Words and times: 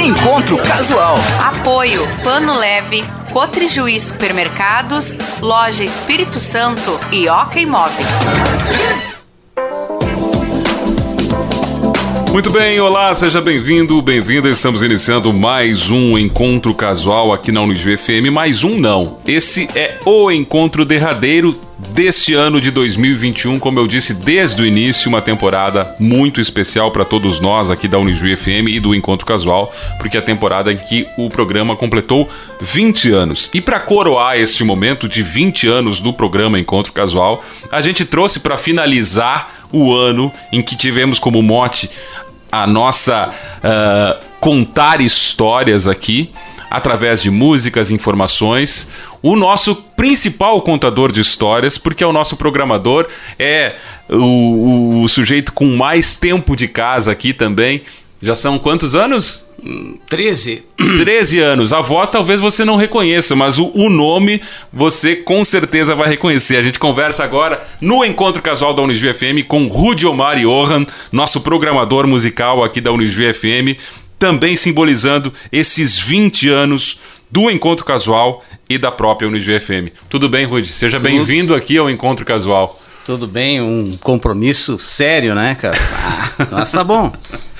Encontro 0.00 0.58
Casual. 0.58 1.16
Apoio 1.42 2.06
Pano 2.22 2.56
Leve, 2.58 3.02
Cotrijuí 3.32 3.98
Supermercados, 3.98 5.16
Loja 5.40 5.84
Espírito 5.84 6.40
Santo 6.40 6.98
e 7.10 7.28
Oca 7.28 7.58
Imóveis. 7.58 8.06
Muito 12.32 12.52
bem, 12.52 12.78
olá, 12.78 13.14
seja 13.14 13.40
bem-vindo, 13.40 14.00
bem-vinda. 14.02 14.50
Estamos 14.50 14.82
iniciando 14.82 15.32
mais 15.32 15.90
um 15.90 16.18
encontro 16.18 16.74
casual 16.74 17.32
aqui 17.32 17.50
na 17.50 17.62
Unisv 17.62 17.96
FM. 17.96 18.30
Mais 18.30 18.62
um 18.62 18.78
não. 18.78 19.18
Esse 19.26 19.66
é 19.74 19.98
o 20.04 20.30
encontro 20.30 20.84
derradeiro 20.84 21.58
deste 21.78 22.34
ano 22.34 22.60
de 22.60 22.70
2021, 22.70 23.58
como 23.58 23.78
eu 23.78 23.86
disse 23.86 24.14
desde 24.14 24.62
o 24.62 24.66
início, 24.66 25.08
uma 25.08 25.20
temporada 25.20 25.94
muito 25.98 26.40
especial 26.40 26.90
para 26.90 27.04
todos 27.04 27.38
nós 27.40 27.70
aqui 27.70 27.86
da 27.86 27.98
Unijuí 27.98 28.34
FM 28.34 28.68
e 28.68 28.80
do 28.80 28.94
Encontro 28.94 29.26
Casual, 29.26 29.72
porque 29.98 30.16
é 30.16 30.20
a 30.20 30.22
temporada 30.22 30.72
em 30.72 30.76
que 30.76 31.06
o 31.18 31.28
programa 31.28 31.76
completou 31.76 32.28
20 32.60 33.10
anos. 33.10 33.50
E 33.52 33.60
para 33.60 33.78
coroar 33.78 34.36
este 34.36 34.64
momento 34.64 35.08
de 35.08 35.22
20 35.22 35.68
anos 35.68 36.00
do 36.00 36.12
programa 36.12 36.58
Encontro 36.58 36.92
Casual, 36.92 37.44
a 37.70 37.80
gente 37.80 38.04
trouxe 38.04 38.40
para 38.40 38.56
finalizar 38.56 39.66
o 39.72 39.94
ano 39.94 40.32
em 40.52 40.62
que 40.62 40.76
tivemos 40.76 41.18
como 41.18 41.42
mote 41.42 41.90
a 42.50 42.66
nossa 42.66 43.30
uh, 43.58 44.24
contar 44.40 45.00
histórias 45.00 45.86
aqui 45.86 46.30
através 46.70 47.22
de 47.22 47.30
músicas, 47.30 47.90
informações, 47.90 48.88
o 49.22 49.36
nosso 49.36 49.74
principal 49.74 50.60
contador 50.62 51.12
de 51.12 51.20
histórias, 51.20 51.78
porque 51.78 52.04
é 52.04 52.06
o 52.06 52.12
nosso 52.12 52.36
programador, 52.36 53.06
é 53.38 53.76
o, 54.08 54.16
o, 54.16 55.02
o 55.02 55.08
sujeito 55.08 55.52
com 55.52 55.76
mais 55.76 56.16
tempo 56.16 56.56
de 56.56 56.68
casa 56.68 57.12
aqui 57.12 57.32
também. 57.32 57.82
Já 58.20 58.34
são 58.34 58.58
quantos 58.58 58.94
anos? 58.94 59.46
13. 60.08 60.62
13 60.96 61.38
anos. 61.40 61.72
A 61.72 61.80
voz 61.80 62.10
talvez 62.10 62.40
você 62.40 62.64
não 62.64 62.76
reconheça, 62.76 63.34
mas 63.34 63.58
o, 63.58 63.70
o, 63.74 63.90
nome 63.90 64.40
você 64.72 65.16
com 65.16 65.44
certeza 65.44 65.94
vai 65.94 66.08
reconhecer. 66.08 66.56
A 66.56 66.62
gente 66.62 66.78
conversa 66.78 67.24
agora 67.24 67.62
no 67.80 68.04
Encontro 68.04 68.42
Casual 68.42 68.74
da 68.74 68.82
Unijuí 68.82 69.12
FM 69.12 69.46
com 69.46 69.66
Rudy 69.66 70.06
Omar 70.06 70.38
Johan, 70.38 70.86
nosso 71.12 71.40
programador 71.40 72.06
musical 72.06 72.64
aqui 72.64 72.80
da 72.80 72.92
Unijuí 72.92 73.32
FM 73.32 73.78
também 74.18 74.56
simbolizando 74.56 75.32
esses 75.52 75.98
20 75.98 76.48
anos 76.48 77.00
do 77.30 77.50
Encontro 77.50 77.84
Casual 77.84 78.44
e 78.68 78.78
da 78.78 78.90
própria 78.90 79.28
Unijuí 79.28 79.58
FM. 79.60 79.92
Tudo 80.08 80.28
bem, 80.28 80.46
Rudy? 80.46 80.68
Seja 80.68 80.98
bem-vindo 80.98 81.54
aqui 81.54 81.76
ao 81.76 81.90
Encontro 81.90 82.24
Casual. 82.24 82.80
Tudo 83.04 83.26
bem, 83.26 83.60
um 83.60 83.96
compromisso 83.98 84.78
sério, 84.78 85.34
né, 85.34 85.54
cara? 85.54 85.76
Ah, 85.78 86.46
mas 86.50 86.72
tá 86.72 86.82
bom. 86.82 87.12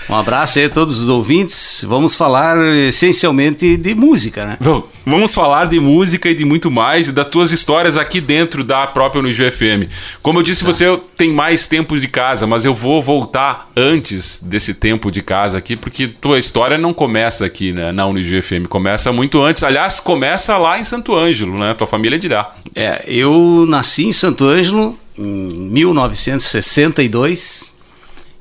Um 0.08 0.14
abraço 0.14 0.58
aí 0.58 0.64
a 0.66 0.70
todos 0.70 1.00
os 1.00 1.08
ouvintes. 1.08 1.84
Vamos 1.86 2.14
falar 2.14 2.56
essencialmente 2.76 3.76
de 3.76 3.94
música, 3.94 4.46
né? 4.46 4.58
Vamos 5.04 5.34
falar 5.34 5.66
de 5.66 5.80
música 5.80 6.30
e 6.30 6.34
de 6.34 6.44
muito 6.44 6.70
mais, 6.70 7.08
e 7.08 7.12
das 7.12 7.28
tuas 7.28 7.50
histórias 7.50 7.96
aqui 7.96 8.20
dentro 8.20 8.62
da 8.62 8.86
própria 8.86 9.18
Unijuí 9.20 9.50
FM. 9.50 9.90
Como 10.22 10.38
eu 10.38 10.42
disse, 10.42 10.64
tá. 10.64 10.72
você 10.72 10.96
tem 11.16 11.32
mais 11.32 11.66
tempo 11.66 11.98
de 11.98 12.06
casa, 12.08 12.46
mas 12.46 12.64
eu 12.64 12.72
vou 12.72 13.02
voltar 13.02 13.70
antes 13.77 14.40
desse 14.42 14.74
tempo 14.74 15.10
de 15.10 15.22
casa 15.22 15.58
aqui, 15.58 15.77
porque 15.77 16.06
tua 16.08 16.38
história 16.38 16.78
não 16.78 16.94
começa 16.94 17.44
aqui 17.44 17.72
né, 17.72 17.90
na 17.92 18.06
Unijuí 18.06 18.42
FM, 18.42 18.66
começa 18.68 19.12
muito 19.12 19.42
antes. 19.42 19.64
Aliás, 19.64 19.98
começa 19.98 20.56
lá 20.56 20.78
em 20.78 20.84
Santo 20.84 21.14
Ângelo, 21.14 21.58
né? 21.58 21.74
Tua 21.74 21.86
família 21.86 22.16
é 22.16 22.18
de 22.18 22.28
lá. 22.28 22.56
É, 22.74 23.04
eu 23.06 23.64
nasci 23.68 24.06
em 24.06 24.12
Santo 24.12 24.44
Ângelo 24.44 24.98
em 25.18 25.68
1962 25.70 27.75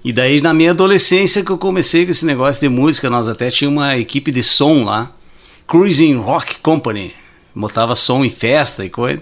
e 0.06 0.14
daí, 0.14 0.40
na 0.40 0.54
minha 0.54 0.70
adolescência, 0.70 1.44
que 1.44 1.50
eu 1.50 1.58
comecei 1.58 2.06
com 2.06 2.12
esse 2.12 2.28
negócio 2.28 2.62
de 2.62 2.70
música, 2.70 3.10
nós 3.10 3.28
até 3.28 3.50
tínhamos 3.50 3.82
uma 3.82 3.98
equipe 3.98 4.32
de 4.32 4.44
som 4.44 4.84
lá, 4.84 5.12
Cruising 5.66 6.18
Rock 6.18 6.60
Company, 6.60 7.12
botava 7.56 7.96
som 7.96 8.24
em 8.24 8.30
festa 8.30 8.86
e 8.86 8.90
coisa 8.90 9.20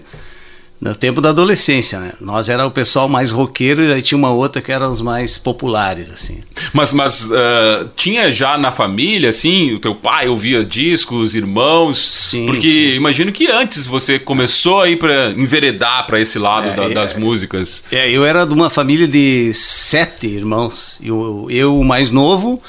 no 0.80 0.94
tempo 0.94 1.20
da 1.20 1.30
adolescência, 1.30 1.98
né? 1.98 2.12
Nós 2.20 2.48
era 2.48 2.66
o 2.66 2.70
pessoal 2.70 3.08
mais 3.08 3.30
roqueiro 3.30 3.82
e 3.82 3.92
aí 3.92 4.02
tinha 4.02 4.18
uma 4.18 4.30
outra 4.30 4.60
que 4.60 4.70
era 4.70 4.88
os 4.88 5.00
mais 5.00 5.38
populares, 5.38 6.10
assim. 6.10 6.40
Mas, 6.72 6.92
mas 6.92 7.30
uh, 7.30 7.88
tinha 7.96 8.30
já 8.32 8.58
na 8.58 8.70
família, 8.70 9.30
assim, 9.30 9.72
o 9.72 9.78
teu 9.78 9.94
pai 9.94 10.28
ouvia 10.28 10.64
discos, 10.64 11.34
irmãos? 11.34 11.98
Sim. 12.30 12.46
Porque 12.46 12.68
sim. 12.68 12.94
imagino 12.96 13.32
que 13.32 13.50
antes 13.50 13.86
você 13.86 14.18
começou 14.18 14.82
aí 14.82 14.96
para 14.96 15.30
enveredar 15.30 16.06
para 16.06 16.20
esse 16.20 16.38
lado 16.38 16.68
é, 16.68 16.74
da, 16.74 16.88
das 16.88 17.14
é, 17.14 17.18
músicas. 17.18 17.84
É, 17.90 18.10
eu 18.10 18.24
era 18.24 18.44
de 18.44 18.52
uma 18.52 18.68
família 18.68 19.08
de 19.08 19.54
sete 19.54 20.26
irmãos. 20.26 21.00
Eu, 21.02 21.46
eu 21.50 21.78
o 21.78 21.84
mais 21.84 22.10
novo 22.10 22.60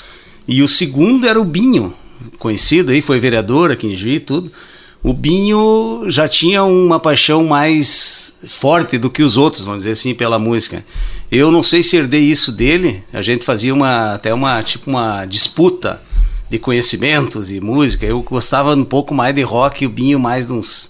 e 0.48 0.62
o 0.62 0.68
segundo 0.68 1.28
era 1.28 1.42
o 1.42 1.44
Binho, 1.44 1.94
conhecido 2.38 2.92
aí, 2.92 3.02
foi 3.02 3.20
vereador 3.20 3.72
aqui 3.72 3.88
em 3.88 3.96
Juí 3.96 4.16
e 4.16 4.20
tudo 4.20 4.52
o 5.06 5.14
Binho 5.14 6.06
já 6.08 6.28
tinha 6.28 6.64
uma 6.64 7.00
paixão 7.00 7.46
mais 7.46 8.34
forte 8.48 8.98
do 8.98 9.08
que 9.08 9.22
os 9.22 9.38
outros, 9.38 9.64
vamos 9.64 9.82
dizer 9.82 9.92
assim, 9.92 10.16
pela 10.16 10.40
música. 10.40 10.84
Eu 11.32 11.52
não 11.52 11.62
sei 11.62 11.84
se 11.84 11.96
herdei 11.96 12.22
isso 12.22 12.52
dele. 12.52 13.04
A 13.14 13.22
gente 13.22 13.46
fazia 13.46 13.72
uma 13.72 14.16
até 14.16 14.34
uma 14.34 14.64
tipo 14.64 14.90
uma 14.90 15.24
disputa 15.26 16.02
de 16.50 16.58
conhecimentos 16.58 17.52
e 17.52 17.62
música. 17.62 18.04
Eu 18.04 18.24
gostava 18.24 18.74
um 18.74 18.84
pouco 18.84 19.14
mais 19.14 19.36
de 19.36 19.44
rock 19.44 19.84
e 19.84 19.88
o 19.88 19.92
Binho 19.92 20.20
mais 20.20 20.48
de 20.48 20.54
uns 20.54 20.90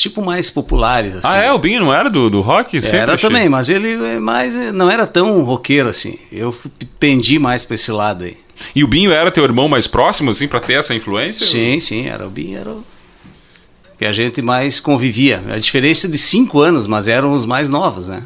tipo 0.00 0.20
mais 0.20 0.50
populares 0.50 1.14
assim. 1.14 1.28
Ah, 1.28 1.36
é, 1.36 1.52
o 1.52 1.58
Binho 1.60 1.78
não 1.78 1.94
era 1.94 2.10
do, 2.10 2.28
do 2.28 2.40
rock? 2.40 2.82
Sempre 2.82 2.98
era 2.98 3.14
achei. 3.14 3.30
também, 3.30 3.48
mas 3.48 3.68
ele 3.68 3.92
é 4.04 4.18
mais 4.18 4.52
não 4.74 4.90
era 4.90 5.06
tão 5.06 5.44
roqueiro 5.44 5.88
assim. 5.88 6.18
Eu 6.32 6.52
pendi 6.98 7.38
mais 7.38 7.64
para 7.64 7.76
esse 7.76 7.92
lado 7.92 8.24
aí. 8.24 8.36
E 8.74 8.82
o 8.82 8.88
Binho 8.88 9.12
era 9.12 9.30
teu 9.30 9.44
irmão 9.44 9.68
mais 9.68 9.86
próximo 9.86 10.32
assim 10.32 10.48
para 10.48 10.58
ter 10.58 10.72
essa 10.72 10.92
influência? 10.92 11.46
Sim, 11.46 11.78
sim, 11.78 12.08
era 12.08 12.26
o 12.26 12.30
Binho, 12.30 12.58
era 12.58 12.70
o 12.70 12.84
que 13.98 14.04
a 14.04 14.12
gente 14.12 14.42
mais 14.42 14.80
convivia. 14.80 15.42
A 15.48 15.58
diferença 15.58 16.08
de 16.08 16.18
cinco 16.18 16.60
anos, 16.60 16.86
mas 16.86 17.08
eram 17.08 17.32
os 17.32 17.46
mais 17.46 17.68
novos, 17.68 18.08
né? 18.08 18.22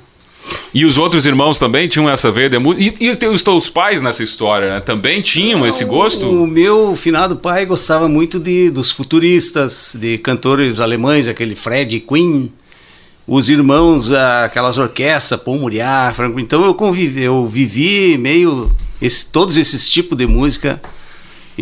E 0.72 0.84
os 0.84 0.98
outros 0.98 1.26
irmãos 1.26 1.58
também 1.58 1.88
tinham 1.88 2.08
essa 2.08 2.30
veia 2.30 2.48
de 2.48 2.58
música? 2.58 3.02
E, 3.02 3.06
e 3.06 3.28
os 3.28 3.42
teus 3.42 3.68
pais 3.70 4.00
nessa 4.00 4.22
história, 4.22 4.70
né? 4.70 4.80
Também 4.80 5.20
tinham 5.20 5.66
esse 5.66 5.84
gosto? 5.84 6.28
O 6.28 6.46
meu 6.46 6.96
finado 6.96 7.36
pai 7.36 7.66
gostava 7.66 8.08
muito 8.08 8.38
de, 8.38 8.70
dos 8.70 8.90
futuristas, 8.90 9.96
de 9.98 10.18
cantores 10.18 10.80
alemães, 10.80 11.28
aquele 11.28 11.54
Fred 11.54 12.00
Queen, 12.00 12.52
os 13.26 13.48
irmãos, 13.48 14.12
aquelas 14.12 14.78
orquestras, 14.78 15.40
Paul 15.40 15.58
Muriá, 15.58 16.12
Franco. 16.14 16.40
Então 16.40 16.64
eu 16.64 16.74
convivi, 16.74 17.22
eu 17.22 17.46
vivi 17.46 18.16
meio 18.18 18.70
esse, 19.00 19.26
todos 19.26 19.56
esses 19.56 19.88
tipos 19.88 20.16
de 20.16 20.26
música 20.26 20.80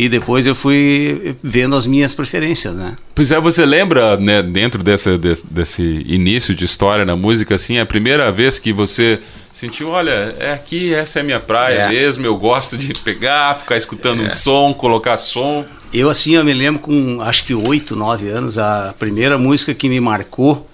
e 0.00 0.08
depois 0.08 0.46
eu 0.46 0.54
fui 0.54 1.34
vendo 1.42 1.74
as 1.74 1.84
minhas 1.84 2.14
preferências, 2.14 2.72
né? 2.72 2.94
Pois 3.16 3.32
é, 3.32 3.40
você 3.40 3.66
lembra, 3.66 4.16
né, 4.16 4.40
dentro 4.44 4.80
desse, 4.80 5.18
desse, 5.18 5.44
desse 5.50 5.82
início 6.06 6.54
de 6.54 6.64
história 6.64 7.04
na 7.04 7.16
música, 7.16 7.56
assim, 7.56 7.80
a 7.80 7.84
primeira 7.84 8.30
vez 8.30 8.60
que 8.60 8.72
você 8.72 9.18
sentiu, 9.52 9.88
olha, 9.88 10.36
é 10.38 10.52
aqui, 10.52 10.94
essa 10.94 11.18
é 11.18 11.22
a 11.22 11.24
minha 11.24 11.40
praia 11.40 11.80
é. 11.80 11.88
mesmo, 11.88 12.24
eu 12.24 12.36
gosto 12.36 12.78
de 12.78 12.94
pegar, 12.94 13.56
ficar 13.56 13.76
escutando 13.76 14.22
é. 14.22 14.28
um 14.28 14.30
som, 14.30 14.72
colocar 14.72 15.16
som. 15.16 15.64
Eu, 15.92 16.08
assim, 16.08 16.36
eu 16.36 16.44
me 16.44 16.54
lembro 16.54 16.80
com, 16.80 17.20
acho 17.20 17.44
que 17.44 17.52
oito, 17.52 17.96
nove 17.96 18.28
anos, 18.28 18.56
a 18.56 18.94
primeira 19.00 19.36
música 19.36 19.74
que 19.74 19.88
me 19.88 19.98
marcou, 19.98 20.70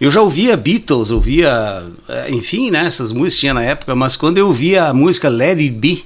eu 0.00 0.12
já 0.12 0.22
ouvia 0.22 0.56
Beatles, 0.56 1.10
ouvia, 1.10 1.88
é, 2.08 2.30
enfim, 2.30 2.70
né, 2.70 2.86
essas 2.86 3.10
músicas 3.10 3.40
tinha 3.40 3.54
na 3.54 3.64
época, 3.64 3.96
mas 3.96 4.14
quando 4.14 4.38
eu 4.38 4.46
ouvia 4.46 4.84
a 4.84 4.94
música 4.94 5.28
Let 5.28 5.58
It 5.58 5.70
Be, 5.70 6.04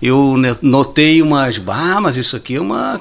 eu 0.00 0.36
notei 0.62 1.20
umas, 1.20 1.60
ah, 1.66 2.00
mas 2.00 2.16
isso 2.16 2.36
aqui 2.36 2.56
é 2.56 2.60
uma 2.60 3.00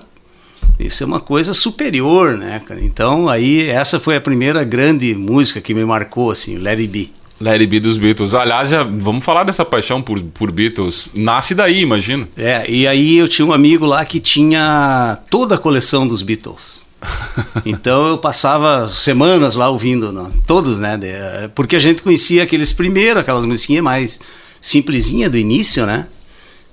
isso 0.80 1.04
é 1.04 1.08
uma 1.08 1.20
coisa 1.20 1.54
superior, 1.54 2.38
né? 2.38 2.62
Então, 2.82 3.28
aí 3.28 3.68
essa 3.68 4.00
foi 4.00 4.16
a 4.16 4.22
primeira 4.22 4.64
grande 4.64 5.16
música 5.16 5.60
que 5.60 5.74
me 5.74 5.84
marcou 5.84 6.30
assim, 6.30 6.58
Let 6.58 6.80
It 6.80 6.88
Be. 6.88 7.12
Let 7.40 7.62
It 7.62 7.68
Be 7.68 7.80
dos 7.80 7.98
Beatles. 7.98 8.34
Aliás, 8.34 8.70
já, 8.70 8.84
vamos 8.84 9.26
falar 9.26 9.44
dessa 9.44 9.66
paixão 9.66 10.02
por, 10.02 10.22
por 10.22 10.52
Beatles. 10.52 11.12
Nasce 11.16 11.56
daí, 11.56 11.82
imagino. 11.82 12.28
É, 12.38 12.70
e 12.70 12.88
aí 12.88 13.18
eu 13.18 13.28
tinha 13.28 13.46
um 13.46 13.54
amigo 13.54 13.86
lá 13.86 14.06
que 14.06 14.20
tinha 14.20 15.18
toda 15.30 15.56
a 15.56 15.58
coleção 15.58 16.08
dos 16.08 16.22
Beatles. 16.22 16.86
então 17.66 18.08
eu 18.08 18.18
passava 18.18 18.88
semanas 18.90 19.56
lá 19.56 19.70
ouvindo, 19.70 20.12
não, 20.12 20.32
todos, 20.46 20.80
né? 20.80 20.98
De, 20.98 21.08
porque 21.56 21.76
a 21.76 21.80
gente 21.80 22.02
conhecia 22.02 22.44
aqueles 22.44 22.72
primeiros, 22.72 23.22
aquelas 23.22 23.46
musiquinhas 23.46 23.84
mais 23.84 24.20
simplesinha 24.60 25.30
do 25.30 25.38
início, 25.38 25.86
né? 25.86 26.08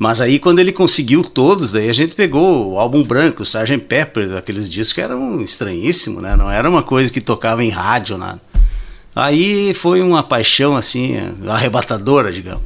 Mas 0.04 0.20
aí 0.20 0.38
quando 0.38 0.58
ele 0.58 0.70
conseguiu 0.70 1.24
todos, 1.24 1.72
daí 1.72 1.88
a 1.88 1.92
gente 1.94 2.14
pegou 2.14 2.72
o 2.72 2.78
álbum 2.78 3.02
branco, 3.02 3.40
o 3.40 3.42
Sgt. 3.42 3.78
Pepper, 3.78 4.36
aqueles 4.36 4.70
discos 4.70 4.92
que 4.92 5.00
eram 5.00 5.40
estranhíssimos, 5.40 6.22
né? 6.22 6.36
Não 6.36 6.50
era 6.50 6.68
uma 6.68 6.82
coisa 6.82 7.10
que 7.10 7.22
tocava 7.22 7.64
em 7.64 7.70
rádio, 7.70 8.18
nada. 8.18 8.38
Aí 9.16 9.72
foi 9.72 10.02
uma 10.02 10.22
paixão 10.22 10.76
assim, 10.76 11.16
arrebatadora, 11.48 12.30
digamos. 12.30 12.60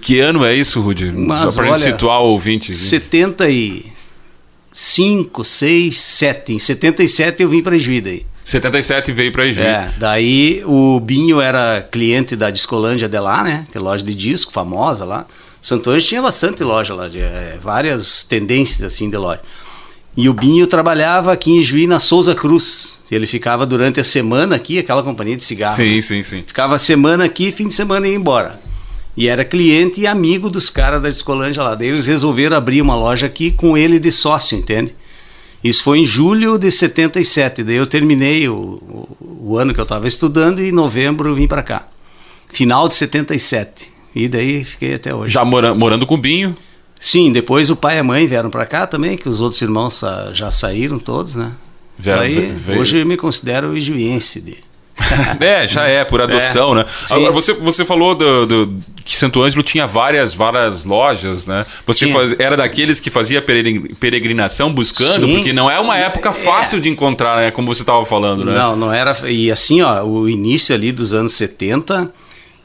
Que 0.00 0.18
ano 0.20 0.42
é 0.42 0.54
isso, 0.54 0.80
Rudy? 0.80 1.12
Mas, 1.12 1.52
Só 1.52 1.62
para 1.62 1.76
situar 1.76 2.22
o 2.22 2.30
ouvinte. 2.30 2.72
75, 2.72 5.44
6, 5.44 5.94
7. 5.94 6.54
Em 6.54 6.58
77 6.58 7.42
eu 7.42 7.50
vim 7.50 7.62
para 7.62 7.78
Juí 7.78 8.00
daí. 8.00 8.24
77 8.46 9.12
veio 9.12 9.30
para 9.30 9.52
Juí. 9.52 9.66
É, 9.66 9.92
daí 9.98 10.62
o 10.64 10.98
Binho 11.00 11.38
era 11.38 11.82
cliente 11.82 12.34
da 12.34 12.48
Discolândia 12.48 13.10
de 13.10 13.20
lá, 13.20 13.44
né? 13.44 13.66
Que 13.70 13.76
é 13.76 13.80
loja 13.80 14.02
de 14.02 14.14
disco 14.14 14.50
famosa 14.50 15.04
lá. 15.04 15.26
Santo 15.60 15.90
Anjo 15.90 16.06
tinha 16.06 16.22
bastante 16.22 16.64
loja 16.64 16.94
lá, 16.94 17.08
de, 17.08 17.20
é, 17.20 17.58
várias 17.62 18.24
tendências 18.24 18.82
assim 18.82 19.10
de 19.10 19.16
loja. 19.16 19.40
E 20.16 20.28
o 20.28 20.34
Binho 20.34 20.66
trabalhava 20.66 21.32
aqui 21.32 21.52
em 21.52 21.62
Juí, 21.62 21.86
na 21.86 22.00
Souza 22.00 22.34
Cruz. 22.34 23.00
Ele 23.10 23.26
ficava 23.26 23.64
durante 23.64 24.00
a 24.00 24.04
semana 24.04 24.56
aqui, 24.56 24.78
aquela 24.78 25.02
companhia 25.02 25.36
de 25.36 25.44
cigarro. 25.44 25.74
Sim, 25.74 25.96
né? 25.96 26.02
sim, 26.02 26.22
sim. 26.22 26.42
Ficava 26.46 26.74
a 26.74 26.78
semana 26.78 27.24
aqui, 27.24 27.52
fim 27.52 27.68
de 27.68 27.74
semana 27.74 28.08
ia 28.08 28.14
embora. 28.14 28.60
E 29.16 29.28
era 29.28 29.44
cliente 29.44 30.00
e 30.00 30.06
amigo 30.06 30.48
dos 30.48 30.68
caras 30.68 31.02
da 31.02 31.08
Discolândia 31.08 31.62
lá. 31.62 31.74
Daí 31.74 31.88
eles 31.88 32.06
resolveram 32.06 32.56
abrir 32.56 32.82
uma 32.82 32.96
loja 32.96 33.26
aqui 33.26 33.50
com 33.50 33.76
ele 33.76 33.98
de 33.98 34.10
sócio, 34.10 34.58
entende? 34.58 34.94
Isso 35.62 35.82
foi 35.82 35.98
em 35.98 36.06
julho 36.06 36.58
de 36.58 36.70
77. 36.70 37.62
Daí 37.62 37.76
eu 37.76 37.86
terminei 37.86 38.48
o, 38.48 38.54
o, 38.54 39.52
o 39.52 39.58
ano 39.58 39.74
que 39.74 39.80
eu 39.80 39.84
estava 39.84 40.08
estudando 40.08 40.60
e 40.60 40.68
em 40.68 40.72
novembro 40.72 41.28
eu 41.28 41.34
vim 41.34 41.46
para 41.46 41.62
cá. 41.62 41.86
Final 42.48 42.88
de 42.88 42.94
77. 42.94 43.92
E 44.14 44.28
daí 44.28 44.64
fiquei 44.64 44.94
até 44.94 45.14
hoje. 45.14 45.32
Já 45.32 45.44
mora, 45.44 45.74
morando 45.74 46.06
com 46.06 46.14
o 46.14 46.18
Binho? 46.18 46.54
Sim, 46.98 47.32
depois 47.32 47.70
o 47.70 47.76
pai 47.76 47.96
e 47.96 47.98
a 48.00 48.04
mãe 48.04 48.26
vieram 48.26 48.50
para 48.50 48.66
cá 48.66 48.86
também, 48.86 49.16
que 49.16 49.28
os 49.28 49.40
outros 49.40 49.60
irmãos 49.62 50.02
já 50.34 50.50
saíram 50.50 50.98
todos, 50.98 51.34
né? 51.34 51.52
Vieram, 51.98 52.20
Daí, 52.20 52.78
hoje 52.78 52.98
eu 52.98 53.06
me 53.06 53.16
considero 53.16 53.76
ijuiense 53.76 54.40
de... 54.40 54.56
é, 55.40 55.66
já 55.66 55.86
é, 55.86 56.04
por 56.04 56.20
adoção, 56.22 56.72
é, 56.72 56.76
né? 56.76 56.84
Sim. 57.06 57.14
Agora, 57.14 57.32
você, 57.32 57.54
você 57.54 57.84
falou 57.84 58.14
do, 58.14 58.46
do, 58.46 58.74
que 59.04 59.16
Santo 59.16 59.42
Ângelo 59.42 59.62
tinha 59.62 59.86
várias, 59.86 60.34
várias 60.34 60.84
lojas, 60.84 61.46
né? 61.46 61.64
Você 61.86 62.12
faz, 62.12 62.34
era 62.38 62.56
daqueles 62.56 63.00
que 63.00 63.08
fazia 63.08 63.42
peregrinação 63.42 64.72
buscando, 64.72 65.26
sim. 65.26 65.36
porque 65.36 65.52
não 65.52 65.70
é 65.70 65.80
uma 65.80 65.96
época 65.96 66.32
fácil 66.32 66.78
é. 66.78 66.80
de 66.82 66.90
encontrar, 66.90 67.38
né? 67.38 67.50
Como 67.50 67.72
você 67.72 67.82
estava 67.82 68.04
falando, 68.04 68.44
né? 68.44 68.52
Não, 68.52 68.76
não 68.76 68.92
era. 68.92 69.16
E 69.30 69.50
assim, 69.50 69.80
ó, 69.80 70.02
o 70.04 70.28
início 70.28 70.74
ali 70.74 70.92
dos 70.92 71.12
anos 71.14 71.32
70, 71.34 72.12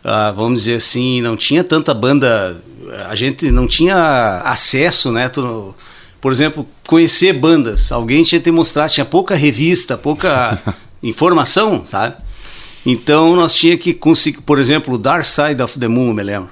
ah, 0.05 0.31
vamos 0.31 0.61
dizer 0.61 0.75
assim, 0.75 1.19
não 1.19 1.35
tinha 1.35 1.63
tanta 1.63 1.91
banda. 1.91 2.61
A 3.09 3.15
gente 3.15 3.49
não 3.49 3.67
tinha 3.67 4.41
acesso, 4.45 5.11
né? 5.11 5.27
Tu, 5.27 5.73
por 6.21 6.31
exemplo, 6.31 6.67
conhecer 6.85 7.33
bandas. 7.33 7.91
Alguém 7.91 8.23
tinha 8.23 8.39
que 8.39 8.51
mostrar, 8.51 8.87
tinha 8.87 9.03
pouca 9.03 9.33
revista, 9.33 9.97
pouca 9.97 10.59
informação, 11.01 11.83
sabe? 11.83 12.15
Então 12.85 13.35
nós 13.35 13.55
tinha 13.55 13.75
que 13.75 13.95
conseguir, 13.95 14.41
por 14.41 14.59
exemplo, 14.59 14.95
Dark 14.95 15.25
Side 15.25 15.59
of 15.61 15.79
the 15.79 15.87
Moon, 15.87 16.13
me 16.13 16.21
lembro. 16.21 16.51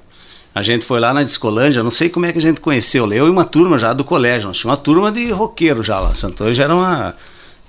A 0.55 0.63
gente 0.63 0.83
foi 0.83 0.99
lá 0.99 1.13
na 1.13 1.21
Discolândia, 1.21 1.83
não 1.83 1.91
sei 1.91 2.09
como 2.09 2.25
é 2.25 2.31
que 2.31 2.39
a 2.39 2.41
gente 2.41 2.59
conheceu, 2.59 3.11
eu 3.13 3.27
e 3.27 3.29
uma 3.29 3.45
turma 3.45 3.77
já 3.77 3.93
do 3.93 4.03
colégio, 4.03 4.47
nós 4.47 4.57
tínhamos 4.57 4.77
uma 4.79 4.83
turma 4.83 5.11
de 5.11 5.31
roqueiro 5.31 5.83
já 5.83 5.99
lá. 5.99 6.15
Santo 6.15 6.51
já 6.53 6.63
era 6.63 6.75
uma 6.75 7.15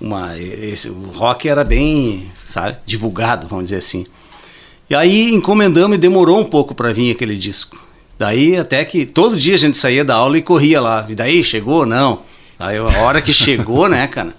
uma 0.01 0.37
esse, 0.37 0.89
o 0.89 1.11
rock 1.13 1.47
era 1.47 1.63
bem, 1.63 2.31
sabe, 2.45 2.77
divulgado, 2.85 3.47
vamos 3.47 3.65
dizer 3.65 3.77
assim. 3.77 4.05
E 4.89 4.95
aí 4.95 5.33
encomendamos 5.33 5.97
e 5.97 5.99
demorou 5.99 6.39
um 6.39 6.45
pouco 6.45 6.75
para 6.75 6.93
vir 6.93 7.11
aquele 7.11 7.35
disco. 7.35 7.77
Daí 8.17 8.55
até 8.55 8.85
que 8.85 9.05
todo 9.05 9.35
dia 9.35 9.55
a 9.55 9.57
gente 9.57 9.77
saía 9.77 10.05
da 10.05 10.15
aula 10.15 10.37
e 10.37 10.41
corria 10.41 10.79
lá. 10.79 11.05
E 11.09 11.15
daí 11.15 11.43
chegou? 11.43 11.85
Não. 11.85 12.21
Aí 12.57 12.77
a 12.77 12.99
hora 13.01 13.21
que 13.21 13.33
chegou, 13.33 13.89
né, 13.89 14.07
cara? 14.07 14.33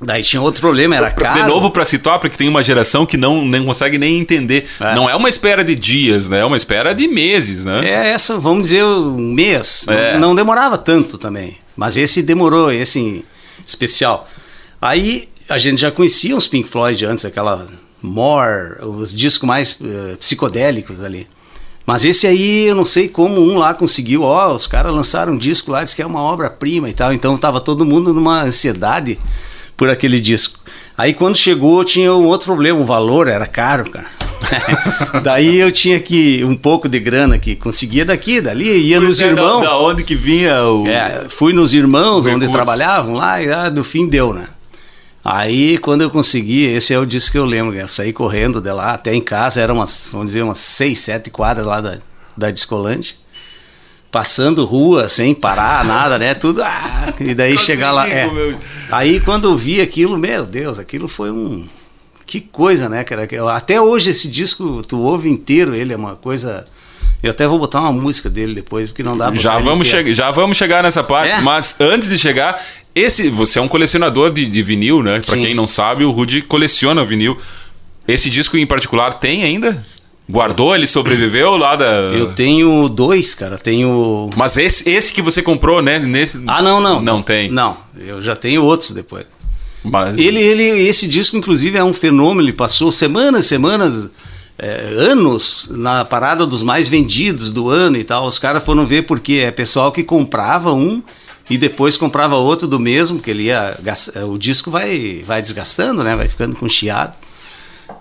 Daí 0.00 0.22
tinha 0.22 0.40
outro 0.40 0.60
problema, 0.60 0.94
era 0.94 1.10
caro. 1.10 1.40
De 1.40 1.46
novo 1.46 1.70
para 1.70 1.84
situar, 1.84 2.20
porque 2.20 2.36
tem 2.36 2.48
uma 2.48 2.62
geração 2.62 3.04
que 3.04 3.16
não, 3.16 3.44
não 3.44 3.64
consegue 3.64 3.98
nem 3.98 4.18
entender. 4.20 4.68
É. 4.78 4.94
Não 4.94 5.10
é 5.10 5.16
uma 5.16 5.28
espera 5.28 5.64
de 5.64 5.74
dias, 5.74 6.28
né? 6.28 6.38
É 6.38 6.44
uma 6.44 6.56
espera 6.56 6.94
de 6.94 7.08
meses, 7.08 7.64
né? 7.64 7.84
É 7.84 8.10
essa, 8.10 8.38
vamos 8.38 8.68
dizer, 8.68 8.84
um 8.84 9.32
mês. 9.32 9.86
É. 9.88 10.12
Não, 10.12 10.28
não, 10.28 10.34
demorava 10.36 10.78
tanto 10.78 11.18
também. 11.18 11.58
Mas 11.76 11.96
esse 11.96 12.22
demorou, 12.22 12.70
esse 12.70 13.24
especial. 13.66 14.28
Aí 14.80 15.28
a 15.48 15.58
gente 15.58 15.80
já 15.80 15.90
conhecia 15.90 16.36
os 16.36 16.46
Pink 16.46 16.68
Floyd 16.68 17.04
antes, 17.04 17.24
aquela 17.24 17.66
More, 18.00 18.82
os 18.82 19.14
discos 19.14 19.46
mais 19.46 19.72
uh, 19.72 20.16
psicodélicos 20.18 21.02
ali. 21.02 21.26
Mas 21.88 22.04
esse 22.04 22.26
aí, 22.26 22.66
eu 22.66 22.74
não 22.74 22.84
sei 22.84 23.08
como 23.08 23.40
um 23.40 23.56
lá 23.56 23.72
conseguiu. 23.72 24.22
Ó, 24.22 24.54
os 24.54 24.66
caras 24.66 24.94
lançaram 24.94 25.32
um 25.32 25.38
disco 25.38 25.72
lá, 25.72 25.82
disse 25.82 25.96
que 25.96 26.02
é 26.02 26.06
uma 26.06 26.20
obra-prima 26.20 26.90
e 26.90 26.92
tal. 26.92 27.14
Então 27.14 27.38
tava 27.38 27.62
todo 27.62 27.86
mundo 27.86 28.12
numa 28.12 28.42
ansiedade 28.42 29.18
por 29.74 29.88
aquele 29.88 30.20
disco. 30.20 30.60
Aí 30.98 31.14
quando 31.14 31.36
chegou, 31.36 31.82
tinha 31.84 32.12
um 32.12 32.26
outro 32.26 32.46
problema, 32.46 32.78
o 32.78 32.84
valor 32.84 33.26
era 33.26 33.46
caro, 33.46 33.90
cara. 33.90 34.06
Daí 35.24 35.58
eu 35.58 35.72
tinha 35.72 35.98
que 35.98 36.44
um 36.44 36.54
pouco 36.54 36.88
de 36.88 37.00
grana 37.00 37.38
que 37.38 37.56
conseguia 37.56 38.04
daqui, 38.04 38.40
dali, 38.40 38.66
ia 38.66 39.00
nos 39.00 39.20
é, 39.20 39.28
irmãos. 39.28 39.62
Da, 39.62 39.70
da, 39.70 39.78
onde 39.78 40.04
que 40.04 40.14
vinha 40.14 40.62
o. 40.64 40.86
É, 40.86 41.26
fui 41.28 41.52
nos 41.52 41.72
irmãos 41.72 42.26
onde 42.26 42.48
trabalhavam 42.48 43.14
lá 43.14 43.42
e 43.42 43.50
ah, 43.50 43.68
do 43.68 43.82
fim 43.82 44.06
deu, 44.06 44.34
né? 44.34 44.46
Aí, 45.30 45.76
quando 45.76 46.00
eu 46.00 46.08
consegui, 46.08 46.64
esse 46.64 46.94
é 46.94 46.98
o 46.98 47.04
disco 47.04 47.32
que 47.32 47.38
eu 47.38 47.44
lembro, 47.44 47.76
eu 47.76 47.86
saí 47.86 48.14
correndo 48.14 48.62
de 48.62 48.72
lá 48.72 48.94
até 48.94 49.14
em 49.14 49.20
casa, 49.20 49.60
era 49.60 49.74
umas, 49.74 50.08
vamos 50.10 50.28
dizer, 50.28 50.42
umas 50.42 50.56
seis, 50.56 51.00
sete 51.00 51.28
quadras 51.28 51.66
lá 51.66 51.82
da, 51.82 51.98
da 52.34 52.50
Discolândia. 52.50 53.14
Passando 54.10 54.64
rua 54.64 55.06
sem 55.06 55.34
parar, 55.34 55.84
nada, 55.84 56.16
né? 56.16 56.32
Tudo. 56.32 56.62
Ah, 56.62 57.12
e 57.20 57.34
daí 57.34 57.58
chegar 57.58 57.92
lá. 57.92 58.08
É. 58.08 58.26
Aí 58.90 59.20
quando 59.20 59.48
eu 59.48 59.54
vi 59.54 59.82
aquilo, 59.82 60.16
meu 60.16 60.46
Deus, 60.46 60.78
aquilo 60.78 61.06
foi 61.06 61.30
um. 61.30 61.68
Que 62.24 62.40
coisa, 62.40 62.88
né, 62.88 63.04
cara? 63.04 63.28
Até 63.54 63.78
hoje 63.78 64.08
esse 64.08 64.28
disco, 64.28 64.80
tu 64.82 64.98
ouve 64.98 65.28
inteiro, 65.28 65.74
ele 65.74 65.92
é 65.92 65.96
uma 65.96 66.16
coisa. 66.16 66.64
Eu 67.22 67.32
até 67.32 67.46
vou 67.46 67.58
botar 67.58 67.82
uma 67.82 67.92
música 67.92 68.30
dele 68.30 68.54
depois, 68.54 68.88
porque 68.88 69.02
não 69.02 69.14
dá 69.14 69.30
pra 69.30 69.38
já 69.38 69.58
vamos 69.58 69.88
chegar 69.88 70.14
Já 70.14 70.30
vamos 70.30 70.56
chegar 70.56 70.82
nessa 70.82 71.04
parte, 71.04 71.32
é? 71.32 71.40
mas 71.42 71.78
antes 71.78 72.08
de 72.08 72.18
chegar, 72.18 72.58
esse, 72.98 73.28
você 73.28 73.58
é 73.58 73.62
um 73.62 73.68
colecionador 73.68 74.32
de, 74.32 74.46
de 74.46 74.62
vinil, 74.62 75.02
né? 75.02 75.20
Para 75.24 75.36
quem 75.38 75.54
não 75.54 75.66
sabe, 75.66 76.04
o 76.04 76.10
Rudy 76.10 76.42
coleciona 76.42 77.04
vinil. 77.04 77.38
Esse 78.06 78.30
disco 78.30 78.56
em 78.56 78.66
particular 78.66 79.14
tem 79.14 79.44
ainda? 79.44 79.86
Guardou? 80.30 80.74
Ele 80.74 80.86
sobreviveu 80.86 81.56
lá 81.56 81.74
da. 81.74 81.86
Eu 81.86 82.32
tenho 82.32 82.88
dois, 82.88 83.34
cara. 83.34 83.56
Tenho. 83.58 84.28
Mas 84.36 84.58
esse, 84.58 84.88
esse 84.88 85.12
que 85.12 85.22
você 85.22 85.40
comprou, 85.40 85.80
né? 85.80 85.98
Nesse... 86.00 86.42
Ah, 86.46 86.60
não, 86.60 86.80
não. 86.80 87.00
Não 87.00 87.22
tem. 87.22 87.50
Não, 87.50 87.76
eu 87.98 88.20
já 88.20 88.36
tenho 88.36 88.62
outros 88.62 88.90
depois. 88.90 89.26
Mas... 89.82 90.18
Ele, 90.18 90.38
ele, 90.38 90.62
esse 90.86 91.08
disco, 91.08 91.36
inclusive, 91.36 91.78
é 91.78 91.84
um 91.84 91.94
fenômeno. 91.94 92.46
Ele 92.46 92.52
passou 92.52 92.92
semanas, 92.92 93.46
semanas, 93.46 94.10
é, 94.58 94.92
anos 94.98 95.68
na 95.70 96.04
parada 96.04 96.46
dos 96.46 96.62
mais 96.62 96.88
vendidos 96.88 97.50
do 97.50 97.70
ano 97.70 97.96
e 97.96 98.04
tal. 98.04 98.26
Os 98.26 98.38
caras 98.38 98.62
foram 98.62 98.84
ver 98.84 99.02
porque 99.02 99.34
é 99.34 99.50
pessoal 99.50 99.90
que 99.90 100.02
comprava 100.02 100.74
um 100.74 101.02
e 101.50 101.56
depois 101.56 101.96
comprava 101.96 102.36
outro 102.36 102.66
do 102.68 102.78
mesmo, 102.78 103.20
que 103.20 103.30
ele 103.30 103.44
ia 103.44 103.78
o 104.26 104.38
disco 104.38 104.70
vai 104.70 105.22
vai 105.26 105.40
desgastando, 105.42 106.02
né? 106.02 106.14
Vai 106.14 106.28
ficando 106.28 106.56
com 106.56 106.68
chiado. 106.68 107.16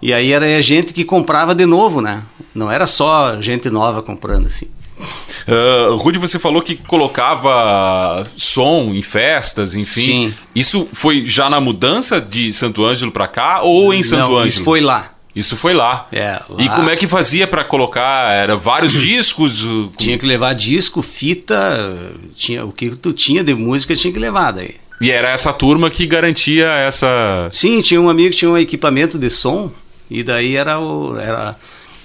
E 0.01 0.13
aí 0.13 0.31
era 0.31 0.45
a 0.57 0.61
gente 0.61 0.93
que 0.93 1.05
comprava 1.05 1.55
de 1.55 1.65
novo, 1.65 2.01
né? 2.01 2.23
Não 2.53 2.69
era 2.69 2.85
só 2.85 3.41
gente 3.41 3.69
nova 3.69 4.01
comprando 4.01 4.47
assim. 4.47 4.67
Uh, 5.47 5.95
Rudy, 5.95 6.17
você 6.17 6.39
falou 6.39 6.61
que 6.61 6.75
colocava 6.75 8.27
som 8.35 8.93
em 8.93 9.01
festas, 9.01 9.75
enfim. 9.75 10.01
Sim. 10.01 10.33
Isso 10.55 10.89
foi 10.91 11.25
já 11.25 11.49
na 11.49 11.61
mudança 11.61 12.19
de 12.19 12.51
Santo 12.51 12.83
Ângelo 12.83 13.11
para 13.11 13.27
cá 13.27 13.61
ou 13.61 13.93
em 13.93 14.03
Santo 14.03 14.31
Não, 14.31 14.35
Ângelo? 14.35 14.47
Isso 14.47 14.63
foi 14.63 14.81
lá. 14.81 15.16
Isso 15.37 15.55
foi 15.55 15.73
lá. 15.73 16.07
É, 16.11 16.41
lá. 16.49 16.63
E 16.63 16.69
como 16.69 16.89
é 16.89 16.95
que 16.95 17.05
fazia 17.05 17.45
para 17.45 17.63
colocar? 17.63 18.31
Era 18.31 18.55
vários 18.55 18.93
discos? 18.93 19.67
Tinha 19.97 20.17
que 20.17 20.25
levar 20.25 20.53
disco, 20.53 21.01
fita, 21.01 21.55
tinha 22.35 22.65
o 22.65 22.71
que 22.71 22.89
tu 22.91 23.13
tinha 23.13 23.43
de 23.43 23.53
música 23.53 23.95
tinha 23.95 24.11
que 24.11 24.19
levar 24.19 24.51
daí. 24.51 24.75
E 24.99 25.11
era 25.11 25.29
essa 25.29 25.53
turma 25.53 25.91
que 25.91 26.07
garantia 26.07 26.65
essa. 26.65 27.49
Sim, 27.51 27.81
tinha 27.81 28.01
um 28.01 28.09
amigo 28.09 28.31
que 28.31 28.37
tinha 28.37 28.49
um 28.49 28.57
equipamento 28.57 29.19
de 29.19 29.29
som 29.29 29.71
e 30.09 30.23
daí 30.23 30.55
era 30.55 30.79
o 30.79 31.17
era 31.19 31.55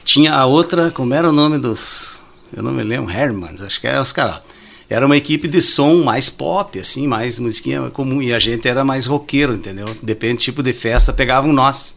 tinha 0.05 0.35
a 0.35 0.45
outra, 0.45 0.91
como 0.91 1.15
era 1.15 1.29
o 1.29 1.33
nome 1.33 1.59
dos 1.59 2.23
eu 2.55 2.63
não 2.63 2.73
me 2.73 2.83
lembro, 2.83 3.11
Hermans, 3.11 3.63
acho 3.63 3.81
que 3.81 3.87
era 3.87 4.01
os 4.01 4.13
caras. 4.13 4.41
Era 4.89 5.07
uma 5.07 5.17
equipe 5.17 5.49
de 5.49 5.63
som 5.63 6.03
mais 6.03 6.29
pop, 6.29 6.79
assim, 6.79 7.07
mais 7.07 7.39
musiquinha 7.39 7.89
comum. 7.91 8.21
E 8.21 8.35
a 8.35 8.39
gente 8.39 8.69
era 8.69 8.85
mais 8.85 9.07
roqueiro, 9.07 9.55
entendeu? 9.55 9.87
Depende 10.03 10.35
do 10.35 10.41
tipo 10.41 10.63
de 10.63 10.75
festa, 10.75 11.15
pegavam 11.15 11.51
nós. 11.51 11.97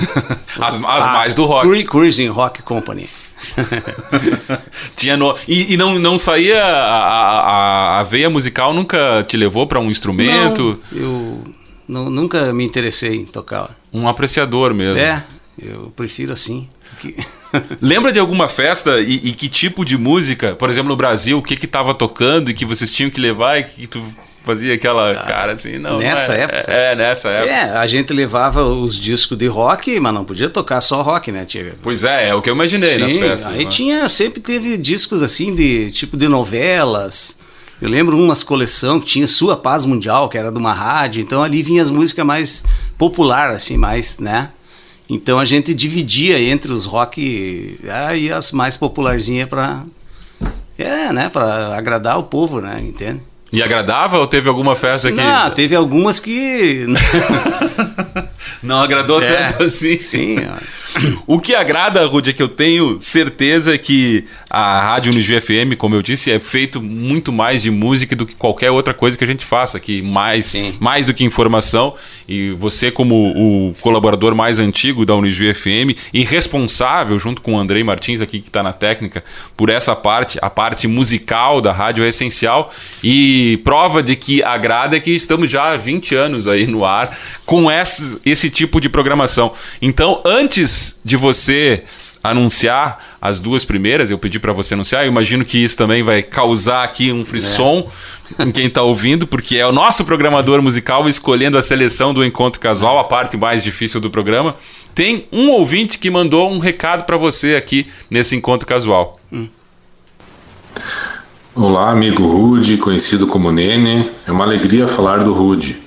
as, 0.60 0.74
as 0.74 1.06
mais 1.06 1.34
do 1.34 1.44
rock. 1.44 1.84
Cruising 1.84 2.28
Rock 2.28 2.62
Company. 2.62 3.08
Tinha 4.96 5.16
no... 5.16 5.36
e, 5.46 5.74
e, 5.74 5.76
não, 5.76 5.98
não 5.98 6.18
saía 6.18 6.62
a, 6.64 7.40
a, 7.40 8.00
a 8.00 8.02
veia 8.02 8.30
musical 8.30 8.72
nunca 8.72 9.22
te 9.26 9.36
levou 9.36 9.66
para 9.66 9.78
um 9.78 9.90
instrumento? 9.90 10.80
Não, 10.90 10.98
eu 10.98 11.44
não, 11.86 12.10
nunca 12.10 12.52
me 12.52 12.64
interessei 12.64 13.16
em 13.16 13.24
tocar. 13.24 13.76
Um 13.92 14.08
apreciador 14.08 14.72
mesmo. 14.72 14.98
É, 14.98 15.24
eu 15.60 15.92
prefiro 15.94 16.32
assim. 16.32 16.68
Que... 17.00 17.14
Lembra 17.80 18.12
de 18.12 18.18
alguma 18.18 18.48
festa 18.48 19.00
e, 19.00 19.14
e, 19.16 19.32
que 19.32 19.48
tipo 19.48 19.84
de 19.84 19.98
música, 19.98 20.54
por 20.54 20.70
exemplo, 20.70 20.88
no 20.88 20.96
Brasil, 20.96 21.38
o 21.38 21.42
que 21.42 21.56
que 21.56 21.66
tava 21.66 21.94
tocando 21.94 22.50
e 22.50 22.54
que 22.54 22.64
vocês 22.64 22.92
tinham 22.92 23.10
que 23.10 23.20
levar 23.20 23.58
e 23.58 23.64
que 23.64 23.86
tu 23.86 24.02
fazia 24.44 24.74
aquela 24.74 25.10
ah, 25.10 25.24
cara 25.24 25.52
assim, 25.52 25.78
não. 25.78 25.98
Nessa 25.98 26.32
não 26.32 26.38
é, 26.38 26.44
época? 26.44 26.64
É, 26.68 26.92
é, 26.92 26.94
nessa 26.94 27.28
época. 27.30 27.52
É, 27.52 27.76
a 27.76 27.86
gente 27.86 28.12
levava 28.12 28.64
os 28.64 28.96
discos 28.96 29.36
de 29.36 29.46
rock, 29.46 29.98
mas 29.98 30.14
não 30.14 30.24
podia 30.24 30.48
tocar 30.48 30.80
só 30.80 31.02
rock, 31.02 31.32
né? 31.32 31.44
Tinha... 31.44 31.72
Pois 31.82 32.04
é, 32.04 32.28
é 32.28 32.34
o 32.34 32.42
que 32.42 32.50
eu 32.50 32.54
imaginei 32.54 32.94
Sim, 32.94 33.00
nas 33.00 33.12
festas. 33.16 33.52
Aí 33.52 33.64
né? 33.64 33.70
tinha, 33.70 34.08
sempre 34.08 34.40
teve 34.40 34.76
discos 34.76 35.22
assim 35.22 35.54
de 35.54 35.90
tipo 35.90 36.16
de 36.16 36.28
novelas. 36.28 37.36
Eu 37.82 37.88
lembro 37.88 38.16
umas 38.16 38.44
coleção 38.44 39.00
que 39.00 39.06
tinha 39.06 39.26
Sua 39.26 39.56
Paz 39.56 39.84
Mundial, 39.84 40.28
que 40.28 40.38
era 40.38 40.52
de 40.52 40.58
uma 40.58 40.72
rádio, 40.72 41.20
então 41.20 41.42
ali 41.42 41.62
vinha 41.62 41.82
as 41.82 41.90
músicas 41.90 42.24
mais 42.24 42.64
popular, 42.96 43.50
assim, 43.50 43.76
mais, 43.76 44.18
né? 44.18 44.50
Então 45.08 45.38
a 45.38 45.44
gente 45.44 45.74
dividia 45.74 46.40
entre 46.40 46.72
os 46.72 46.86
rock 46.86 47.78
ah, 47.90 48.16
e 48.16 48.32
as 48.32 48.52
mais 48.52 48.76
popularzinhas 48.76 49.48
para 49.48 49.82
É, 50.78 51.12
né? 51.12 51.28
Pra 51.28 51.76
agradar 51.76 52.18
o 52.18 52.22
povo, 52.22 52.60
né? 52.60 52.80
Entende? 52.80 53.20
E 53.54 53.62
agradava 53.62 54.18
ou 54.18 54.26
teve 54.26 54.48
alguma 54.48 54.74
festa 54.74 55.10
que. 55.10 55.16
Não, 55.16 55.50
teve 55.50 55.76
algumas 55.76 56.18
que. 56.18 56.86
Não 58.62 58.82
agradou 58.82 59.22
É, 59.22 59.44
tanto 59.44 59.64
assim. 59.64 59.98
Sim, 60.02 60.36
O 61.26 61.38
que 61.40 61.54
agrada, 61.54 62.04
Rudy, 62.06 62.30
é 62.30 62.32
que 62.32 62.42
eu 62.42 62.48
tenho 62.48 62.98
certeza 63.00 63.76
que 63.76 64.24
a 64.48 64.80
Rádio 64.80 65.12
Unijuí 65.12 65.40
FM, 65.40 65.76
como 65.76 65.94
eu 65.94 66.02
disse, 66.02 66.30
é 66.30 66.38
feito 66.40 66.80
muito 66.80 67.32
mais 67.32 67.62
de 67.62 67.70
música 67.70 68.14
do 68.14 68.24
que 68.24 68.34
qualquer 68.34 68.70
outra 68.70 68.94
coisa 68.94 69.16
que 69.18 69.24
a 69.24 69.26
gente 69.26 69.44
faça 69.44 69.76
aqui, 69.76 70.02
mais, 70.02 70.46
Sim. 70.46 70.74
mais 70.78 71.04
do 71.06 71.12
que 71.12 71.24
informação. 71.24 71.94
E 72.28 72.50
você, 72.52 72.90
como 72.90 73.14
o 73.14 73.74
colaborador 73.80 74.34
mais 74.34 74.58
antigo 74.58 75.04
da 75.04 75.14
Unijuí 75.14 75.52
FM 75.52 75.98
e 76.12 76.24
responsável, 76.24 77.18
junto 77.18 77.42
com 77.42 77.54
o 77.54 77.58
Andrei 77.58 77.82
Martins 77.82 78.20
aqui 78.20 78.40
que 78.40 78.48
está 78.48 78.62
na 78.62 78.72
técnica, 78.72 79.24
por 79.56 79.68
essa 79.68 79.94
parte, 79.94 80.38
a 80.40 80.48
parte 80.48 80.86
musical 80.86 81.60
da 81.60 81.72
rádio 81.72 82.04
é 82.04 82.08
essencial. 82.08 82.72
E 83.02 83.43
prova 83.64 84.02
de 84.02 84.16
que 84.16 84.42
agrada 84.42 84.96
é 84.96 85.00
que 85.00 85.10
estamos 85.10 85.50
já 85.50 85.72
há 85.72 85.76
20 85.76 86.14
anos 86.14 86.48
aí 86.48 86.66
no 86.66 86.84
ar 86.84 87.16
com 87.44 87.70
esse, 87.70 88.18
esse 88.24 88.50
tipo 88.50 88.80
de 88.80 88.88
programação. 88.88 89.52
Então, 89.80 90.22
antes 90.24 90.98
de 91.04 91.16
você 91.16 91.84
anunciar 92.24 93.18
as 93.20 93.38
duas 93.38 93.66
primeiras, 93.66 94.10
eu 94.10 94.18
pedi 94.18 94.40
para 94.40 94.50
você 94.50 94.72
anunciar, 94.72 95.04
eu 95.04 95.08
imagino 95.08 95.44
que 95.44 95.62
isso 95.62 95.76
também 95.76 96.02
vai 96.02 96.22
causar 96.22 96.82
aqui 96.82 97.12
um 97.12 97.22
frisson 97.22 97.86
em 98.38 98.50
quem 98.50 98.66
está 98.66 98.82
ouvindo, 98.82 99.26
porque 99.26 99.58
é 99.58 99.66
o 99.66 99.72
nosso 99.72 100.06
programador 100.06 100.62
musical 100.62 101.06
escolhendo 101.06 101.58
a 101.58 101.62
seleção 101.62 102.14
do 102.14 102.24
encontro 102.24 102.58
casual, 102.58 102.98
a 102.98 103.04
parte 103.04 103.36
mais 103.36 103.62
difícil 103.62 104.00
do 104.00 104.10
programa. 104.10 104.56
Tem 104.94 105.28
um 105.30 105.50
ouvinte 105.50 105.98
que 105.98 106.10
mandou 106.10 106.50
um 106.50 106.58
recado 106.58 107.04
para 107.04 107.18
você 107.18 107.56
aqui 107.56 107.86
nesse 108.08 108.34
encontro 108.34 108.66
casual. 108.66 109.20
Olá, 111.56 111.92
amigo 111.92 112.26
Rude, 112.26 112.76
conhecido 112.78 113.28
como 113.28 113.52
Nene. 113.52 114.10
É 114.26 114.32
uma 114.32 114.42
alegria 114.42 114.88
falar 114.88 115.22
do 115.22 115.32
Rude, 115.32 115.80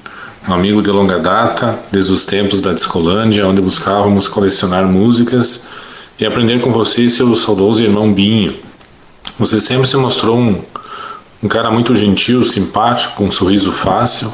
um 0.47 0.53
amigo 0.53 0.81
de 0.81 0.89
longa 0.89 1.19
data, 1.19 1.77
desde 1.91 2.13
os 2.13 2.23
tempos 2.23 2.61
da 2.61 2.71
Discolândia, 2.71 3.45
onde 3.45 3.61
buscávamos 3.61 4.29
colecionar 4.29 4.85
músicas 4.85 5.67
e 6.17 6.25
aprender 6.25 6.61
com 6.61 6.71
você 6.71 7.01
e 7.01 7.09
seu 7.09 7.35
saudoso 7.35 7.83
irmão 7.83 8.13
Binho. 8.13 8.55
Você 9.37 9.59
sempre 9.59 9.85
se 9.87 9.97
mostrou 9.97 10.37
um, 10.37 10.63
um 11.43 11.49
cara 11.49 11.69
muito 11.69 11.93
gentil, 11.97 12.45
simpático, 12.45 13.15
com 13.15 13.25
um 13.25 13.31
sorriso 13.31 13.73
fácil, 13.73 14.33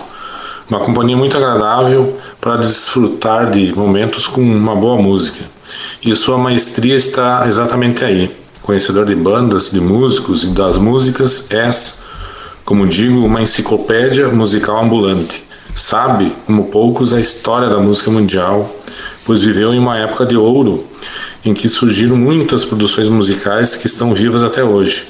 uma 0.69 0.81
companhia 0.81 1.17
muito 1.17 1.35
agradável 1.35 2.15
para 2.39 2.57
desfrutar 2.57 3.49
de 3.49 3.73
momentos 3.73 4.27
com 4.27 4.39
uma 4.39 4.75
boa 4.75 5.01
música. 5.01 5.43
E 5.99 6.15
sua 6.15 6.37
maestria 6.37 6.95
está 6.95 7.47
exatamente 7.47 8.05
aí. 8.05 8.42
Conhecedor 8.63 9.05
de 9.05 9.13
bandas, 9.13 9.69
de 9.69 9.79
músicos 9.79 10.43
e 10.43 10.47
das 10.47 10.77
músicas, 10.77 11.51
és, 11.51 12.01
como 12.63 12.87
digo, 12.87 13.25
uma 13.25 13.41
enciclopédia 13.41 14.29
musical 14.29 14.83
ambulante. 14.83 15.43
Sabe, 15.75 16.33
como 16.45 16.65
poucos, 16.65 17.13
a 17.13 17.19
história 17.19 17.67
da 17.67 17.77
música 17.77 18.09
mundial, 18.09 18.73
pois 19.25 19.43
viveu 19.43 19.73
em 19.73 19.79
uma 19.79 19.97
época 19.97 20.25
de 20.25 20.37
ouro 20.37 20.85
em 21.45 21.53
que 21.53 21.67
surgiram 21.67 22.15
muitas 22.15 22.63
produções 22.63 23.09
musicais 23.09 23.75
que 23.75 23.87
estão 23.87 24.13
vivas 24.13 24.43
até 24.43 24.63
hoje. 24.63 25.07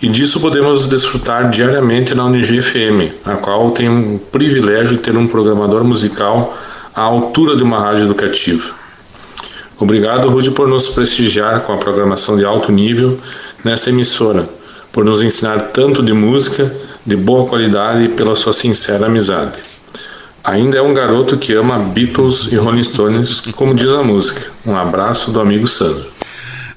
E 0.00 0.08
disso 0.08 0.38
podemos 0.38 0.86
desfrutar 0.86 1.50
diariamente 1.50 2.14
na 2.14 2.26
Unigi 2.26 2.62
FM, 2.62 3.14
a 3.24 3.34
qual 3.36 3.70
tem 3.72 3.88
o 3.88 4.18
privilégio 4.30 4.96
de 4.96 5.02
ter 5.02 5.16
um 5.16 5.26
programador 5.26 5.82
musical 5.82 6.56
à 6.94 7.02
altura 7.02 7.56
de 7.56 7.62
uma 7.62 7.80
rádio 7.80 8.04
educativa. 8.04 8.85
Obrigado, 9.78 10.30
Rude, 10.30 10.50
por 10.52 10.66
nos 10.68 10.88
prestigiar 10.88 11.60
com 11.60 11.72
a 11.72 11.76
programação 11.76 12.36
de 12.36 12.44
alto 12.44 12.72
nível 12.72 13.18
nessa 13.62 13.90
emissora, 13.90 14.48
por 14.90 15.04
nos 15.04 15.22
ensinar 15.22 15.58
tanto 15.72 16.02
de 16.02 16.12
música 16.12 16.74
de 17.04 17.14
boa 17.14 17.46
qualidade 17.46 18.04
e 18.04 18.08
pela 18.08 18.34
sua 18.34 18.52
sincera 18.52 19.06
amizade. 19.06 19.58
Ainda 20.42 20.78
é 20.78 20.82
um 20.82 20.94
garoto 20.94 21.36
que 21.36 21.52
ama 21.52 21.78
Beatles 21.78 22.50
e 22.52 22.56
Rolling 22.56 22.82
Stones, 22.84 23.42
como 23.54 23.74
diz 23.74 23.90
a 23.90 24.02
música. 24.02 24.50
Um 24.64 24.76
abraço 24.76 25.30
do 25.30 25.40
amigo 25.40 25.66
Sandro. 25.66 26.06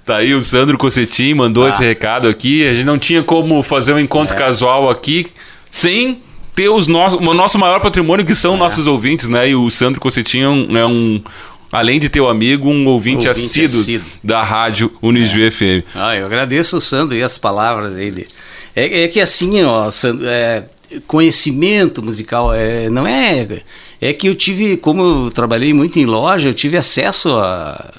Tá 0.04 0.18
aí 0.18 0.34
o 0.34 0.42
Sandro 0.42 0.76
Cossetin 0.78 1.36
mandou 1.36 1.68
esse 1.68 1.82
recado 1.84 2.28
aqui. 2.28 2.68
A 2.68 2.74
gente 2.74 2.86
não 2.86 2.98
tinha 2.98 3.22
como 3.22 3.62
fazer 3.62 3.94
um 3.94 4.00
encontro 4.00 4.36
casual 4.36 4.90
aqui 4.90 5.28
sem 5.70 6.20
ter 6.56 6.68
os 6.68 6.88
no... 6.88 7.00
o 7.00 7.34
nosso 7.34 7.60
maior 7.60 7.80
patrimônio, 7.80 8.26
que 8.26 8.34
são 8.34 8.58
nossos 8.58 8.88
ouvintes, 8.88 9.30
né? 9.30 9.50
E 9.50 9.56
o 9.56 9.70
Sandro 9.70 10.02
Cossetin 10.02 10.40
é 10.42 10.50
um, 10.50 10.78
é 10.78 10.86
um- 10.88 11.22
além 11.72 12.00
de 12.00 12.10
teu 12.10 12.28
amigo, 12.28 12.70
um 12.70 12.88
ouvinte, 12.88 13.28
Ouvinte 13.28 13.30
assíduo, 13.30 13.82
assíduo. 13.82 14.08
da 14.24 14.44
rádio 14.44 14.92
Unijuí 15.02 15.50
FM. 15.52 15.86
Ah, 15.96 16.16
eu 16.16 16.26
agradeço 16.26 16.78
o 16.78 16.82
Sandro 16.82 17.16
e 17.16 17.24
as 17.24 17.38
palavras 17.38 17.96
dele. 17.96 18.28
É, 18.76 19.04
é 19.04 19.08
que 19.08 19.20
assim, 19.20 19.64
ó, 19.64 19.90
Sandro, 19.92 20.28
é, 20.28 20.66
conhecimento 21.08 22.02
musical 22.02 22.54
é, 22.54 22.90
não 22.90 23.06
é. 23.06 23.62
É 24.02 24.14
que 24.14 24.28
eu 24.28 24.36
tive, 24.36 24.78
como 24.78 25.02
eu 25.02 25.32
trabalhei 25.32 25.74
muito 25.74 26.00
em 26.00 26.06
loja, 26.06 26.50
eu 26.50 26.54
tive 26.54 26.78
acesso 26.78 27.34
a. 27.38 27.94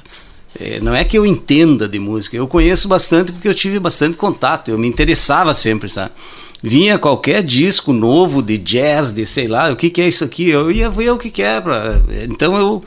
é, 0.58 0.80
não 0.80 0.94
é 0.94 1.04
que 1.04 1.16
eu 1.16 1.26
entenda 1.26 1.88
de 1.88 1.98
música, 1.98 2.36
eu 2.36 2.48
conheço 2.48 2.88
bastante 2.88 3.32
porque 3.32 3.48
eu 3.48 3.54
tive 3.54 3.78
bastante 3.78 4.16
contato, 4.16 4.70
eu 4.70 4.78
me 4.78 4.88
interessava 4.88 5.52
sempre, 5.52 5.88
sabe? 5.88 6.12
Vinha 6.62 6.98
qualquer 6.98 7.42
disco 7.42 7.92
novo 7.92 8.42
de 8.42 8.58
jazz, 8.58 9.12
de 9.12 9.24
sei 9.24 9.48
lá, 9.48 9.70
o 9.70 9.76
que, 9.76 9.88
que 9.88 10.00
é 10.00 10.08
isso 10.08 10.24
aqui, 10.24 10.48
eu 10.48 10.70
ia 10.70 10.90
ver 10.90 11.10
o 11.10 11.18
que, 11.18 11.30
que 11.30 11.42
é. 11.42 11.60
Pra, 11.60 12.02
então 12.28 12.56
eu 12.56 12.84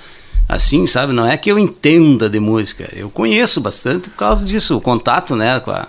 assim, 0.53 0.87
sabe? 0.87 1.13
Não 1.13 1.25
é 1.25 1.37
que 1.37 1.51
eu 1.51 1.59
entenda 1.59 2.29
de 2.29 2.39
música, 2.39 2.89
eu 2.95 3.09
conheço 3.09 3.61
bastante 3.61 4.09
por 4.09 4.17
causa 4.17 4.45
disso, 4.45 4.77
o 4.77 4.81
contato, 4.81 5.35
né, 5.35 5.59
com 5.59 5.71
a, 5.71 5.87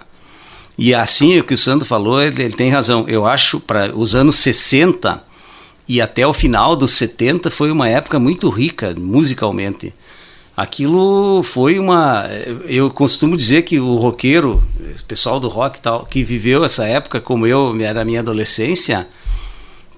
e 0.76 0.92
assim, 0.92 1.38
o 1.38 1.44
que 1.44 1.54
o 1.54 1.58
Sandro 1.58 1.86
falou, 1.86 2.20
ele, 2.20 2.42
ele 2.42 2.54
tem 2.54 2.68
razão. 2.70 3.04
Eu 3.08 3.24
acho 3.24 3.60
para 3.60 3.96
os 3.96 4.14
anos 4.14 4.36
60 4.36 5.22
e 5.86 6.00
até 6.00 6.26
o 6.26 6.32
final 6.32 6.74
dos 6.74 6.92
70 6.92 7.50
foi 7.50 7.70
uma 7.70 7.88
época 7.88 8.18
muito 8.18 8.48
rica 8.48 8.94
musicalmente. 8.98 9.94
Aquilo 10.56 11.42
foi 11.42 11.78
uma. 11.78 12.26
Eu 12.64 12.90
costumo 12.90 13.36
dizer 13.36 13.62
que 13.62 13.78
o 13.80 13.96
roqueiro, 13.96 14.62
esse 14.92 15.02
pessoal 15.02 15.40
do 15.40 15.48
rock 15.48 15.78
e 15.78 15.80
tal, 15.80 16.06
que 16.06 16.22
viveu 16.22 16.64
essa 16.64 16.86
época 16.86 17.20
como 17.20 17.46
eu, 17.46 17.76
era 17.80 18.02
a 18.02 18.04
minha 18.04 18.20
adolescência, 18.20 19.06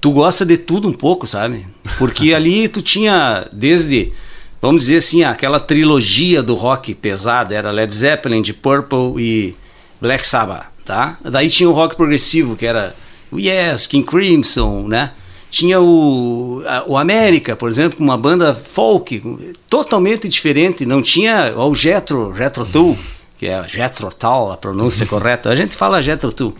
tu 0.00 0.10
gosta 0.12 0.46
de 0.46 0.56
tudo 0.56 0.88
um 0.88 0.94
pouco, 0.94 1.26
sabe? 1.26 1.66
Porque 1.98 2.32
ali 2.32 2.68
tu 2.68 2.80
tinha 2.80 3.46
desde, 3.52 4.12
vamos 4.60 4.82
dizer 4.82 4.98
assim, 4.98 5.22
aquela 5.24 5.60
trilogia 5.60 6.42
do 6.42 6.54
rock 6.54 6.94
pesado, 6.94 7.54
era 7.54 7.70
Led 7.70 7.94
Zeppelin, 7.94 8.42
de 8.42 8.52
Purple 8.52 9.14
e 9.18 9.54
Black 10.00 10.26
Sabbath, 10.26 10.66
tá? 10.84 11.18
Daí 11.24 11.48
tinha 11.50 11.68
o 11.68 11.72
rock 11.72 11.96
progressivo, 11.96 12.56
que 12.56 12.66
era 12.66 12.94
o 13.30 13.38
Yes, 13.38 13.86
King 13.86 14.06
Crimson, 14.06 14.86
né? 14.88 15.12
Tinha 15.50 15.80
o, 15.80 16.62
a- 16.66 16.84
o 16.86 16.96
América, 16.98 17.54
por 17.56 17.68
exemplo, 17.70 17.98
uma 18.04 18.18
banda 18.18 18.54
folk 18.54 19.22
totalmente 19.70 20.28
diferente, 20.28 20.84
não 20.84 21.00
tinha 21.00 21.54
o 21.56 21.74
Jethro, 21.74 22.34
Jethro 22.34 22.66
Tull, 22.66 22.98
que 23.38 23.46
é 23.46 23.66
Jethro 23.68 24.08
Tull, 24.12 24.52
a 24.52 24.56
pronúncia 24.56 25.06
correta. 25.06 25.48
A 25.50 25.54
gente 25.54 25.76
fala 25.76 26.02
Jethro 26.02 26.32
Tull. 26.32 26.54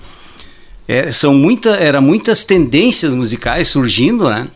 É, 0.89 1.11
são 1.11 1.35
muita, 1.35 1.71
era 1.71 2.01
muitas 2.01 2.45
tendências 2.45 3.13
musicais 3.15 3.67
surgindo, 3.69 4.31
né? 4.31 4.47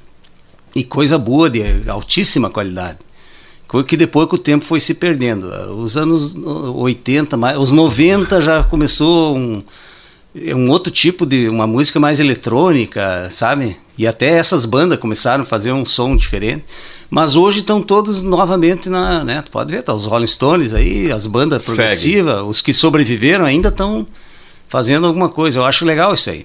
E 0.75 0.85
coisa 0.85 1.19
boa, 1.19 1.51
de 1.51 1.63
altíssima 1.89 2.49
qualidade. 2.49 2.99
Coisa 3.71 3.87
que 3.87 3.97
depois 3.97 4.29
com 4.29 4.35
o 4.35 4.39
tempo 4.39 4.65
foi 4.65 4.81
se 4.81 4.95
perdendo. 4.95 5.47
Os 5.81 5.97
anos 5.97 6.35
80, 6.35 7.37
mais- 7.37 7.57
os 7.57 7.71
90 7.71 8.43
já 8.43 8.65
começou 8.65 9.37
um, 9.37 9.63
um 10.35 10.69
outro 10.71 10.91
tipo 10.93 11.25
de 11.25 11.49
uma 11.49 11.69
música 11.69 12.01
mais 12.01 12.19
eletrônica, 12.19 13.29
sabe? 13.31 13.77
E 13.97 14.09
até 14.09 14.31
essas 14.31 14.67
bandas 14.67 14.99
começaram 14.99 15.45
a 15.45 15.47
fazer 15.47 15.71
um 15.73 15.85
som 15.85 16.17
diferente. 16.17 16.65
Mas 17.09 17.37
hoje 17.37 17.61
estão 17.61 17.81
todos 17.81 18.21
novamente 18.23 18.89
na, 18.89 19.23
né? 19.23 19.41
Tu 19.41 19.53
pode 19.53 19.71
ver, 19.71 19.83
tá 19.85 19.95
os 19.95 20.05
Rolling 20.05 20.27
Stones 20.27 20.75
aí, 20.75 21.13
as 21.13 21.29
bandas 21.29 21.65
progressivas, 21.77 22.43
os 22.43 22.61
que 22.61 22.73
sobreviveram 22.75 23.45
ainda 23.45 23.69
estão 23.69 24.05
fazendo 24.69 25.07
alguma 25.07 25.29
coisa. 25.29 25.61
Eu 25.61 25.65
acho 25.65 25.85
legal 25.85 26.13
isso 26.15 26.29
aí. 26.29 26.45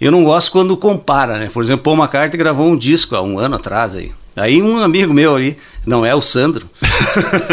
Eu 0.00 0.10
não 0.10 0.24
gosto 0.24 0.50
quando 0.50 0.76
compara, 0.76 1.38
né? 1.38 1.48
Por 1.52 1.62
exemplo, 1.62 1.84
Paul 1.84 1.96
McCartney 1.96 2.36
gravou 2.38 2.66
um 2.66 2.76
disco 2.76 3.14
há 3.14 3.22
um 3.22 3.38
ano 3.38 3.54
atrás 3.54 3.94
aí. 3.94 4.10
Aí 4.36 4.62
um 4.62 4.78
amigo 4.78 5.12
meu 5.12 5.34
ali, 5.34 5.56
não 5.84 6.06
é 6.06 6.14
o 6.14 6.22
Sandro, 6.22 6.66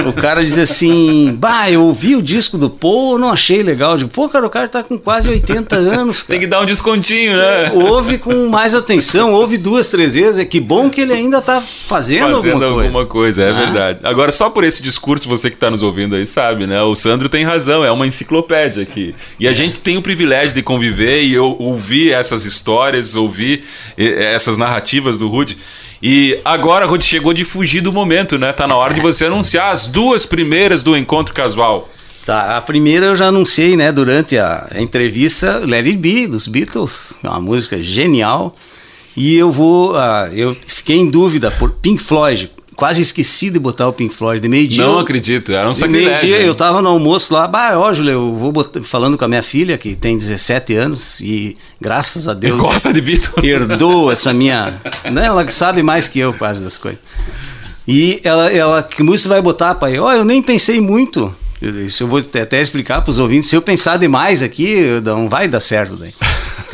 o 0.08 0.14
cara 0.14 0.44
diz 0.44 0.58
assim, 0.58 1.34
bah, 1.38 1.70
eu 1.72 1.84
ouvi 1.84 2.16
o 2.16 2.22
disco 2.22 2.58
do 2.58 2.70
Paul, 2.70 3.14
eu 3.14 3.18
não 3.18 3.32
achei 3.32 3.64
legal. 3.64 3.92
Eu 3.94 3.98
digo, 4.00 4.10
pô, 4.12 4.30
cara, 4.30 4.46
o 4.46 4.50
cara 4.50 4.68
tá 4.68 4.84
com 4.84 4.98
quase 4.98 5.28
80 5.30 5.76
anos, 5.76 6.22
cara. 6.22 6.32
Tem 6.32 6.40
que 6.40 6.48
dar 6.48 6.62
um 6.62 6.66
descontinho, 6.66 7.36
né? 7.36 7.72
Ouve 7.74 8.18
com 8.18 8.48
mais 8.48 8.76
atenção, 8.76 9.34
ouve 9.34 9.58
duas, 9.58 9.90
três 9.90 10.14
vezes. 10.14 10.40
É 10.40 10.46
que 10.46 10.60
bom 10.60 10.90
que 10.90 11.02
ele 11.02 11.14
ainda 11.14 11.42
tá 11.42 11.62
fazendo, 11.62 12.36
Fazendo 12.36 12.54
alguma 12.54 12.60
coisa. 12.74 12.84
alguma 12.88 13.06
coisa, 13.06 13.44
é 13.44 13.50
Ah. 13.50 13.54
verdade. 13.54 14.00
Agora, 14.04 14.32
só 14.32 14.50
por 14.50 14.64
esse 14.64 14.82
discurso, 14.84 15.28
você 15.28 15.50
que 15.50 15.56
está 15.56 15.72
nos 15.72 15.82
ouvindo 15.82 16.16
aí 16.16 16.28
sabe, 16.28 16.68
né? 16.68 16.82
O 16.84 16.96
Sandro 16.96 17.28
tem 17.30 17.44
razão, 17.44 17.84
é 17.84 17.92
uma 17.92 18.06
enciclopédia 18.06 18.84
aqui. 18.84 19.16
E 19.40 19.48
a 19.48 19.52
gente 19.54 19.80
tem 19.80 19.98
o 19.98 20.02
privilégio 20.02 20.54
de 20.54 20.62
conviver 20.62 21.24
e 21.24 21.34
eu 21.34 21.56
ouvir 21.60 22.12
essas 22.14 22.46
histórias, 22.46 23.16
ouvir 23.16 23.64
eh, 23.98 24.34
essas 24.34 24.58
narrativas 24.58 25.18
do 25.18 25.28
Rude. 25.28 25.58
E 26.02 26.40
agora, 26.46 26.86
Rude, 26.86 27.04
chegou 27.04 27.34
de 27.34 27.44
fugir 27.44 27.82
do 27.82 27.92
momento, 27.92 28.38
né? 28.38 28.54
Tá 28.54 28.68
na 28.68 28.76
hora 28.76 28.94
de 28.94 29.02
você 29.02 29.26
anunciar 29.26 29.72
as 29.72 29.88
duas 29.88 30.26
primeiras 30.26 30.84
do 30.84 30.96
encontro 30.96 31.34
casual. 31.34 31.90
Tá, 32.26 32.58
a 32.58 32.62
primeira 32.62 33.06
eu 33.06 33.16
já 33.16 33.28
anunciei, 33.28 33.78
né, 33.78 33.90
durante 33.90 34.38
a, 34.38 34.68
a 34.70 34.82
entrevista, 34.82 35.60
Let 35.60 35.86
It 35.86 35.98
Be, 35.98 36.28
dos 36.28 36.46
Beatles, 36.46 37.18
é 37.24 37.30
uma 37.30 37.40
música 37.40 37.82
genial. 37.82 38.54
E 39.16 39.36
eu 39.36 39.50
vou, 39.50 39.94
uh, 39.94 40.28
eu 40.34 40.56
fiquei 40.68 40.98
em 40.98 41.10
dúvida 41.10 41.50
por 41.50 41.72
Pink 41.72 42.04
Floyd, 42.04 42.52
quase 42.78 43.02
esqueci 43.02 43.50
de 43.50 43.58
botar 43.58 43.88
o 43.88 43.92
Pink 43.92 44.14
Floyd 44.14 44.40
de 44.40 44.48
meio-dia. 44.48 44.86
Não 44.86 45.00
acredito, 45.00 45.52
era 45.52 45.68
um 45.68 45.74
sacrilégio. 45.74 46.12
Meio-dia 46.12 46.42
eu 46.46 46.54
tava 46.54 46.80
no 46.80 46.88
almoço 46.88 47.34
lá, 47.34 47.48
bah, 47.48 47.78
ó, 47.78 47.92
Júlio, 47.92 48.12
eu 48.12 48.34
vou 48.36 48.52
botar, 48.52 48.82
falando 48.84 49.18
com 49.18 49.26
a 49.26 49.28
minha 49.28 49.42
filha, 49.42 49.78
que 49.80 49.96
tem 49.96 50.16
17 50.16 50.76
anos, 50.76 51.20
e 51.20 51.58
graças 51.82 52.28
a 52.28 52.36
Deus. 52.36 52.58
Gosta 52.58 52.94
de 52.94 53.02
Beatles. 53.02 53.44
Herdou 53.44 54.12
essa 54.12 54.32
minha. 54.32 54.76
Né, 55.12 55.26
ela 55.26 55.50
sabe 55.50 55.82
mais 55.82 56.08
que 56.08 56.20
eu 56.20 56.32
quase 56.34 56.64
das 56.64 56.78
coisas. 56.78 57.00
E 57.88 58.22
ela, 58.24 58.52
ela 58.52 58.84
que 58.84 59.02
música 59.02 59.30
vai 59.30 59.42
botar, 59.42 59.74
pai? 59.74 59.98
Ó, 59.98 60.08
oh, 60.08 60.12
eu 60.12 60.24
nem 60.24 60.42
pensei 60.42 60.80
muito. 60.80 61.34
Isso 61.60 62.04
eu 62.04 62.08
vou 62.08 62.20
até 62.20 62.62
explicar 62.62 63.02
para 63.02 63.10
os 63.10 63.18
ouvintes. 63.18 63.50
Se 63.50 63.56
eu 63.56 63.62
pensar 63.62 63.98
demais 63.98 64.44
aqui, 64.44 65.02
não 65.04 65.28
vai 65.28 65.48
dar 65.48 65.60
certo 65.60 65.96
daí. 65.96 66.14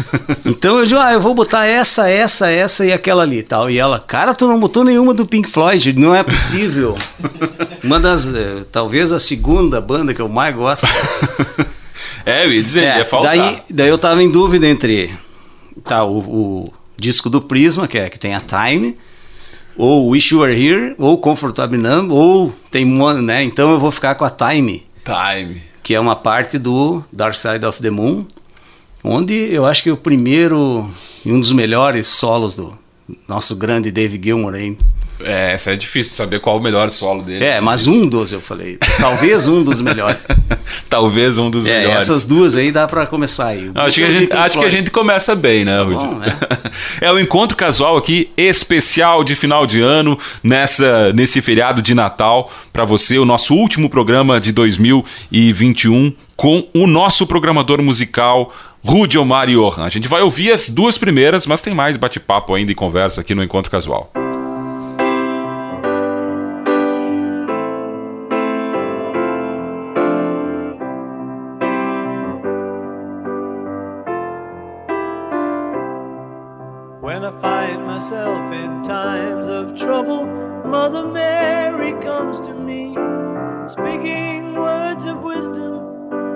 então 0.45 0.79
eu 0.79 0.85
digo, 0.85 0.99
ah, 0.99 1.13
eu 1.13 1.21
vou 1.21 1.33
botar 1.33 1.65
essa, 1.65 2.09
essa, 2.09 2.49
essa 2.49 2.85
e 2.85 2.91
aquela 2.91 3.23
ali 3.23 3.43
tal. 3.43 3.69
E 3.69 3.77
ela, 3.77 3.99
cara, 3.99 4.33
tu 4.33 4.47
não 4.47 4.59
botou 4.59 4.83
nenhuma 4.83 5.13
do 5.13 5.25
Pink 5.25 5.49
Floyd, 5.49 5.93
não 5.93 6.13
é 6.13 6.23
possível. 6.23 6.95
Uma 7.83 7.99
das, 7.99 8.33
eh, 8.33 8.63
talvez 8.71 9.11
a 9.11 9.19
segunda 9.19 9.79
banda 9.81 10.13
que 10.13 10.21
eu 10.21 10.29
mais 10.29 10.55
gosto. 10.55 10.87
é, 12.25 12.45
eu 12.45 12.53
ia 12.53 12.63
dizer, 12.63 12.85
é, 12.85 12.97
ia 12.99 13.05
faltar. 13.05 13.35
Daí, 13.35 13.61
daí 13.69 13.89
eu 13.89 13.97
tava 13.97 14.23
em 14.23 14.31
dúvida 14.31 14.67
entre 14.67 15.13
tá, 15.83 16.03
o, 16.03 16.19
o 16.19 16.73
disco 16.97 17.29
do 17.29 17.41
Prisma, 17.41 17.87
que 17.87 17.97
é 17.97 18.09
que 18.09 18.19
tem 18.19 18.33
a 18.33 18.41
Time 18.41 18.95
ou 19.75 20.09
Wish 20.09 20.33
You 20.33 20.41
Were 20.41 20.53
Here, 20.53 20.95
ou 20.97 21.17
Comfortable 21.17 21.77
Numb, 21.77 22.11
ou 22.11 22.53
tem 22.69 22.85
uma, 22.85 23.13
né? 23.21 23.43
Então 23.43 23.71
eu 23.71 23.79
vou 23.79 23.91
ficar 23.91 24.15
com 24.15 24.25
a 24.25 24.29
Time. 24.29 24.85
Time. 25.03 25.61
Que 25.81 25.95
é 25.95 25.99
uma 25.99 26.15
parte 26.15 26.57
do 26.57 27.03
Dark 27.11 27.35
Side 27.35 27.65
of 27.65 27.81
the 27.81 27.89
Moon, 27.89 28.25
onde 29.03 29.33
eu 29.33 29.65
acho 29.65 29.83
que 29.83 29.91
o 29.91 29.97
primeiro 29.97 30.89
e 31.25 31.31
um 31.31 31.39
dos 31.39 31.51
melhores 31.51 32.07
solos 32.07 32.55
do 32.55 32.77
nosso 33.27 33.55
grande 33.55 33.91
Dave 33.91 34.19
Gilmour 34.21 34.53
aí. 34.53 34.77
É, 35.23 35.53
essa 35.53 35.71
é 35.71 35.75
difícil 35.75 36.13
saber 36.13 36.39
qual 36.39 36.57
o 36.57 36.61
melhor 36.61 36.89
solo 36.89 37.21
dele. 37.21 37.45
É, 37.45 37.61
mas 37.61 37.87
um 37.87 38.07
dos 38.07 38.31
eu 38.31 38.41
falei. 38.41 38.77
Talvez 38.99 39.47
um 39.47 39.63
dos 39.63 39.79
melhores. 39.79 40.17
Talvez 40.89 41.37
um 41.37 41.49
dos 41.49 41.65
é, 41.65 41.79
melhores. 41.79 42.09
Essas 42.09 42.25
duas 42.25 42.55
aí 42.55 42.71
dá 42.71 42.87
para 42.87 43.05
começar 43.05 43.47
aí. 43.47 43.71
Acho, 43.73 43.99
que 43.99 44.05
a, 44.05 44.09
gente, 44.09 44.33
acho 44.33 44.59
que 44.59 44.65
a 44.65 44.69
gente 44.69 44.91
começa 44.91 45.35
bem, 45.35 45.63
né, 45.63 45.81
Rudy? 45.81 45.95
Bom, 45.95 46.21
é. 46.99 47.05
é 47.07 47.11
o 47.11 47.19
encontro 47.19 47.55
casual 47.55 47.95
aqui, 47.95 48.29
especial 48.35 49.23
de 49.23 49.35
final 49.35 49.65
de 49.65 49.81
ano, 49.81 50.17
nessa, 50.43 51.13
nesse 51.13 51.41
feriado 51.41 51.81
de 51.81 51.93
Natal, 51.93 52.51
para 52.71 52.83
você, 52.83 53.17
o 53.17 53.25
nosso 53.25 53.55
último 53.55 53.89
programa 53.89 54.41
de 54.41 54.51
2021 54.51 56.13
com 56.43 56.67
o 56.73 56.85
nosso 56.85 57.25
programador 57.25 57.81
musical 57.81 58.51
Rudy 58.83 59.17
Omar 59.17 59.47
Johan. 59.47 59.85
A 59.85 59.87
gente 59.87 60.09
vai 60.09 60.21
ouvir 60.21 60.51
as 60.51 60.67
duas 60.67 60.97
primeiras, 60.97 61.47
mas 61.47 61.61
tem 61.61 61.73
mais 61.73 61.95
bate-papo 61.95 62.53
ainda 62.53 62.69
e 62.69 62.75
conversa 62.75 63.21
aqui 63.21 63.33
no 63.33 63.41
Encontro 63.41 63.71
Casual. 63.71 64.11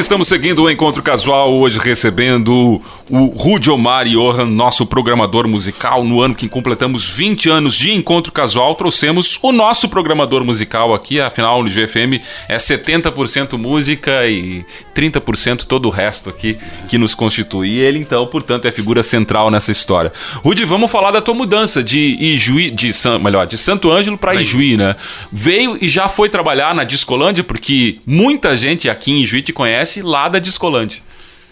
Estamos 0.00 0.28
seguindo 0.28 0.62
o 0.62 0.70
encontro 0.70 1.02
casual 1.02 1.58
hoje 1.58 1.78
recebendo 1.78 2.80
o 3.10 3.26
Rudy 3.26 3.70
Omar 3.70 4.08
Johan, 4.08 4.46
nosso 4.46 4.86
programador 4.86 5.46
musical. 5.46 6.04
No 6.04 6.22
ano 6.22 6.34
que 6.34 6.48
completamos 6.48 7.10
20 7.10 7.50
anos 7.50 7.74
de 7.74 7.92
encontro 7.92 8.32
casual, 8.32 8.74
trouxemos 8.76 9.38
o 9.42 9.52
nosso 9.52 9.88
programador 9.88 10.44
musical 10.44 10.94
aqui. 10.94 11.20
Afinal, 11.20 11.62
no 11.62 11.68
GFM 11.68 12.22
é 12.48 12.56
70% 12.56 13.58
música 13.58 14.26
e 14.26 14.64
30% 14.94 15.64
todo 15.64 15.86
o 15.86 15.90
resto 15.90 16.30
aqui 16.30 16.56
que 16.88 16.96
nos 16.96 17.14
constitui. 17.14 17.70
E 17.70 17.80
ele, 17.80 17.98
então, 17.98 18.26
portanto, 18.26 18.66
é 18.66 18.72
figura 18.72 19.02
central 19.02 19.50
nessa 19.50 19.72
história. 19.72 20.12
Rudy, 20.36 20.64
vamos 20.64 20.90
falar 20.90 21.10
da 21.10 21.20
tua 21.20 21.34
mudança 21.34 21.82
de 21.82 22.16
Ijuí, 22.20 22.70
de 22.70 22.92
San, 22.92 23.18
melhor, 23.18 23.46
de 23.46 23.58
Santo 23.58 23.90
Ângelo 23.90 24.16
para 24.16 24.36
Ijuí, 24.36 24.76
né? 24.76 24.94
Veio 25.32 25.76
e 25.80 25.88
já 25.88 26.08
foi 26.08 26.28
trabalhar 26.28 26.74
na 26.74 26.84
Discolândia, 26.84 27.42
porque 27.42 27.98
muita 28.06 28.56
gente 28.56 28.88
aqui 28.88 29.12
em 29.12 29.22
Ijuí 29.22 29.42
te 29.42 29.52
conhece 29.52 29.89
lá 29.96 30.28
da 30.28 30.38
Discolante. 30.38 31.02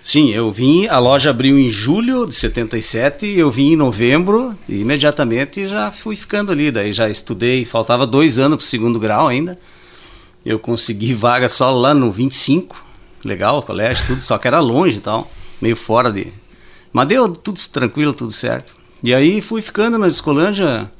Sim, 0.03 0.31
eu 0.31 0.51
vim, 0.51 0.87
a 0.87 0.99
loja 0.99 1.31
abriu 1.31 1.59
em 1.59 1.71
julho 1.71 2.25
de 2.27 2.35
77, 2.35 3.27
eu 3.27 3.51
vim 3.51 3.73
em 3.73 3.77
novembro 3.77 4.57
e 4.69 4.81
imediatamente 4.81 5.67
já 5.67 5.91
fui 5.91 6.17
ficando 6.17 6.51
ali, 6.51 6.71
daí 6.71 6.93
já 6.93 7.11
estudei, 7.11 7.65
faltava 7.65 8.07
dois 8.07 8.39
anos 8.39 8.57
para 8.57 8.65
o 8.65 8.67
segundo 8.67 8.99
grau 8.99 9.29
ainda, 9.29 9.59
eu 10.47 10.59
consegui 10.59 11.13
vaga 11.13 11.49
só 11.49 11.71
lá 11.71 11.93
no 11.93 12.11
25, 12.11 12.83
legal 13.25 13.63
colégio, 13.63 14.07
tudo, 14.07 14.23
só 14.23 14.39
que 14.39 14.49
era 14.49 14.61
longe 14.61 14.97
e 14.97 15.01
tal, 15.01 15.31
meio 15.61 15.77
fora 15.77 16.11
de... 16.11 16.33
Mas 16.91 17.09
deu 17.09 17.29
tudo 17.29 17.61
tranquilo, 17.71 18.15
tudo 18.15 18.33
certo. 18.33 18.75
E 19.03 19.13
aí 19.13 19.41
fui 19.41 19.61
ficando 19.61 19.99
na 19.99 20.09
Discolândia... 20.09 20.91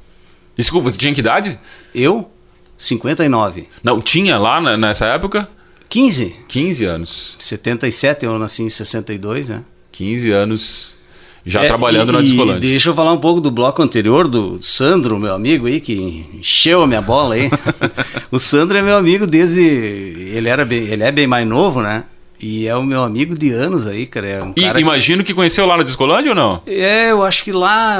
Desculpa, 0.55 0.89
você 0.89 0.97
tinha 0.97 1.13
que 1.13 1.21
idade? 1.21 1.57
Eu? 1.95 2.29
59. 2.77 3.67
Não, 3.81 3.99
tinha 4.01 4.37
lá 4.37 4.61
nessa 4.77 5.05
época? 5.05 5.49
15. 5.89 6.35
15 6.47 6.85
anos. 6.85 7.35
77, 7.39 8.23
eu 8.23 8.37
nasci 8.37 8.61
em 8.61 8.69
62, 8.69 9.49
né? 9.49 9.63
15 9.91 10.31
anos 10.31 10.97
já 11.43 11.63
é, 11.63 11.67
trabalhando 11.67 12.11
e, 12.11 12.13
na 12.13 12.21
Discolândia. 12.21 12.59
Deixa 12.59 12.89
eu 12.89 12.95
falar 12.95 13.11
um 13.11 13.17
pouco 13.17 13.41
do 13.41 13.49
bloco 13.49 13.81
anterior 13.81 14.27
do 14.27 14.61
Sandro, 14.61 15.19
meu 15.19 15.33
amigo 15.33 15.65
aí, 15.65 15.81
que 15.81 16.27
encheu 16.33 16.83
a 16.83 16.87
minha 16.87 17.01
bola 17.01 17.33
aí. 17.35 17.49
o 18.31 18.37
Sandro 18.37 18.77
é 18.77 18.81
meu 18.83 18.95
amigo 18.95 19.25
desde. 19.25 19.61
Ele, 19.63 20.47
era 20.47 20.63
bem, 20.63 20.83
ele 20.83 21.03
é 21.03 21.11
bem 21.11 21.25
mais 21.25 21.47
novo, 21.47 21.81
né? 21.81 22.03
E 22.39 22.67
é 22.67 22.75
o 22.75 22.83
meu 22.83 23.03
amigo 23.03 23.35
de 23.35 23.49
anos 23.49 23.87
aí, 23.87 24.05
cara. 24.05 24.27
É 24.27 24.43
um 24.43 24.53
e 24.55 24.61
cara 24.61 24.79
imagino 24.79 25.23
que... 25.23 25.27
que 25.27 25.33
conheceu 25.33 25.65
lá 25.65 25.75
na 25.75 25.83
Discolândia 25.83 26.31
ou 26.31 26.35
não? 26.35 26.61
É, 26.67 27.09
eu 27.09 27.23
acho 27.23 27.43
que 27.43 27.51
lá. 27.51 27.99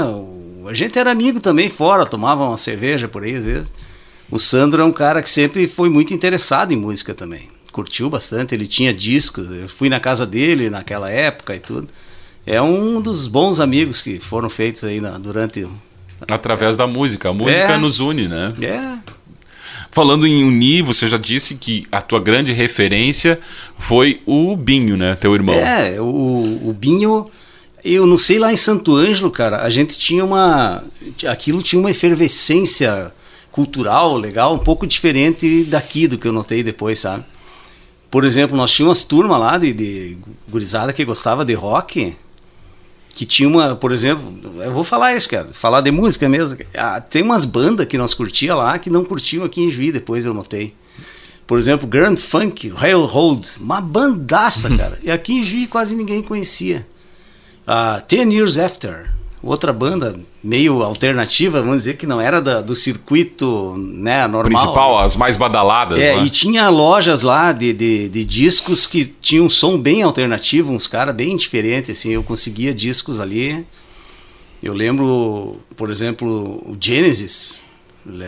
A 0.67 0.73
gente 0.73 0.99
era 0.99 1.09
amigo 1.09 1.39
também 1.39 1.69
fora, 1.69 2.05
tomava 2.05 2.43
uma 2.43 2.57
cerveja 2.57 3.07
por 3.07 3.23
aí 3.23 3.35
às 3.35 3.43
vezes. 3.43 3.73
O 4.29 4.37
Sandro 4.37 4.83
é 4.83 4.85
um 4.85 4.91
cara 4.91 5.23
que 5.23 5.29
sempre 5.29 5.67
foi 5.67 5.89
muito 5.89 6.13
interessado 6.13 6.71
em 6.71 6.75
música 6.75 7.15
também 7.15 7.49
curtiu 7.79 8.09
bastante, 8.09 8.53
ele 8.53 8.67
tinha 8.67 8.93
discos, 8.93 9.49
eu 9.49 9.69
fui 9.69 9.87
na 9.87 10.01
casa 10.01 10.25
dele 10.25 10.69
naquela 10.69 11.09
época 11.09 11.55
e 11.55 11.59
tudo. 11.61 11.87
É 12.45 12.61
um 12.61 12.99
dos 12.99 13.25
bons 13.25 13.61
amigos 13.61 14.01
que 14.01 14.19
foram 14.19 14.49
feitos 14.49 14.83
aí 14.83 14.99
na, 14.99 15.17
durante. 15.17 15.65
Através 16.27 16.75
é. 16.75 16.77
da 16.77 16.85
música. 16.85 17.29
A 17.29 17.33
música 17.33 17.73
é. 17.73 17.77
nos 17.77 18.01
une, 18.01 18.27
né? 18.27 18.53
É. 18.61 18.97
Falando 19.91 20.27
em 20.27 20.43
unir, 20.43 20.83
você 20.83 21.07
já 21.07 21.17
disse 21.17 21.55
que 21.55 21.87
a 21.89 22.01
tua 22.01 22.19
grande 22.19 22.51
referência 22.51 23.39
foi 23.77 24.21
o 24.25 24.57
Binho, 24.57 24.97
né? 24.97 25.15
Teu 25.15 25.33
irmão. 25.33 25.55
É, 25.55 25.99
o, 26.01 26.69
o 26.69 26.75
Binho. 26.77 27.27
Eu 27.81 28.05
não 28.05 28.17
sei 28.17 28.39
lá 28.39 28.51
em 28.51 28.57
Santo 28.57 28.93
Ângelo, 28.93 29.31
cara, 29.31 29.61
a 29.63 29.69
gente 29.69 29.97
tinha 29.97 30.25
uma. 30.25 30.83
Aquilo 31.25 31.63
tinha 31.63 31.79
uma 31.79 31.89
efervescência 31.89 33.13
cultural 33.53 34.17
legal, 34.17 34.53
um 34.53 34.59
pouco 34.59 34.85
diferente 34.85 35.63
daqui 35.63 36.07
do 36.07 36.17
que 36.17 36.27
eu 36.27 36.33
notei 36.33 36.61
depois, 36.61 36.99
sabe? 36.99 37.23
Por 38.09 38.25
exemplo, 38.25 38.57
nós 38.57 38.71
tínhamos 38.71 39.03
turmas 39.03 39.39
lá 39.39 39.57
de, 39.57 39.71
de 39.71 40.17
gurizada 40.49 40.91
que 40.91 41.05
gostava 41.05 41.45
de 41.45 41.53
rock, 41.53 42.15
que 43.09 43.25
tinha 43.25 43.47
uma, 43.47 43.75
por 43.75 43.91
exemplo, 43.91 44.33
eu 44.63 44.73
vou 44.73 44.83
falar 44.83 45.15
isso, 45.15 45.29
cara, 45.29 45.49
falar 45.53 45.81
de 45.81 45.91
música 45.91 46.27
mesmo. 46.27 46.57
Ah, 46.73 46.99
tem 46.99 47.21
umas 47.21 47.45
bandas 47.45 47.85
que 47.85 47.97
nós 47.97 48.13
curtia 48.13 48.55
lá 48.55 48.79
que 48.79 48.89
não 48.89 49.05
curtiam 49.05 49.45
aqui 49.45 49.61
em 49.61 49.69
Juí, 49.69 49.91
depois 49.91 50.25
eu 50.25 50.33
notei. 50.33 50.73
Por 51.45 51.59
exemplo, 51.59 51.87
Grand 51.87 52.15
Funk, 52.15 52.69
Railroad, 52.69 53.47
uma 53.59 53.81
bandaça, 53.81 54.69
cara. 54.75 54.99
e 55.03 55.11
aqui 55.11 55.33
em 55.33 55.43
Juí 55.43 55.67
quase 55.67 55.95
ninguém 55.95 56.21
conhecia. 56.21 56.87
Uh, 57.67 58.01
Ten 58.07 58.31
Years 58.31 58.57
After, 58.57 59.11
outra 59.41 59.71
banda 59.71 60.19
meio 60.43 60.83
alternativa, 60.83 61.61
vamos 61.61 61.79
dizer 61.79 61.97
que 61.97 62.05
não 62.05 62.19
era 62.19 62.41
da, 62.41 62.61
do 62.61 62.75
circuito 62.75 63.75
né, 63.77 64.27
normal. 64.27 64.61
Principal, 64.61 64.99
as 64.99 65.15
mais 65.15 65.37
badaladas. 65.37 65.97
É, 65.99 66.15
né? 66.15 66.25
e 66.25 66.29
tinha 66.29 66.69
lojas 66.69 67.21
lá 67.21 67.51
de, 67.51 67.73
de, 67.73 68.09
de, 68.09 68.25
discos 68.25 68.85
que 68.85 69.05
tinham 69.05 69.45
um 69.45 69.49
som 69.49 69.77
bem 69.77 70.03
alternativo, 70.03 70.71
uns 70.71 70.87
caras 70.87 71.15
bem 71.15 71.35
diferentes, 71.37 71.97
assim, 71.97 72.09
eu 72.09 72.23
conseguia 72.23 72.73
discos 72.73 73.19
ali. 73.19 73.65
Eu 74.61 74.73
lembro, 74.73 75.57
por 75.75 75.89
exemplo, 75.89 76.27
o 76.27 76.77
Genesis, 76.79 77.63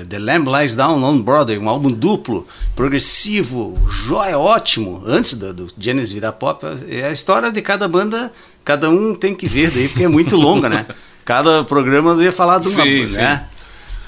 The 0.08 0.20
Lamb 0.20 0.48
Lies 0.50 0.76
Down 0.76 1.04
on 1.04 1.22
Broadway, 1.22 1.58
um 1.58 1.70
álbum 1.70 1.92
duplo, 1.92 2.48
progressivo, 2.76 3.78
joia, 3.90 4.38
ótimo, 4.38 5.04
antes 5.06 5.34
do, 5.34 5.54
do 5.54 5.68
Genesis 5.78 6.12
virar 6.12 6.32
pop. 6.34 6.66
É 6.88 7.04
a 7.04 7.12
história 7.12 7.52
de 7.52 7.62
cada 7.62 7.88
banda, 7.88 8.32
cada 8.64 8.90
um 8.90 9.16
tem 9.16 9.36
que 9.36 9.48
ver 9.48 9.72
daí, 9.72 9.88
porque 9.88 10.04
é 10.04 10.08
muito 10.08 10.36
longa, 10.36 10.70
né? 10.70 10.86
Cada 11.24 11.64
programa 11.64 12.22
ia 12.22 12.32
falar 12.32 12.60
de 12.60 12.68
uma, 12.68 12.84
sim, 12.84 13.00
né? 13.02 13.06
Sim. 13.06 13.58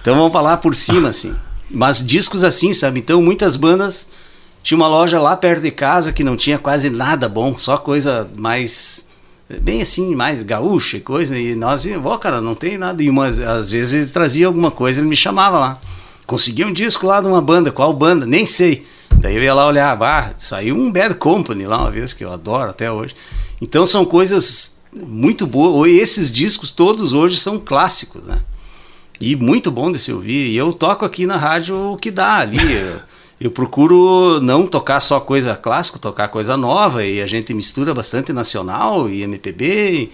Então 0.02 0.16
vamos 0.16 0.34
falar 0.34 0.58
por 0.58 0.74
cima, 0.74 1.10
assim. 1.10 1.34
Mas 1.70 2.06
discos 2.06 2.44
assim, 2.44 2.74
sabe? 2.74 3.00
Então 3.00 3.22
muitas 3.22 3.56
bandas... 3.56 4.10
Tinha 4.64 4.78
uma 4.78 4.88
loja 4.88 5.20
lá 5.20 5.36
perto 5.36 5.62
de 5.62 5.72
casa 5.72 6.14
que 6.14 6.24
não 6.24 6.38
tinha 6.38 6.58
quase 6.58 6.90
nada 6.90 7.28
bom, 7.28 7.58
só 7.58 7.78
coisa 7.78 8.30
mais 8.34 9.06
bem 9.50 9.82
assim, 9.82 10.16
mais 10.16 10.44
gaúcha 10.44 10.98
e 10.98 11.02
coisa, 11.02 11.38
e 11.38 11.56
nós, 11.56 11.86
ó, 12.04 12.18
cara, 12.18 12.42
não 12.42 12.56
tem 12.56 12.78
nada. 12.78 13.04
E 13.04 13.10
umas, 13.10 13.40
às 13.40 13.72
vezes 13.72 13.94
ele 13.94 14.06
trazia 14.08 14.48
alguma 14.48 14.72
coisa, 14.72 15.00
ele 15.00 15.08
me 15.08 15.16
chamava 15.16 15.60
lá. 15.60 15.80
Consegui 16.26 16.64
um 16.64 16.74
disco 16.74 17.06
lá 17.06 17.20
de 17.22 17.28
uma 17.28 17.42
banda, 17.42 17.72
qual 17.72 17.94
banda? 17.94 18.26
Nem 18.26 18.46
sei. 18.46 18.86
Daí 19.20 19.36
eu 19.36 19.44
ia 19.44 19.54
lá 19.54 19.68
olhar, 19.68 20.02
ah, 20.02 20.34
saiu 20.38 20.76
um 20.76 20.92
Bad 20.92 21.16
Company 21.16 21.66
lá 21.66 21.80
uma 21.80 21.92
vez, 21.92 22.14
que 22.14 22.24
eu 22.24 22.32
adoro 22.32 22.70
até 22.70 22.92
hoje. 22.92 23.16
Então 23.62 23.86
são 23.86 24.06
coisas 24.06 24.78
muito 24.94 25.46
boas. 25.46 25.90
Esses 25.92 26.32
discos 26.32 26.72
todos 26.72 27.14
hoje 27.14 27.38
são 27.38 27.60
clássicos, 27.60 28.24
né? 28.24 28.40
E 29.20 29.36
muito 29.36 29.72
bom 29.72 29.92
de 29.92 30.00
se 30.00 30.12
ouvir. 30.12 30.50
E 30.50 30.58
eu 30.58 30.74
toco 30.74 31.06
aqui 31.06 31.26
na 31.26 31.38
rádio 31.38 31.94
o 31.94 31.98
que 31.98 32.12
dá 32.12 32.38
ali. 32.38 32.58
Eu, 33.40 33.52
procuro 33.52 34.40
não 34.42 34.68
tocar 34.68 35.00
só 35.00 35.20
coisa 35.20 35.56
clássica, 35.56 36.00
tocar 36.00 36.28
coisa 36.28 36.56
nova. 36.56 37.06
E 37.06 37.22
a 37.22 37.28
gente 37.28 37.54
mistura 37.54 37.94
bastante 37.94 38.32
nacional 38.32 39.10
e 39.10 39.22
MPB. 39.22 39.92
E, 39.92 40.12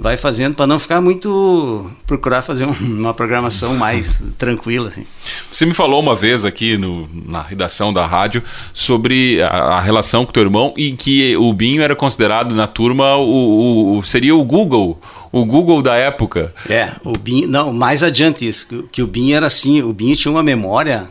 vai 0.00 0.16
fazendo 0.16 0.54
para 0.54 0.66
não 0.66 0.78
ficar 0.78 1.02
muito 1.02 1.90
procurar 2.06 2.40
fazer 2.40 2.64
uma 2.80 3.12
programação 3.12 3.76
mais 3.76 4.22
tranquila 4.38 4.88
assim. 4.88 5.04
Você 5.52 5.66
me 5.66 5.74
falou 5.74 6.00
uma 6.00 6.14
vez 6.14 6.46
aqui 6.46 6.78
no, 6.78 7.06
na 7.12 7.42
redação 7.42 7.92
da 7.92 8.06
rádio 8.06 8.42
sobre 8.72 9.42
a, 9.42 9.48
a, 9.48 9.80
relação 9.80 10.24
com 10.24 10.32
teu 10.32 10.42
irmão 10.42 10.72
e 10.74 10.92
que 10.92 11.36
o 11.36 11.52
Binho 11.52 11.82
era 11.82 11.94
considerado 11.94 12.54
na 12.54 12.66
turma 12.66 13.16
o, 13.16 13.98
o, 13.98 14.02
seria 14.02 14.34
o 14.34 14.42
Google, 14.42 14.98
o 15.30 15.44
Google 15.44 15.82
da 15.82 15.94
época. 15.96 16.54
É, 16.68 16.92
o 17.04 17.12
Binho, 17.12 17.46
não, 17.46 17.72
mais 17.72 18.02
adiante 18.02 18.48
isso, 18.48 18.66
que, 18.66 18.82
que 18.84 19.02
o 19.02 19.06
Binho 19.06 19.36
era 19.36 19.48
assim, 19.48 19.82
o 19.82 19.92
Binho 19.92 20.16
tinha 20.16 20.32
uma 20.32 20.42
memória 20.42 21.10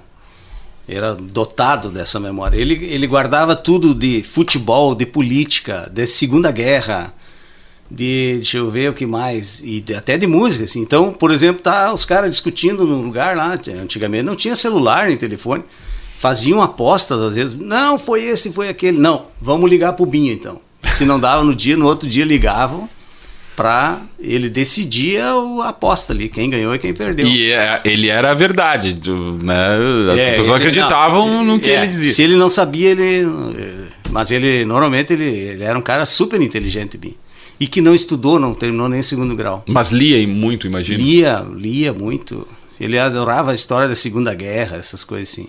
era 0.89 1.13
dotado 1.13 1.89
dessa 1.89 2.19
memória. 2.19 2.58
Ele, 2.58 2.86
ele 2.86 3.08
guardava 3.08 3.56
tudo 3.56 3.93
de 3.93 4.23
futebol, 4.23 4.95
de 4.95 5.06
política, 5.06 5.89
de 5.93 6.08
Segunda 6.08 6.52
Guerra, 6.52 7.13
de 7.89 8.36
deixa 8.36 8.58
eu 8.58 8.69
ver 8.69 8.89
o 8.89 8.93
que 8.93 9.06
mais 9.06 9.62
e 9.63 9.82
de, 9.82 9.95
até 9.95 10.17
de 10.17 10.28
música 10.28 10.65
assim. 10.65 10.80
então 10.80 11.12
por 11.12 11.32
exemplo 11.32 11.62
tá 11.62 11.91
os 11.91 12.06
caras 12.06 12.30
discutindo 12.30 12.86
num 12.86 13.02
lugar 13.02 13.36
lá 13.36 13.58
antigamente 13.82 14.23
não 14.23 14.36
tinha 14.36 14.56
celular 14.56 15.08
nem 15.08 15.17
telefone 15.17 15.63
faziam 16.19 16.62
apostas 16.62 17.19
às 17.19 17.34
vezes 17.34 17.58
não 17.58 17.97
foi 17.97 18.25
esse 18.25 18.52
foi 18.52 18.69
aquele 18.69 18.99
não 18.99 19.25
vamos 19.41 19.67
ligar 19.67 19.93
pro 19.93 20.06
Binho 20.06 20.32
então 20.32 20.62
se 20.86 21.04
não 21.04 21.19
dava 21.19 21.43
no 21.43 21.56
dia 21.56 21.75
no 21.75 21.88
outro 21.88 22.08
dia 22.08 22.23
ligavam 22.23 22.88
para 23.60 24.00
ele 24.17 24.50
decidia 24.50 25.26
a 25.26 25.67
aposta 25.67 26.13
ali 26.13 26.30
quem 26.30 26.50
ganhou 26.50 26.74
e 26.74 26.80
quem 26.80 26.93
perdeu 26.93 27.28
e 27.28 27.52
é, 27.52 27.82
ele 27.84 28.08
era 28.08 28.32
a 28.32 28.34
verdade 28.34 28.98
né 29.43 29.67
as 30.13 30.28
é, 30.28 30.32
pessoas 30.38 30.52
acreditavam 30.52 31.28
não, 31.28 31.43
no 31.43 31.60
que 31.60 31.69
é, 31.69 31.82
ele 31.82 31.88
dizia 31.88 32.13
se 32.13 32.24
ele 32.24 32.38
não 32.38 32.48
sabia 32.48 32.91
ele 32.91 33.28
mas 34.12 34.32
ele 34.32 34.63
normalmente 34.63 35.12
ele, 35.12 35.26
ele 35.26 35.63
era 35.65 35.78
um 35.78 35.82
cara 35.82 36.06
super 36.06 36.41
inteligente 36.41 36.98
Binho 36.98 37.17
e 37.60 37.67
que 37.67 37.82
não 37.82 37.93
estudou, 37.93 38.39
não 38.39 38.54
terminou 38.54 38.88
nem 38.88 39.02
segundo 39.02 39.36
grau. 39.36 39.65
Mas 39.67 39.91
lia 39.91 40.26
muito, 40.26 40.65
imagino. 40.65 41.04
Lia, 41.04 41.45
lia 41.54 41.91
muito. 41.91 42.48
Ele 42.80 42.98
adorava 42.98 43.52
a 43.52 43.54
história 43.54 43.86
da 43.86 43.95
Segunda 43.95 44.34
Guerra, 44.34 44.78
essas 44.78 45.04
coisas 45.04 45.30
assim. 45.30 45.48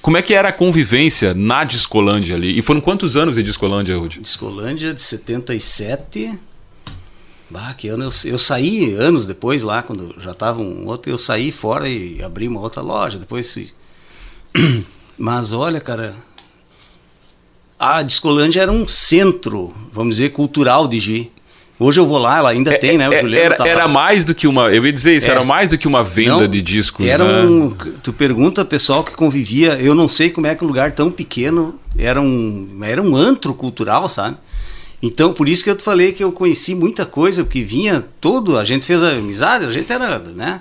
Como 0.00 0.16
é 0.16 0.22
que 0.22 0.32
era 0.32 0.48
a 0.48 0.52
convivência 0.52 1.34
na 1.34 1.62
Discolândia 1.64 2.34
ali? 2.34 2.58
E 2.58 2.62
foram 2.62 2.80
quantos 2.80 3.14
anos 3.14 3.34
de 3.34 3.42
Discolândia, 3.42 3.94
Rudy? 3.94 4.20
Discolândia 4.20 4.94
de 4.94 5.02
77. 5.02 6.32
Bah, 7.50 7.74
que 7.74 7.88
ano 7.88 8.04
eu, 8.04 8.30
eu 8.30 8.38
saí 8.38 8.94
anos 8.94 9.26
depois 9.26 9.64
lá, 9.64 9.82
quando 9.82 10.14
já 10.20 10.30
estava 10.30 10.60
um 10.60 10.86
outro, 10.86 11.10
eu 11.10 11.18
saí 11.18 11.50
fora 11.50 11.88
e 11.88 12.22
abri 12.22 12.46
uma 12.46 12.60
outra 12.60 12.80
loja. 12.80 13.18
Depois. 13.18 13.74
Mas 15.18 15.52
olha, 15.52 15.80
cara, 15.80 16.14
a 17.78 18.02
Discolândia 18.02 18.62
era 18.62 18.70
um 18.70 18.86
centro, 18.86 19.74
vamos 19.92 20.16
dizer, 20.16 20.30
cultural 20.30 20.86
de 20.86 21.00
Juí. 21.00 21.32
Hoje 21.78 21.98
eu 21.98 22.06
vou 22.06 22.18
lá, 22.18 22.38
ela 22.38 22.50
ainda 22.50 22.74
é, 22.74 22.76
tem, 22.76 22.98
né? 22.98 23.08
O 23.08 23.14
é, 23.14 23.22
Juliano 23.22 23.46
era, 23.46 23.56
tá 23.56 23.66
era 23.66 23.88
mais 23.88 24.26
do 24.26 24.34
que 24.34 24.46
uma. 24.46 24.68
Eu 24.68 24.84
ia 24.84 24.92
dizer 24.92 25.16
isso, 25.16 25.28
é, 25.28 25.30
era 25.30 25.42
mais 25.42 25.70
do 25.70 25.78
que 25.78 25.88
uma 25.88 26.04
venda 26.04 26.42
não, 26.42 26.46
de 26.46 26.60
discos. 26.60 27.06
Era 27.06 27.24
né? 27.24 27.48
um. 27.48 27.74
Tu 28.02 28.12
pergunta 28.12 28.64
pessoal 28.66 29.02
que 29.02 29.12
convivia, 29.12 29.80
eu 29.80 29.94
não 29.94 30.06
sei 30.06 30.28
como 30.28 30.46
é 30.46 30.54
que 30.54 30.62
um 30.62 30.68
lugar 30.68 30.92
tão 30.92 31.10
pequeno 31.10 31.80
era 31.96 32.20
um, 32.20 32.80
era 32.82 33.00
um 33.00 33.16
antro 33.16 33.54
cultural, 33.54 34.10
sabe? 34.10 34.36
Então, 35.02 35.32
por 35.32 35.48
isso 35.48 35.64
que 35.64 35.70
eu 35.70 35.76
te 35.76 35.82
falei 35.82 36.12
que 36.12 36.22
eu 36.22 36.30
conheci 36.30 36.74
muita 36.74 37.06
coisa, 37.06 37.42
porque 37.42 37.62
vinha 37.62 38.04
todo, 38.20 38.58
a 38.58 38.64
gente 38.64 38.84
fez 38.84 39.02
amizade, 39.02 39.64
a 39.64 39.72
gente 39.72 39.90
era, 39.90 40.18
né? 40.18 40.60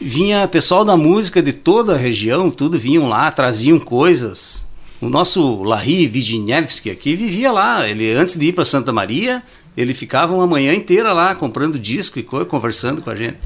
Vinha 0.00 0.46
pessoal 0.46 0.84
da 0.84 0.96
música 0.96 1.42
de 1.42 1.52
toda 1.52 1.94
a 1.94 1.96
região, 1.96 2.50
tudo 2.50 2.78
vinham 2.78 3.08
lá, 3.08 3.30
traziam 3.32 3.78
coisas. 3.78 4.64
O 5.00 5.08
nosso 5.08 5.62
Larry 5.62 6.06
Vignievski 6.06 6.90
aqui 6.90 7.16
vivia 7.16 7.50
lá, 7.50 7.88
ele 7.88 8.12
antes 8.12 8.38
de 8.38 8.46
ir 8.46 8.52
para 8.52 8.64
Santa 8.64 8.92
Maria, 8.92 9.42
ele 9.76 9.92
ficava 9.92 10.34
uma 10.34 10.46
manhã 10.46 10.72
inteira 10.72 11.12
lá 11.12 11.34
comprando 11.34 11.78
disco 11.78 12.18
e 12.18 12.22
conversando 12.22 13.02
com 13.02 13.10
a 13.10 13.16
gente. 13.16 13.38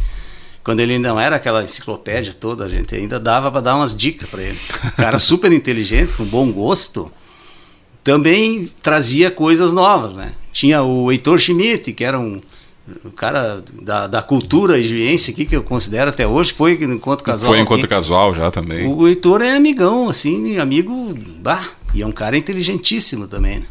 Quando 0.63 0.81
ele 0.81 0.99
não 0.99 1.19
era 1.19 1.37
aquela 1.37 1.65
enciclopédia 1.65 2.35
toda, 2.39 2.67
a 2.67 2.69
gente 2.69 2.95
ainda 2.95 3.19
dava 3.19 3.51
para 3.51 3.63
dar 3.63 3.77
umas 3.77 3.97
dicas 3.97 4.29
para 4.29 4.43
ele. 4.43 4.59
Cara 4.97 5.19
super 5.19 5.51
inteligente, 5.51 6.13
com 6.13 6.25
bom 6.25 6.53
gosto. 6.53 7.11
Também 8.09 8.71
trazia 8.83 9.31
coisas 9.31 9.71
novas, 9.71 10.15
né? 10.15 10.33
Tinha 10.51 10.83
o 10.83 11.13
Heitor 11.13 11.39
Schmidt, 11.39 11.93
que 11.93 12.03
era 12.03 12.19
um, 12.19 12.41
um 13.05 13.11
cara 13.11 13.63
da, 13.83 14.07
da 14.07 14.23
cultura 14.23 14.79
higiense 14.79 15.31
aqui, 15.31 15.45
que 15.45 15.55
eu 15.55 15.63
considero 15.63 16.09
até 16.09 16.27
hoje, 16.27 16.55
foi 16.55 16.73
enquanto 16.83 17.23
casual. 17.23 17.51
Foi 17.51 17.61
enquanto 17.61 17.81
aqui. 17.81 17.89
casual 17.89 18.35
já 18.35 18.51
também. 18.51 18.87
O 18.91 19.07
Heitor 19.07 19.43
é 19.43 19.55
amigão, 19.55 20.09
assim, 20.09 20.57
amigo, 20.57 21.15
bah, 21.39 21.63
e 21.93 22.01
é 22.01 22.07
um 22.07 22.11
cara 22.11 22.35
inteligentíssimo 22.39 23.29
também, 23.29 23.59
né? 23.59 23.67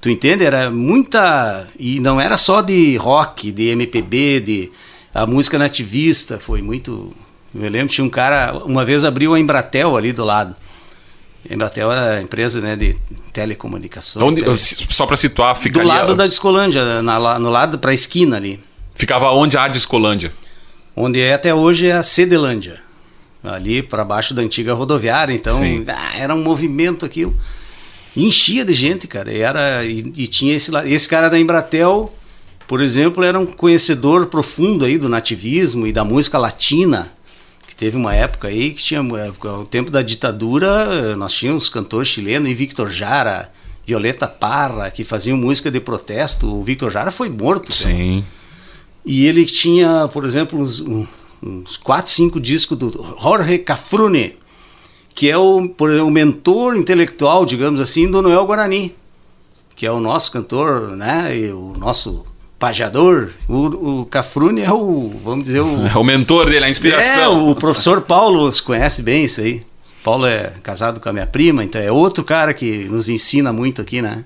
Tu 0.00 0.08
entende? 0.08 0.42
Era 0.42 0.70
muita. 0.70 1.68
E 1.78 2.00
não 2.00 2.18
era 2.18 2.38
só 2.38 2.62
de 2.62 2.96
rock, 2.96 3.52
de 3.52 3.64
MPB, 3.64 4.40
de. 4.40 4.72
A 5.12 5.26
música 5.26 5.58
nativista 5.58 6.38
foi 6.38 6.62
muito. 6.62 7.14
Eu 7.54 7.68
lembro, 7.68 7.92
tinha 7.92 8.06
um 8.06 8.08
cara. 8.08 8.54
Uma 8.64 8.86
vez 8.86 9.04
abriu 9.04 9.34
a 9.34 9.38
Embratel 9.38 9.98
ali 9.98 10.12
do 10.14 10.24
lado. 10.24 10.56
Embratel 11.48 11.90
era 11.90 12.18
a 12.18 12.22
empresa 12.22 12.60
né, 12.60 12.76
de 12.76 12.96
telecomunicações. 13.32 14.24
Onde, 14.24 14.42
tele... 14.42 14.58
Só 14.58 15.06
para 15.06 15.16
situar, 15.16 15.56
fica 15.56 15.80
Do 15.80 15.86
lado 15.86 16.14
da 16.14 16.26
Discolândia, 16.26 17.02
na, 17.02 17.38
no 17.38 17.50
lado 17.50 17.78
para 17.78 17.92
a 17.92 17.94
esquina 17.94 18.36
ali. 18.36 18.60
Ficava 18.94 19.30
onde 19.30 19.56
a 19.56 19.66
Discolândia? 19.68 20.32
Onde 20.94 21.20
é 21.20 21.34
até 21.34 21.54
hoje 21.54 21.88
é 21.88 21.92
a 21.92 22.02
Cedelândia. 22.02 22.80
Ali 23.42 23.82
para 23.82 24.04
baixo 24.04 24.34
da 24.34 24.42
antiga 24.42 24.74
rodoviária. 24.74 25.32
Então, 25.32 25.58
ah, 25.88 26.18
era 26.18 26.34
um 26.34 26.42
movimento 26.42 27.06
aquilo 27.06 27.34
enchia 28.16 28.64
de 28.64 28.74
gente, 28.74 29.06
cara. 29.06 29.32
E, 29.32 29.40
era, 29.40 29.84
e, 29.84 30.12
e, 30.16 30.26
tinha 30.26 30.54
esse, 30.54 30.70
esse 30.86 31.08
cara 31.08 31.28
da 31.28 31.38
Embratel, 31.38 32.12
por 32.66 32.80
exemplo, 32.80 33.24
era 33.24 33.38
um 33.38 33.46
conhecedor 33.46 34.26
profundo 34.26 34.84
aí 34.84 34.98
do 34.98 35.08
nativismo 35.08 35.86
e 35.86 35.92
da 35.92 36.04
música 36.04 36.38
latina. 36.38 37.12
Teve 37.80 37.96
uma 37.96 38.14
época 38.14 38.48
aí 38.48 38.72
que 38.72 38.82
tinha, 38.82 39.00
é, 39.00 39.48
o 39.48 39.64
tempo 39.64 39.90
da 39.90 40.02
ditadura, 40.02 41.16
nós 41.16 41.32
tínhamos 41.32 41.70
cantores 41.70 42.08
chilenos 42.08 42.50
e 42.50 42.52
Victor 42.52 42.90
Jara, 42.90 43.50
Violeta 43.86 44.28
Parra, 44.28 44.90
que 44.90 45.02
faziam 45.02 45.34
música 45.38 45.70
de 45.70 45.80
protesto. 45.80 46.46
O 46.46 46.62
Victor 46.62 46.90
Jara 46.90 47.10
foi 47.10 47.30
morto. 47.30 47.72
Sim. 47.72 48.20
Cara. 48.20 48.40
E 49.06 49.24
ele 49.24 49.46
tinha, 49.46 50.06
por 50.12 50.26
exemplo, 50.26 50.60
uns, 50.60 50.84
uns 51.42 51.78
quatro, 51.78 52.12
cinco 52.12 52.38
discos 52.38 52.76
do 52.76 53.16
Jorge 53.18 53.56
Cafrune 53.56 54.36
que 55.14 55.30
é 55.30 55.38
o, 55.38 55.58
o 55.58 56.10
mentor 56.10 56.76
intelectual, 56.76 57.46
digamos 57.46 57.80
assim, 57.80 58.10
do 58.10 58.20
Noel 58.20 58.46
Guarani, 58.46 58.94
que 59.74 59.86
é 59.86 59.90
o 59.90 60.00
nosso 60.00 60.30
cantor, 60.30 60.96
né, 60.96 61.34
e 61.34 61.50
o 61.50 61.74
nosso 61.78 62.26
pajador. 62.60 63.30
O, 63.48 64.02
o 64.02 64.06
Cafrune 64.06 64.60
é 64.60 64.70
o, 64.70 65.10
vamos 65.24 65.46
dizer, 65.46 65.60
o... 65.60 65.66
É 65.88 65.98
o 65.98 66.04
mentor 66.04 66.48
dele, 66.48 66.66
a 66.66 66.68
inspiração. 66.68 67.22
É, 67.22 67.50
o 67.50 67.54
professor 67.56 68.02
Paulo 68.02 68.48
conhece 68.62 69.02
bem 69.02 69.24
isso 69.24 69.40
aí. 69.40 69.62
Paulo 70.04 70.26
é 70.26 70.52
casado 70.62 71.00
com 71.00 71.08
a 71.08 71.12
minha 71.12 71.26
prima, 71.26 71.64
então 71.64 71.80
é 71.80 71.90
outro 71.90 72.22
cara 72.22 72.54
que 72.54 72.84
nos 72.84 73.08
ensina 73.08 73.52
muito 73.52 73.82
aqui, 73.82 74.00
né? 74.00 74.24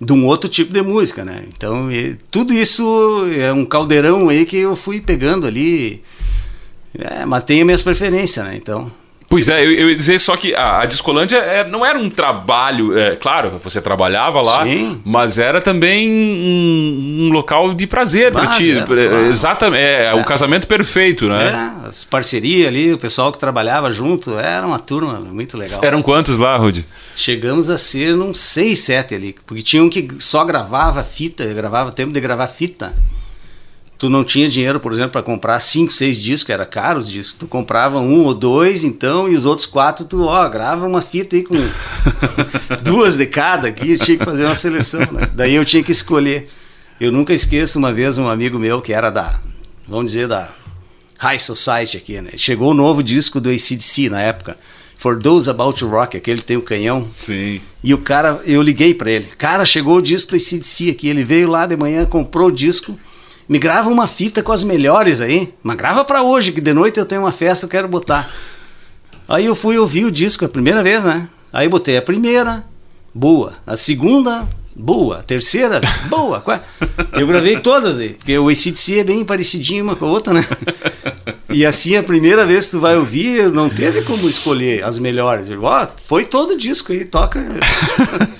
De 0.00 0.12
um 0.12 0.26
outro 0.26 0.48
tipo 0.48 0.72
de 0.72 0.80
música, 0.80 1.24
né? 1.24 1.44
Então, 1.48 1.90
e, 1.90 2.16
tudo 2.30 2.54
isso 2.54 3.26
é 3.36 3.52
um 3.52 3.64
caldeirão 3.64 4.28
aí 4.28 4.46
que 4.46 4.56
eu 4.56 4.76
fui 4.76 5.00
pegando 5.00 5.46
ali. 5.46 6.02
É, 6.96 7.26
mas 7.26 7.42
tem 7.42 7.60
as 7.60 7.66
minhas 7.66 7.82
preferências, 7.82 8.44
né? 8.44 8.56
Então, 8.56 8.90
Pois 9.28 9.46
é, 9.46 9.62
eu, 9.62 9.70
eu 9.72 9.90
ia 9.90 9.94
dizer 9.94 10.18
só 10.18 10.36
que 10.38 10.54
a, 10.54 10.80
a 10.80 10.86
Discolândia 10.86 11.36
é, 11.36 11.68
não 11.68 11.84
era 11.84 11.98
um 11.98 12.08
trabalho, 12.08 12.98
é, 12.98 13.14
claro, 13.14 13.60
você 13.62 13.78
trabalhava 13.78 14.40
lá, 14.40 14.64
Sim. 14.64 15.02
mas 15.04 15.38
era 15.38 15.60
também 15.60 16.08
um, 16.08 17.26
um 17.26 17.30
local 17.30 17.74
de 17.74 17.86
prazer 17.86 18.32
para 18.32 18.46
ti. 18.48 18.72
Claro. 18.86 19.26
Exatamente, 19.26 19.82
é, 19.82 20.06
é, 20.06 20.14
o 20.14 20.24
casamento 20.24 20.66
perfeito, 20.66 21.26
né? 21.28 21.82
É, 21.84 21.88
as 21.88 22.04
parcerias 22.04 22.68
ali, 22.68 22.90
o 22.90 22.96
pessoal 22.96 23.30
que 23.30 23.38
trabalhava 23.38 23.92
junto, 23.92 24.38
era 24.38 24.66
uma 24.66 24.78
turma 24.78 25.20
muito 25.20 25.58
legal. 25.58 25.78
Eram 25.82 26.00
quantos 26.00 26.38
lá, 26.38 26.56
Rudy? 26.56 26.86
Chegamos 27.14 27.68
a 27.68 27.76
ser 27.76 28.14
uns 28.14 28.40
seis, 28.40 28.78
sete 28.78 29.14
ali, 29.14 29.36
porque 29.46 29.62
tinha 29.62 29.84
um 29.84 29.90
que 29.90 30.08
só 30.20 30.42
gravava 30.42 31.04
fita, 31.04 31.44
gravava 31.52 31.92
tempo 31.92 32.12
de 32.12 32.20
gravar 32.20 32.48
fita 32.48 32.94
tu 33.98 34.08
não 34.08 34.22
tinha 34.22 34.48
dinheiro, 34.48 34.78
por 34.78 34.92
exemplo, 34.92 35.10
para 35.10 35.22
comprar 35.22 35.58
cinco, 35.58 35.92
seis 35.92 36.16
discos, 36.16 36.50
era 36.50 36.64
caro 36.64 37.00
os 37.00 37.08
discos. 37.08 37.40
Tu 37.40 37.46
comprava 37.48 37.98
um 37.98 38.24
ou 38.24 38.32
dois, 38.32 38.84
então, 38.84 39.28
e 39.28 39.34
os 39.34 39.44
outros 39.44 39.66
quatro, 39.66 40.04
tu, 40.04 40.22
ó, 40.24 40.48
grava 40.48 40.86
uma 40.86 41.02
fita 41.02 41.34
aí 41.34 41.42
com 41.42 41.54
duas 42.82 43.16
de 43.16 43.26
cada 43.26 43.68
aqui, 43.68 43.92
eu 43.92 43.98
tinha 43.98 44.16
que 44.16 44.24
fazer 44.24 44.44
uma 44.44 44.54
seleção, 44.54 45.00
né? 45.10 45.28
Daí 45.34 45.54
eu 45.54 45.64
tinha 45.64 45.82
que 45.82 45.90
escolher. 45.90 46.48
Eu 47.00 47.10
nunca 47.10 47.34
esqueço 47.34 47.78
uma 47.78 47.92
vez 47.92 48.18
um 48.18 48.28
amigo 48.28 48.58
meu 48.58 48.80
que 48.80 48.92
era 48.92 49.10
da, 49.10 49.40
vamos 49.86 50.12
dizer, 50.12 50.28
da 50.28 50.48
High 51.18 51.38
Society 51.40 51.96
aqui, 51.96 52.20
né? 52.20 52.30
Chegou 52.36 52.70
o 52.70 52.74
novo 52.74 53.02
disco 53.02 53.40
do 53.40 53.50
ACDC 53.50 54.08
na 54.08 54.22
época. 54.22 54.56
For 54.96 55.16
Those 55.20 55.48
About 55.48 55.78
to 55.78 55.88
Rock, 55.88 56.16
aquele 56.16 56.42
tem 56.42 56.56
o 56.56 56.62
canhão. 56.62 57.06
Sim. 57.08 57.60
E 57.84 57.94
o 57.94 57.98
cara, 57.98 58.40
eu 58.44 58.60
liguei 58.60 58.92
para 58.94 59.10
ele. 59.10 59.28
Cara, 59.38 59.64
chegou 59.64 59.98
o 59.98 60.02
disco 60.02 60.32
do 60.32 60.36
ACDC 60.36 60.90
aqui. 60.90 61.08
Ele 61.08 61.22
veio 61.22 61.48
lá 61.48 61.66
de 61.66 61.76
manhã, 61.76 62.04
comprou 62.04 62.48
o 62.48 62.52
disco. 62.52 62.98
Me 63.48 63.58
grava 63.58 63.88
uma 63.88 64.06
fita 64.06 64.42
com 64.42 64.52
as 64.52 64.62
melhores 64.62 65.20
aí. 65.20 65.54
Mas 65.62 65.76
grava 65.76 66.04
para 66.04 66.22
hoje, 66.22 66.52
que 66.52 66.60
de 66.60 66.72
noite 66.72 66.98
eu 66.98 67.06
tenho 67.06 67.22
uma 67.22 67.32
festa, 67.32 67.64
eu 67.64 67.70
quero 67.70 67.88
botar. 67.88 68.28
Aí 69.26 69.46
eu 69.46 69.54
fui 69.54 69.78
ouvir 69.78 70.04
o 70.04 70.10
disco 70.10 70.44
a 70.44 70.48
primeira 70.48 70.82
vez, 70.82 71.04
né? 71.04 71.28
Aí 71.52 71.68
botei 71.68 71.96
a 71.96 72.02
primeira, 72.02 72.64
boa. 73.14 73.54
A 73.66 73.76
segunda, 73.76 74.48
boa. 74.76 75.18
A 75.18 75.22
terceira, 75.22 75.80
boa. 76.08 76.42
Eu 77.12 77.26
gravei 77.26 77.58
todas 77.58 77.98
aí, 77.98 78.10
porque 78.10 78.38
o 78.38 78.48
ACDC 78.48 79.00
é 79.00 79.04
bem 79.04 79.24
parecidinho 79.24 79.84
uma 79.84 79.96
com 79.96 80.04
a 80.04 80.08
outra, 80.08 80.34
né? 80.34 80.46
E 81.50 81.64
assim, 81.64 81.96
a 81.96 82.02
primeira 82.02 82.44
vez 82.44 82.66
que 82.66 82.72
tu 82.72 82.80
vai 82.80 82.96
ouvir, 82.96 83.50
não 83.50 83.70
teve 83.70 84.02
como 84.02 84.28
escolher 84.28 84.84
as 84.84 84.98
melhores. 84.98 85.48
Oh, 85.50 85.88
foi 86.04 86.24
todo 86.26 86.52
o 86.52 86.58
disco 86.58 86.92
aí, 86.92 87.04
toca. 87.06 87.42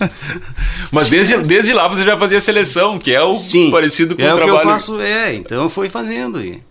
Mas 0.93 1.09
desde, 1.09 1.37
desde 1.39 1.73
lá 1.73 1.89
você 1.89 2.05
já 2.05 2.17
fazia 2.19 2.41
seleção, 2.41 2.99
que 2.99 3.13
é 3.13 3.23
o 3.23 3.35
Sim, 3.35 3.71
parecido 3.71 4.15
com 4.15 4.23
é 4.23 4.33
o 4.33 4.37
trabalho. 4.37 4.61
que 4.61 4.67
eu 4.67 4.71
faço, 4.71 5.01
é, 5.01 5.35
então 5.35 5.71
foi 5.71 5.89
fazendo. 5.89 6.41
E, 6.41 6.63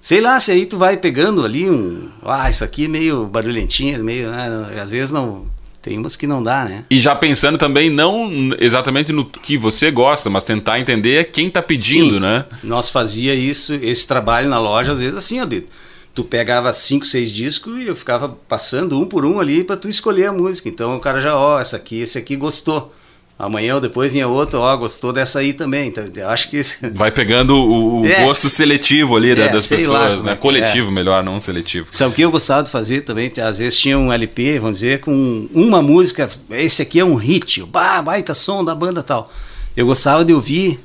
sei 0.00 0.20
lá, 0.20 0.38
se 0.38 0.52
aí 0.52 0.66
tu 0.66 0.76
vai 0.76 0.96
pegando 0.98 1.44
ali 1.44 1.68
um. 1.68 2.10
Ah, 2.22 2.50
isso 2.50 2.64
aqui 2.64 2.84
é 2.84 2.88
meio 2.88 3.26
barulhentinho, 3.26 4.04
meio. 4.04 4.30
Né, 4.30 4.80
às 4.82 4.90
vezes 4.90 5.10
não 5.10 5.46
tem 5.88 5.96
umas 5.96 6.16
que 6.16 6.26
não 6.26 6.42
dá, 6.42 6.66
né? 6.66 6.84
E 6.90 7.00
já 7.00 7.14
pensando 7.14 7.56
também 7.56 7.88
não 7.88 8.30
exatamente 8.58 9.10
no 9.10 9.24
que 9.24 9.56
você 9.56 9.90
gosta, 9.90 10.28
mas 10.28 10.44
tentar 10.44 10.78
entender 10.78 11.30
quem 11.30 11.50
tá 11.50 11.62
pedindo, 11.62 12.16
Sim, 12.16 12.20
né? 12.20 12.44
Nós 12.62 12.90
fazia 12.90 13.34
isso, 13.34 13.72
esse 13.72 14.06
trabalho 14.06 14.50
na 14.50 14.58
loja, 14.58 14.92
às 14.92 15.00
vezes 15.00 15.16
assim, 15.16 15.40
ó, 15.40 15.46
Dito. 15.46 15.68
Tu 16.14 16.24
pegava 16.24 16.70
cinco, 16.74 17.06
seis 17.06 17.32
discos 17.32 17.80
e 17.80 17.86
eu 17.86 17.96
ficava 17.96 18.28
passando 18.28 19.00
um 19.00 19.06
por 19.06 19.24
um 19.24 19.40
ali 19.40 19.64
para 19.64 19.76
tu 19.76 19.88
escolher 19.88 20.26
a 20.26 20.32
música. 20.32 20.68
Então 20.68 20.94
o 20.94 21.00
cara 21.00 21.22
já, 21.22 21.34
ó, 21.34 21.58
essa 21.58 21.76
aqui, 21.76 22.00
esse 22.00 22.18
aqui 22.18 22.36
gostou. 22.36 22.92
Amanhã 23.38 23.76
ou 23.76 23.80
depois 23.80 24.10
vinha 24.10 24.26
outro, 24.26 24.58
ó, 24.58 24.76
gostou 24.76 25.12
dessa 25.12 25.38
aí 25.38 25.52
também. 25.52 25.88
Então, 25.88 26.04
acho 26.28 26.50
que. 26.50 26.60
Vai 26.92 27.12
pegando 27.12 27.54
o, 27.54 28.00
o 28.00 28.06
É. 28.06 28.24
gosto 28.24 28.48
seletivo 28.48 29.16
ali 29.16 29.32
da- 29.32 29.44
É, 29.44 29.48
das 29.48 29.70
lá 29.70 29.76
pessoas, 29.76 30.10
como 30.16 30.22
né? 30.24 30.32
é 30.32 30.34
que 30.34 30.42
Coletivo, 30.42 30.90
melhor, 30.90 31.22
não 31.22 31.40
seletivo. 31.40 31.86
Sabe 31.92 32.10
o 32.10 32.14
que 32.16 32.22
eu 32.22 32.32
gostava 32.32 32.64
de 32.64 32.70
fazer 32.70 33.02
também? 33.02 33.30
Às 33.40 33.58
vezes 33.58 33.78
tinha 33.78 33.96
um 33.96 34.12
LP, 34.12 34.58
vamos 34.58 34.80
dizer, 34.80 34.98
com 35.00 35.48
uma 35.54 35.80
música. 35.80 36.28
Esse 36.50 36.82
aqui 36.82 36.98
é 36.98 37.04
um 37.04 37.14
hit, 37.14 37.62
bah, 37.64 38.02
baita 38.02 38.34
som 38.34 38.64
da 38.64 38.74
banda 38.74 39.04
tal. 39.04 39.30
Eu 39.76 39.86
gostava 39.86 40.24
de 40.24 40.34
ouvir 40.34 40.80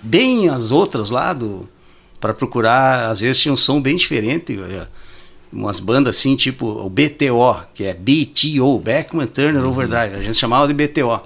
bem 0.00 0.48
as 0.48 0.70
outras 0.70 1.10
lá 1.10 1.32
do 1.32 1.68
para 2.20 2.32
procurar. 2.32 3.10
Às 3.10 3.18
vezes 3.18 3.42
tinha 3.42 3.52
um 3.52 3.56
som 3.56 3.80
bem 3.80 3.96
diferente. 3.96 4.56
eh, 4.56 4.86
Umas 5.52 5.80
bandas 5.80 6.16
assim, 6.16 6.36
tipo 6.36 6.66
o 6.66 6.88
BTO, 6.88 7.62
que 7.74 7.82
é 7.84 7.94
BTO, 7.94 8.78
Beckman 8.78 9.26
Turner 9.26 9.64
Overdrive. 9.64 10.14
A 10.14 10.22
gente 10.22 10.36
chamava 10.38 10.66
de 10.68 10.72
BTO. 10.74 11.20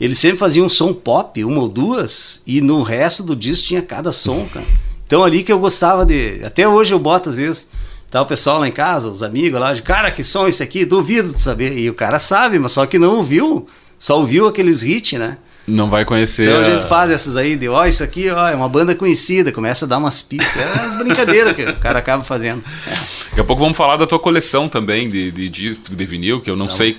Eles 0.00 0.18
sempre 0.18 0.38
faziam 0.38 0.66
um 0.66 0.68
som 0.68 0.94
pop, 0.94 1.44
uma 1.44 1.60
ou 1.60 1.68
duas, 1.68 2.40
e 2.46 2.60
no 2.60 2.82
resto 2.82 3.22
do 3.22 3.36
disco 3.36 3.68
tinha 3.68 3.82
cada 3.82 4.10
som, 4.12 4.48
cara. 4.52 4.66
Então 5.06 5.22
ali 5.22 5.42
que 5.42 5.52
eu 5.52 5.58
gostava 5.58 6.06
de. 6.06 6.40
Até 6.44 6.66
hoje 6.66 6.94
eu 6.94 6.98
boto, 6.98 7.28
às 7.28 7.36
vezes, 7.36 7.68
tá 8.10 8.22
o 8.22 8.26
pessoal 8.26 8.58
lá 8.58 8.68
em 8.68 8.72
casa, 8.72 9.08
os 9.08 9.22
amigos 9.22 9.60
lá, 9.60 9.74
de 9.74 9.82
cara, 9.82 10.10
que 10.10 10.24
som 10.24 10.46
é 10.46 10.48
esse 10.48 10.62
aqui? 10.62 10.84
Duvido 10.84 11.34
de 11.34 11.42
saber. 11.42 11.76
E 11.76 11.90
o 11.90 11.94
cara 11.94 12.18
sabe, 12.18 12.58
mas 12.58 12.72
só 12.72 12.86
que 12.86 12.98
não 12.98 13.16
ouviu, 13.16 13.66
só 13.98 14.18
ouviu 14.18 14.48
aqueles 14.48 14.82
hits, 14.82 15.18
né? 15.18 15.36
Não 15.70 15.88
vai 15.88 16.04
conhecer. 16.04 16.48
Então 16.48 16.60
a 16.60 16.64
gente 16.64 16.86
faz 16.88 17.10
essas 17.10 17.36
aí 17.36 17.56
de, 17.56 17.68
ó, 17.68 17.84
isso 17.86 18.02
aqui, 18.02 18.28
ó, 18.30 18.48
é 18.48 18.54
uma 18.54 18.68
banda 18.68 18.94
conhecida, 18.94 19.52
começa 19.52 19.84
a 19.84 19.88
dar 19.88 19.98
umas 19.98 20.20
pistas. 20.20 20.60
É 20.60 20.80
as 20.86 20.96
brincadeiras 20.96 21.54
que 21.54 21.62
o 21.62 21.76
cara 21.76 21.98
acaba 21.98 22.24
fazendo. 22.24 22.62
É. 22.86 22.90
Daqui 23.30 23.40
a 23.40 23.44
pouco 23.44 23.62
vamos 23.62 23.76
falar 23.76 23.96
da 23.96 24.06
tua 24.06 24.18
coleção 24.18 24.68
também 24.68 25.08
de, 25.08 25.30
de 25.30 25.48
disco, 25.48 25.94
de 25.94 26.04
vinil, 26.04 26.40
que 26.40 26.50
eu 26.50 26.56
não 26.56 26.66
Tá 26.66 26.72
sei 26.72 26.96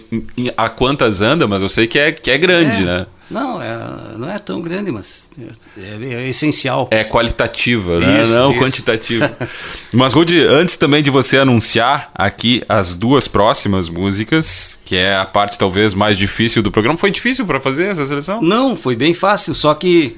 a 0.58 0.70
quantas 0.70 1.22
anda, 1.22 1.48
mas 1.48 1.62
eu 1.62 1.70
sei 1.70 1.88
que 1.88 2.00
é, 2.00 2.12
que 2.12 2.32
é 2.32 2.38
grande, 2.38 2.84
É. 2.84 2.86
né? 2.86 3.06
Não, 3.32 3.62
é, 3.62 3.78
não 4.18 4.30
é 4.30 4.38
tão 4.38 4.62
grande, 4.62 4.92
mas 4.92 5.30
é, 5.78 6.04
é 6.04 6.28
essencial. 6.28 6.90
É 6.92 7.04
qualitativa, 7.06 7.98
né? 7.98 8.24
Isso, 8.24 8.34
não 8.34 8.52
isso. 8.52 8.62
quantitativa. 8.62 9.32
Mas, 9.94 10.14
Rudy, 10.14 10.40
antes 10.40 10.76
também 10.76 11.02
de 11.02 11.10
você 11.10 11.38
anunciar 11.38 12.12
aqui 12.14 12.62
as 12.68 12.94
duas 12.94 13.28
próximas 13.28 13.88
músicas, 13.88 14.80
que 14.84 14.96
é 14.96 15.16
a 15.16 15.26
parte 15.26 15.58
talvez 15.58 15.94
mais 15.94 16.18
difícil 16.18 16.62
do 16.62 16.72
programa, 16.72 16.98
foi 16.98 17.12
difícil 17.12 17.46
para 17.46 17.60
fazer 17.60 17.86
essa 17.86 18.06
seleção? 18.06 18.42
Não, 18.42 18.76
foi 18.76 18.96
bem 18.96 19.14
fácil, 19.14 19.56
só 19.56 19.74
que 19.74 20.18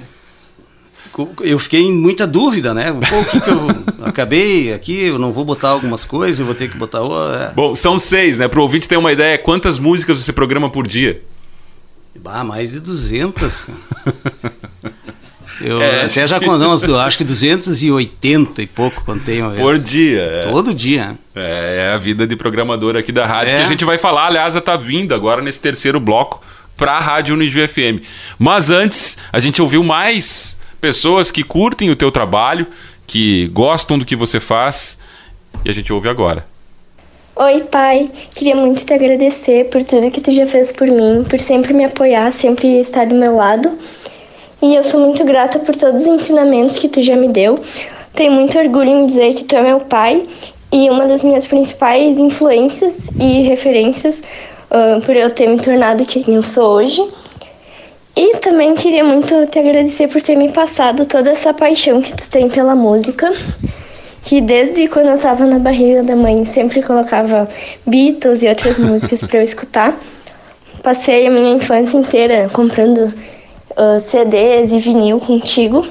eu 1.41 1.59
fiquei 1.59 1.81
em 1.81 1.93
muita 1.93 2.25
dúvida, 2.25 2.73
né? 2.73 2.91
Pô, 2.91 3.19
o 3.19 3.25
que, 3.25 3.41
que 3.41 3.49
eu 3.49 3.67
acabei 4.05 4.73
aqui, 4.73 5.05
eu 5.05 5.19
não 5.19 5.31
vou 5.31 5.45
botar 5.45 5.69
algumas 5.69 6.05
coisas, 6.05 6.39
eu 6.39 6.45
vou 6.45 6.55
ter 6.55 6.69
que 6.69 6.77
botar 6.77 7.01
outra. 7.01 7.53
Bom, 7.55 7.75
são 7.75 7.99
seis, 7.99 8.39
né? 8.39 8.47
Pro 8.47 8.63
ouvinte 8.63 8.87
ter 8.87 8.97
uma 8.97 9.11
ideia, 9.11 9.37
quantas 9.37 9.77
músicas 9.77 10.17
você 10.17 10.33
programa 10.33 10.69
por 10.69 10.87
dia? 10.87 11.21
Bah, 12.19 12.43
mais 12.43 12.71
de 12.71 12.79
200. 12.79 13.65
cara. 13.65 14.53
Eu 15.61 15.81
É, 15.81 16.05
até 16.05 16.27
já 16.27 16.37
eu 16.37 16.99
acho 16.99 17.17
que 17.17 17.23
280 17.23 18.61
e 18.61 18.67
pouco 18.67 19.03
contei 19.03 19.39
uma 19.41 19.51
vez. 19.51 19.61
Por 19.61 19.77
dia. 19.77 20.21
é. 20.21 20.41
Todo 20.49 20.73
dia. 20.73 21.15
É, 21.35 21.89
é 21.89 21.93
a 21.93 21.97
vida 21.97 22.25
de 22.25 22.35
programador 22.35 22.95
aqui 22.95 23.11
da 23.11 23.25
rádio, 23.25 23.53
É. 23.53 23.57
que 23.57 23.61
a 23.61 23.65
gente 23.67 23.85
vai 23.85 23.97
falar, 23.97 24.27
aliás, 24.27 24.55
ela 24.55 24.61
tá 24.63 24.75
vindo 24.75 25.13
agora 25.13 25.41
nesse 25.41 25.61
terceiro 25.61 25.99
bloco 25.99 26.41
pra 26.75 26.99
Rádio 26.99 27.35
Unijuí 27.35 27.67
FM. 27.67 28.03
Mas 28.39 28.69
antes, 28.71 29.17
a 29.31 29.39
gente 29.39 29.61
ouviu 29.61 29.83
mais 29.83 30.59
pessoas 30.81 31.29
que 31.29 31.43
curtem 31.43 31.91
o 31.91 31.95
teu 31.95 32.11
trabalho, 32.11 32.65
que 33.05 33.47
gostam 33.53 33.99
do 33.99 34.05
que 34.05 34.15
você 34.15 34.39
faz, 34.39 34.97
e 35.63 35.69
a 35.69 35.73
gente 35.73 35.93
ouve 35.93 36.09
agora. 36.09 36.45
Oi, 37.35 37.61
pai. 37.63 38.11
Queria 38.35 38.55
muito 38.55 38.85
te 38.85 38.93
agradecer 38.93 39.67
por 39.69 39.83
tudo 39.83 40.11
que 40.11 40.21
tu 40.21 40.31
já 40.31 40.45
fez 40.45 40.71
por 40.71 40.87
mim, 40.87 41.25
por 41.27 41.39
sempre 41.39 41.73
me 41.73 41.83
apoiar, 41.83 42.31
sempre 42.31 42.79
estar 42.79 43.07
do 43.07 43.15
meu 43.15 43.35
lado. 43.35 43.71
E 44.61 44.75
eu 44.75 44.83
sou 44.83 44.99
muito 44.99 45.25
grata 45.25 45.57
por 45.57 45.75
todos 45.75 46.03
os 46.03 46.07
ensinamentos 46.07 46.77
que 46.77 46.87
tu 46.87 47.01
já 47.01 47.15
me 47.15 47.27
deu. 47.27 47.59
Tenho 48.13 48.33
muito 48.33 48.55
orgulho 48.59 48.87
em 48.87 49.07
dizer 49.07 49.33
que 49.33 49.45
tu 49.45 49.55
é 49.55 49.63
meu 49.63 49.79
pai 49.79 50.27
e 50.71 50.87
uma 50.91 51.07
das 51.07 51.23
minhas 51.23 51.47
principais 51.47 52.19
influências 52.19 52.95
e 53.19 53.41
referências 53.41 54.21
ah, 54.69 55.01
por 55.03 55.15
eu 55.15 55.31
ter 55.31 55.47
me 55.47 55.57
tornado 55.59 56.05
quem 56.05 56.35
eu 56.35 56.43
sou 56.43 56.75
hoje. 56.75 57.03
E 58.15 58.37
também 58.37 58.75
queria 58.75 59.03
muito 59.03 59.47
te 59.47 59.57
agradecer 59.57 60.07
por 60.07 60.21
ter 60.21 60.35
me 60.35 60.51
passado 60.51 61.03
toda 61.07 61.31
essa 61.31 61.51
paixão 61.51 61.99
que 61.99 62.13
tu 62.13 62.29
tem 62.29 62.47
pela 62.47 62.75
música 62.75 63.33
que 64.23 64.39
desde 64.41 64.87
quando 64.87 65.09
eu 65.09 65.17
tava 65.17 65.45
na 65.45 65.59
barriga 65.59 66.01
da 66.01 66.15
mãe 66.15 66.45
sempre 66.45 66.81
colocava 66.81 67.47
Beatles 67.85 68.41
e 68.41 68.47
outras 68.47 68.79
músicas 68.79 69.21
para 69.21 69.39
eu 69.39 69.43
escutar. 69.43 69.99
Passei 70.81 71.27
a 71.27 71.29
minha 71.29 71.55
infância 71.55 71.97
inteira 71.97 72.49
comprando 72.51 73.13
ah, 73.75 73.99
CDs 73.99 74.71
e 74.71 74.79
vinil 74.79 75.19
contigo. 75.19 75.85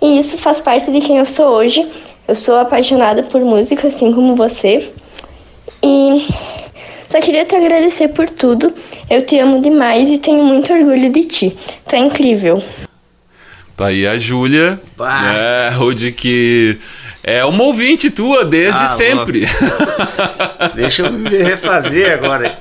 E 0.00 0.18
isso 0.18 0.38
faz 0.38 0.60
parte 0.60 0.90
de 0.90 1.00
quem 1.00 1.18
eu 1.18 1.26
sou 1.26 1.48
hoje. 1.48 1.86
Eu 2.26 2.34
sou 2.34 2.58
apaixonada 2.58 3.22
por 3.22 3.40
música, 3.40 3.86
assim 3.86 4.12
como 4.12 4.34
você. 4.34 4.90
E 5.82 6.26
só 7.08 7.20
queria 7.20 7.44
te 7.44 7.54
agradecer 7.54 8.08
por 8.08 8.28
tudo. 8.28 8.74
Eu 9.08 9.24
te 9.24 9.38
amo 9.38 9.60
demais 9.60 10.10
e 10.10 10.18
tenho 10.18 10.44
muito 10.44 10.72
orgulho 10.72 11.10
de 11.10 11.24
ti. 11.24 11.56
Tu 11.86 11.94
é 11.94 11.98
incrível. 11.98 12.62
Tá 13.76 13.86
aí 13.86 14.06
a 14.06 14.16
Júlia, 14.16 14.80
né, 14.98 15.68
Rudy, 15.74 16.10
que 16.12 16.78
é 17.26 17.44
uma 17.44 17.64
ouvinte 17.64 18.08
tua 18.10 18.44
desde 18.44 18.84
Ah, 18.84 18.86
sempre. 18.86 19.44
Deixa 20.74 21.02
eu 21.02 21.12
me 21.12 21.28
refazer 21.28 22.12
agora. 22.14 22.58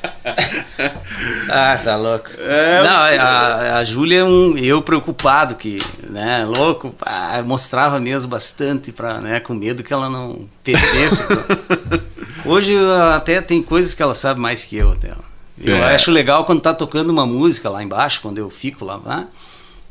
Ah, 1.49 1.79
tá 1.83 1.95
louco. 1.95 2.29
É, 2.37 2.83
Não, 2.83 2.91
a, 3.23 3.77
a 3.77 3.83
Júlia 3.85 4.19
é 4.19 4.23
um. 4.23 4.57
Eu 4.57 4.81
preocupado 4.81 5.55
que, 5.55 5.77
né, 6.09 6.45
louco, 6.45 6.93
ah, 7.01 7.41
mostrava 7.45 7.99
mesmo 7.99 8.27
bastante 8.29 8.91
pra, 8.91 9.19
né, 9.19 9.39
com 9.39 9.53
medo 9.53 9.83
que 9.83 9.93
ela 9.93 10.09
não 10.09 10.45
perdesse. 10.63 11.23
Hoje 12.45 12.75
até 13.13 13.41
tem 13.41 13.61
coisas 13.61 13.93
que 13.93 14.01
ela 14.03 14.13
sabe 14.15 14.39
mais 14.39 14.63
que 14.63 14.75
eu 14.75 14.91
até. 14.91 15.11
Eu 15.61 15.75
É. 15.77 15.95
acho 15.95 16.11
legal 16.11 16.43
quando 16.45 16.61
tá 16.61 16.73
tocando 16.73 17.09
uma 17.11 17.25
música 17.25 17.69
lá 17.69 17.81
embaixo, 17.81 18.19
quando 18.21 18.37
eu 18.39 18.49
fico 18.49 18.83
lá, 18.83 18.99
né? 19.05 19.27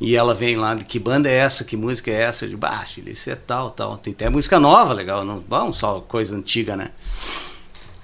E 0.00 0.16
ela 0.16 0.34
vem 0.34 0.56
lá, 0.56 0.74
que 0.76 0.98
banda 0.98 1.28
é 1.28 1.34
essa? 1.36 1.64
Que 1.64 1.76
música 1.76 2.10
é 2.10 2.22
essa? 2.22 2.44
Eu 2.44 2.50
digo, 2.50 2.66
ah, 2.66 2.84
filha, 2.86 3.10
isso 3.10 3.30
é 3.30 3.34
tal, 3.36 3.70
tal. 3.70 3.96
Tem 3.96 4.12
até 4.12 4.28
música 4.28 4.58
nova, 4.58 4.92
legal. 4.92 5.24
Não, 5.24 5.42
não 5.48 5.72
só 5.72 6.00
coisa 6.00 6.34
antiga, 6.36 6.76
né? 6.76 6.90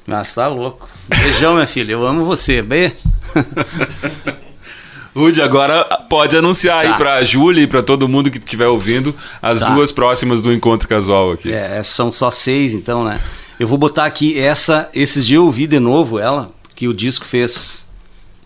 Mas 0.07 0.33
tá 0.35 0.47
louco. 0.49 0.89
Beijão, 1.09 1.55
minha 1.55 1.67
filha. 1.67 1.93
Eu 1.93 2.07
amo 2.07 2.25
você. 2.25 2.63
Bem? 2.63 2.93
Rudy, 5.15 5.43
agora 5.43 5.85
pode 6.09 6.37
anunciar 6.37 6.79
aí 6.85 6.89
Tá. 6.91 6.97
pra 6.97 7.25
Júlia 7.25 7.63
e 7.63 7.67
pra 7.67 7.83
todo 7.83 8.09
mundo 8.09 8.31
que 8.31 8.39
estiver 8.39 8.69
ouvindo 8.69 9.15
as 9.43 9.61
Tá. 9.61 9.71
duas 9.71 9.91
próximas 9.91 10.41
do 10.43 10.53
Encontro 10.53 10.89
Casual 10.89 11.33
aqui. 11.33 11.53
É, 11.53 11.83
são 11.83 12.13
só 12.13 12.31
seis, 12.31 12.73
então, 12.73 13.05
né? 13.05 13.21
Eu 13.59 13.67
vou 13.67 13.77
botar 13.77 14.05
aqui 14.07 14.39
essa. 14.39 14.89
Esses 14.95 15.27
dias 15.27 15.37
eu 15.37 15.45
ouvi 15.47 15.67
de 15.67 15.81
novo 15.81 16.19
ela, 16.19 16.51
que 16.77 16.87
o 16.87 16.95
disco 16.95 17.25
fez, 17.25 17.87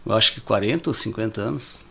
eu 0.07 0.15
acho 0.15 0.33
que 0.33 0.41
40 0.41 0.89
ou 0.91 0.95
50 0.95 1.41
anos. 1.41 1.84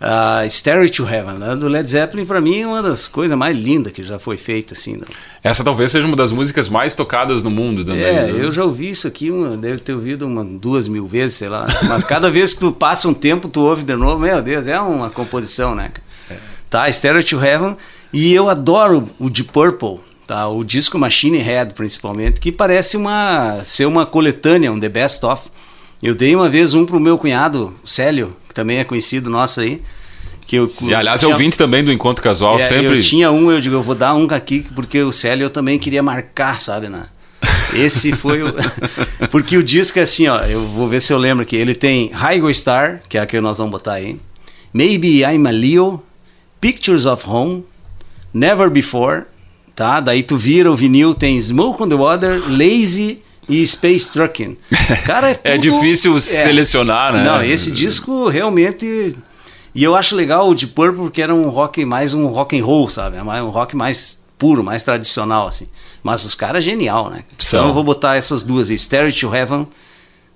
Uh, 0.00 0.46
Stairway 0.50 0.90
to 0.90 1.08
Heaven, 1.08 1.38
né? 1.38 1.56
do 1.56 1.68
Led 1.68 1.88
Zeppelin, 1.88 2.26
para 2.26 2.40
mim 2.40 2.60
é 2.60 2.66
uma 2.66 2.82
das 2.82 3.08
coisas 3.08 3.38
mais 3.38 3.56
lindas 3.56 3.92
que 3.92 4.02
já 4.02 4.18
foi 4.18 4.36
feita. 4.36 4.74
Assim, 4.74 4.96
né? 4.96 5.04
Essa 5.42 5.64
talvez 5.64 5.92
seja 5.92 6.06
uma 6.06 6.16
das 6.16 6.32
músicas 6.32 6.68
mais 6.68 6.94
tocadas 6.94 7.42
no 7.42 7.50
mundo 7.50 7.84
também. 7.84 8.04
É, 8.04 8.26
né? 8.26 8.32
eu 8.32 8.52
já 8.52 8.64
ouvi 8.64 8.90
isso 8.90 9.06
aqui, 9.06 9.30
uma, 9.30 9.56
deve 9.56 9.78
ter 9.78 9.94
ouvido 9.94 10.26
uma, 10.26 10.44
duas 10.44 10.88
mil 10.88 11.06
vezes, 11.06 11.36
sei 11.36 11.48
lá. 11.48 11.64
Mas 11.88 12.04
cada 12.04 12.30
vez 12.30 12.54
que 12.54 12.60
tu 12.60 12.72
passa 12.72 13.08
um 13.08 13.14
tempo, 13.14 13.48
tu 13.48 13.60
ouve 13.60 13.82
de 13.82 13.96
novo, 13.96 14.18
meu 14.18 14.42
Deus, 14.42 14.66
é 14.66 14.78
uma 14.78 15.08
composição, 15.08 15.74
né? 15.74 15.92
É. 16.28 16.36
Tá, 16.68 16.90
Stairway 16.90 17.24
to 17.24 17.42
Heaven. 17.42 17.76
E 18.12 18.32
eu 18.32 18.48
adoro 18.48 19.08
o 19.18 19.30
Deep 19.30 19.50
Purple, 19.52 20.00
tá? 20.26 20.46
O 20.48 20.62
disco 20.64 20.98
Machine 20.98 21.38
Head, 21.38 21.72
principalmente, 21.72 22.40
que 22.40 22.52
parece 22.52 22.96
uma 22.96 23.62
ser 23.64 23.86
uma 23.86 24.04
coletânea, 24.04 24.70
um 24.70 24.78
The 24.78 24.88
Best 24.88 25.24
Of. 25.24 25.42
Eu 26.02 26.14
dei 26.14 26.36
uma 26.36 26.50
vez 26.50 26.74
um 26.74 26.84
pro 26.84 27.00
meu 27.00 27.16
cunhado, 27.16 27.74
Célio, 27.86 28.36
que 28.54 28.60
também 28.60 28.78
é 28.78 28.84
conhecido 28.84 29.28
nosso 29.28 29.60
aí. 29.60 29.82
Que 30.46 30.56
eu, 30.56 30.72
e 30.82 30.94
aliás, 30.94 31.22
é 31.22 31.26
ouvinte 31.26 31.58
também 31.58 31.82
do 31.82 31.90
Encontro 31.90 32.22
Casual, 32.22 32.58
é, 32.58 32.62
sempre. 32.62 32.98
Eu 32.98 33.02
tinha 33.02 33.30
um, 33.32 33.50
eu 33.50 33.60
digo, 33.60 33.74
eu 33.74 33.82
vou 33.82 33.94
dar 33.94 34.14
um 34.14 34.26
aqui, 34.30 34.64
porque 34.74 35.02
o 35.02 35.10
Célio 35.10 35.46
eu 35.46 35.50
também 35.50 35.78
queria 35.78 36.02
marcar, 36.02 36.60
sabe, 36.60 36.88
né? 36.88 37.04
Esse 37.74 38.12
foi 38.12 38.42
o. 38.42 38.54
porque 39.30 39.56
o 39.56 39.62
disco 39.62 39.98
é 39.98 40.02
assim, 40.02 40.28
ó, 40.28 40.40
eu 40.42 40.60
vou 40.60 40.86
ver 40.86 41.00
se 41.00 41.12
eu 41.12 41.18
lembro 41.18 41.42
aqui. 41.42 41.56
Ele 41.56 41.74
tem 41.74 42.10
Highway 42.12 42.54
Star, 42.54 43.02
que 43.08 43.18
é 43.18 43.22
a 43.22 43.26
que 43.26 43.40
nós 43.40 43.58
vamos 43.58 43.72
botar 43.72 43.94
aí. 43.94 44.18
Maybe 44.72 45.22
I'm 45.22 45.46
a 45.48 45.50
Leo, 45.50 46.02
Pictures 46.60 47.06
of 47.06 47.24
Home, 47.26 47.64
Never 48.32 48.68
Before, 48.68 49.22
tá? 49.74 49.98
Daí 50.00 50.22
tu 50.22 50.36
vira 50.36 50.70
o 50.70 50.76
vinil, 50.76 51.14
tem 51.14 51.40
Smoke 51.40 51.82
on 51.82 51.88
the 51.88 51.94
Water, 51.94 52.40
Lazy 52.48 53.18
e 53.48 53.66
Space 53.66 54.12
Trucking. 54.12 54.56
Cara, 55.04 55.30
é, 55.30 55.32
é 55.32 55.34
tudo... 55.34 55.48
é 55.48 55.58
difícil 55.58 56.16
é. 56.16 56.20
selecionar, 56.20 57.12
né? 57.12 57.22
Não, 57.22 57.42
esse 57.42 57.70
disco 57.70 58.28
realmente. 58.28 59.16
E 59.74 59.82
eu 59.82 59.94
acho 59.94 60.14
legal 60.14 60.48
o 60.48 60.54
de 60.54 60.66
Purple 60.66 61.02
porque 61.02 61.22
era 61.22 61.34
um 61.34 61.48
rock 61.48 61.84
mais 61.84 62.14
um 62.14 62.26
rock 62.26 62.58
and 62.58 62.64
roll, 62.64 62.88
sabe? 62.88 63.18
Um 63.18 63.48
rock 63.48 63.74
mais 63.74 64.22
puro, 64.38 64.62
mais 64.62 64.82
tradicional, 64.82 65.48
assim. 65.48 65.68
Mas 66.02 66.24
os 66.24 66.34
caras 66.34 66.64
genial, 66.64 67.10
né? 67.10 67.24
São. 67.38 67.60
Então 67.60 67.68
eu 67.68 67.74
vou 67.74 67.82
botar 67.82 68.16
essas 68.16 68.42
duas 68.42 68.70
aí, 68.70 68.78
Stereo 68.78 69.12
to 69.12 69.34
Heaven 69.34 69.66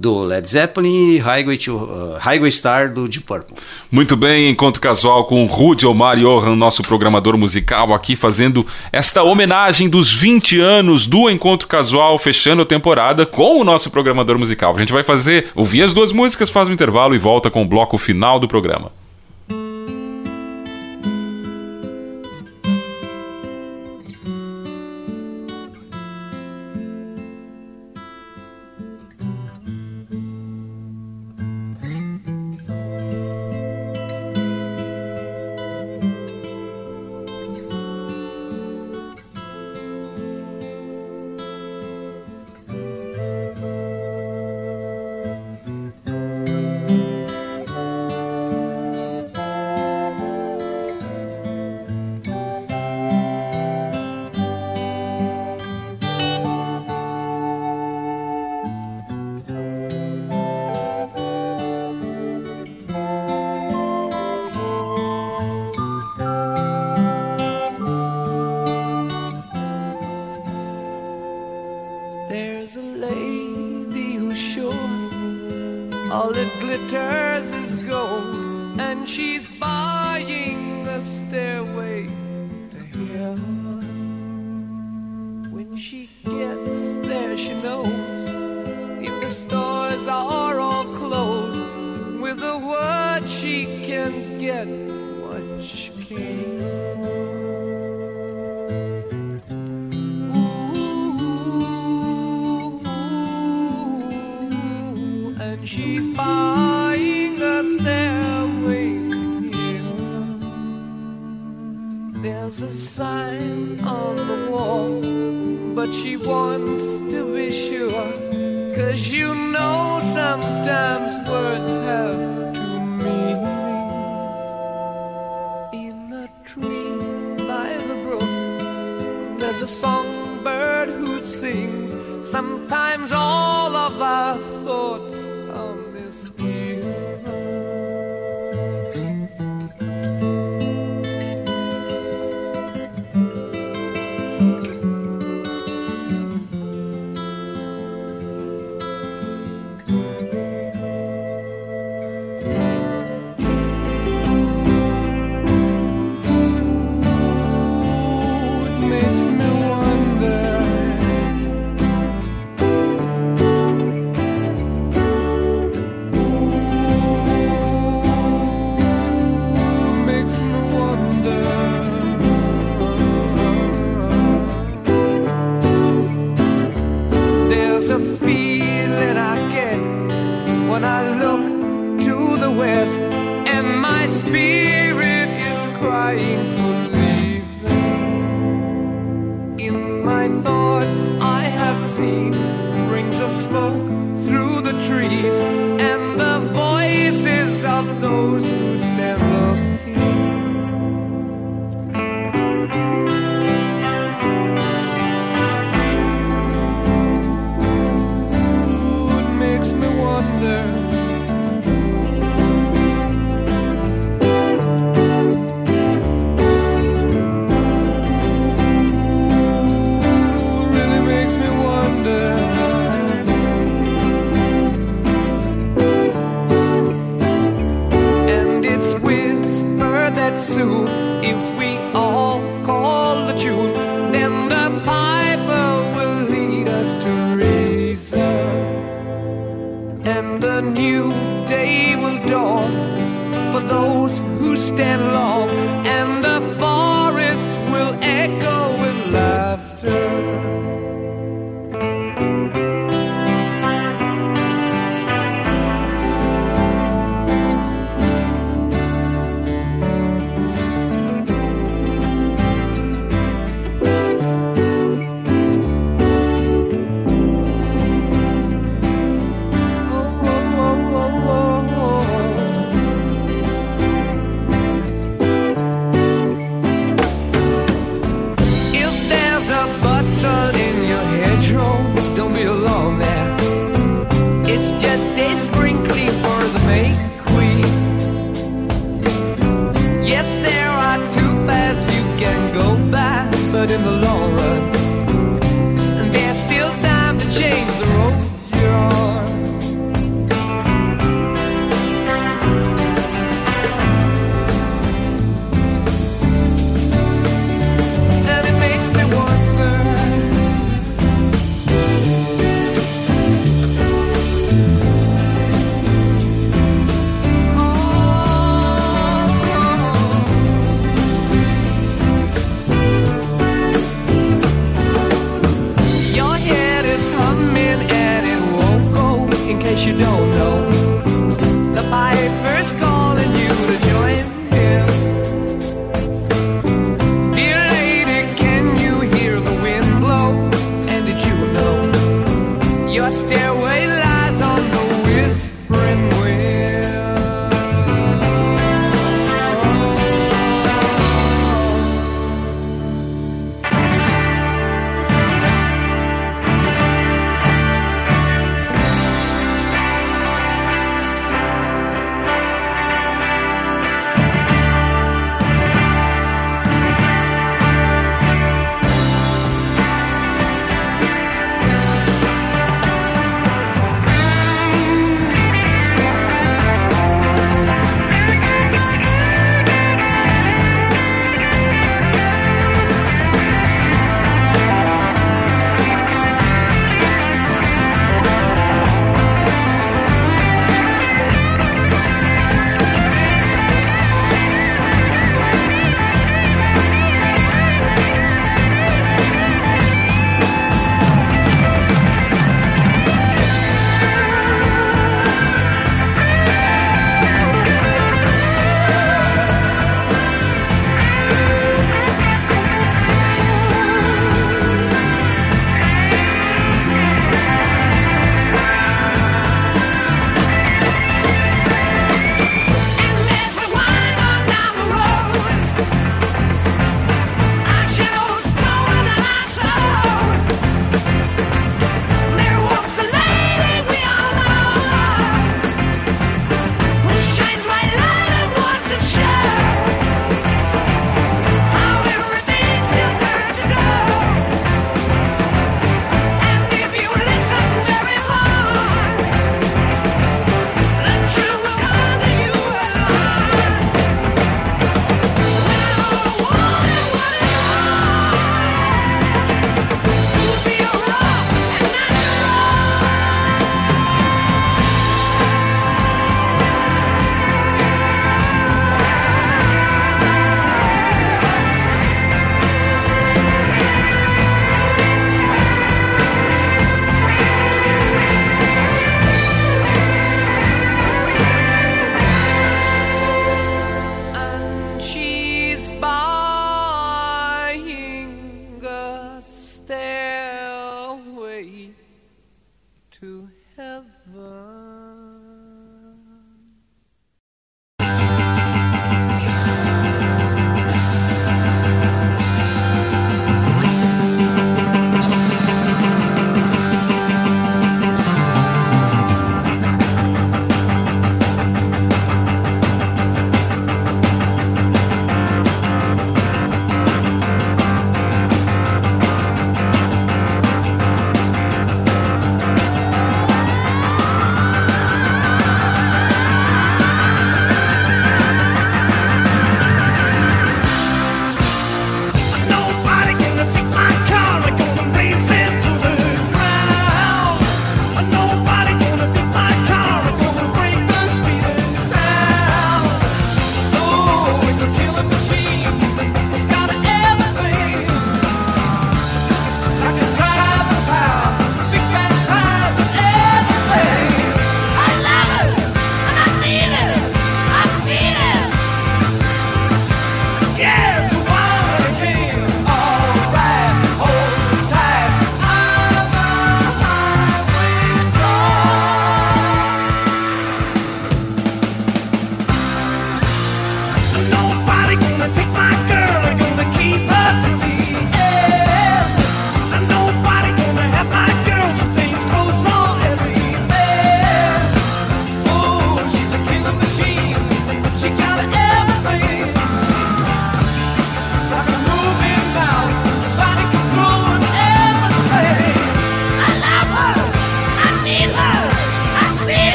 do 0.00 0.24
Led 0.24 0.48
Zeppelin 0.48 1.16
e 1.16 1.18
Highway, 1.18 1.58
to, 1.58 1.76
uh, 1.76 2.16
Highway 2.18 2.50
Star 2.50 2.90
do 2.90 3.06
Deep 3.06 3.26
Purple. 3.26 3.54
Muito 3.92 4.16
bem, 4.16 4.48
encontro 4.48 4.80
casual 4.80 5.24
com 5.24 5.44
Rudy 5.44 5.86
Omar 5.86 6.18
Johan, 6.18 6.56
nosso 6.56 6.82
programador 6.82 7.36
musical 7.36 7.92
aqui 7.92 8.16
fazendo 8.16 8.66
esta 8.90 9.22
homenagem 9.22 9.90
dos 9.90 10.10
20 10.10 10.58
anos 10.58 11.06
do 11.06 11.28
Encontro 11.28 11.68
Casual, 11.68 12.16
fechando 12.16 12.62
a 12.62 12.66
temporada 12.66 13.26
com 13.26 13.60
o 13.60 13.64
nosso 13.64 13.90
programador 13.90 14.38
musical. 14.38 14.74
A 14.74 14.80
gente 14.80 14.92
vai 14.92 15.02
fazer, 15.02 15.48
ouvir 15.54 15.82
as 15.82 15.92
duas 15.92 16.12
músicas, 16.12 16.48
faz 16.48 16.66
um 16.66 16.72
intervalo 16.72 17.14
e 17.14 17.18
volta 17.18 17.50
com 17.50 17.62
o 17.62 17.66
bloco 17.66 17.98
final 17.98 18.40
do 18.40 18.48
programa. 18.48 18.99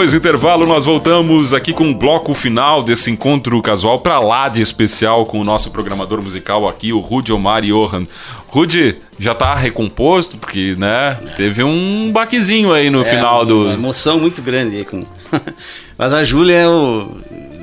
Depois 0.00 0.12
do 0.12 0.16
intervalo, 0.16 0.66
nós 0.66 0.82
voltamos 0.86 1.52
aqui 1.52 1.74
com 1.74 1.90
o 1.90 1.94
bloco 1.94 2.32
final 2.32 2.82
desse 2.82 3.10
encontro 3.10 3.60
casual 3.60 3.98
para 3.98 4.18
lá 4.18 4.48
de 4.48 4.62
especial 4.62 5.26
com 5.26 5.38
o 5.38 5.44
nosso 5.44 5.70
programador 5.70 6.22
musical 6.22 6.66
aqui, 6.66 6.90
o 6.90 7.00
Rudy 7.00 7.34
Omar 7.34 7.60
Johan. 7.60 8.04
Rudy, 8.48 8.96
já 9.18 9.34
tá 9.34 9.54
recomposto, 9.54 10.38
porque, 10.38 10.74
né, 10.78 11.18
teve 11.36 11.62
um 11.62 12.10
baquezinho 12.10 12.72
aí 12.72 12.88
no 12.88 13.02
É, 13.02 13.04
final 13.04 13.40
uma 13.40 13.44
do. 13.44 13.70
emoção 13.72 14.18
muito 14.18 14.40
grande 14.40 14.78
aí 14.78 14.84
com. 14.86 15.02
Mas 15.98 16.14
a 16.14 16.24
Júlia 16.24 16.54
é 16.56 16.66
o 16.66 17.10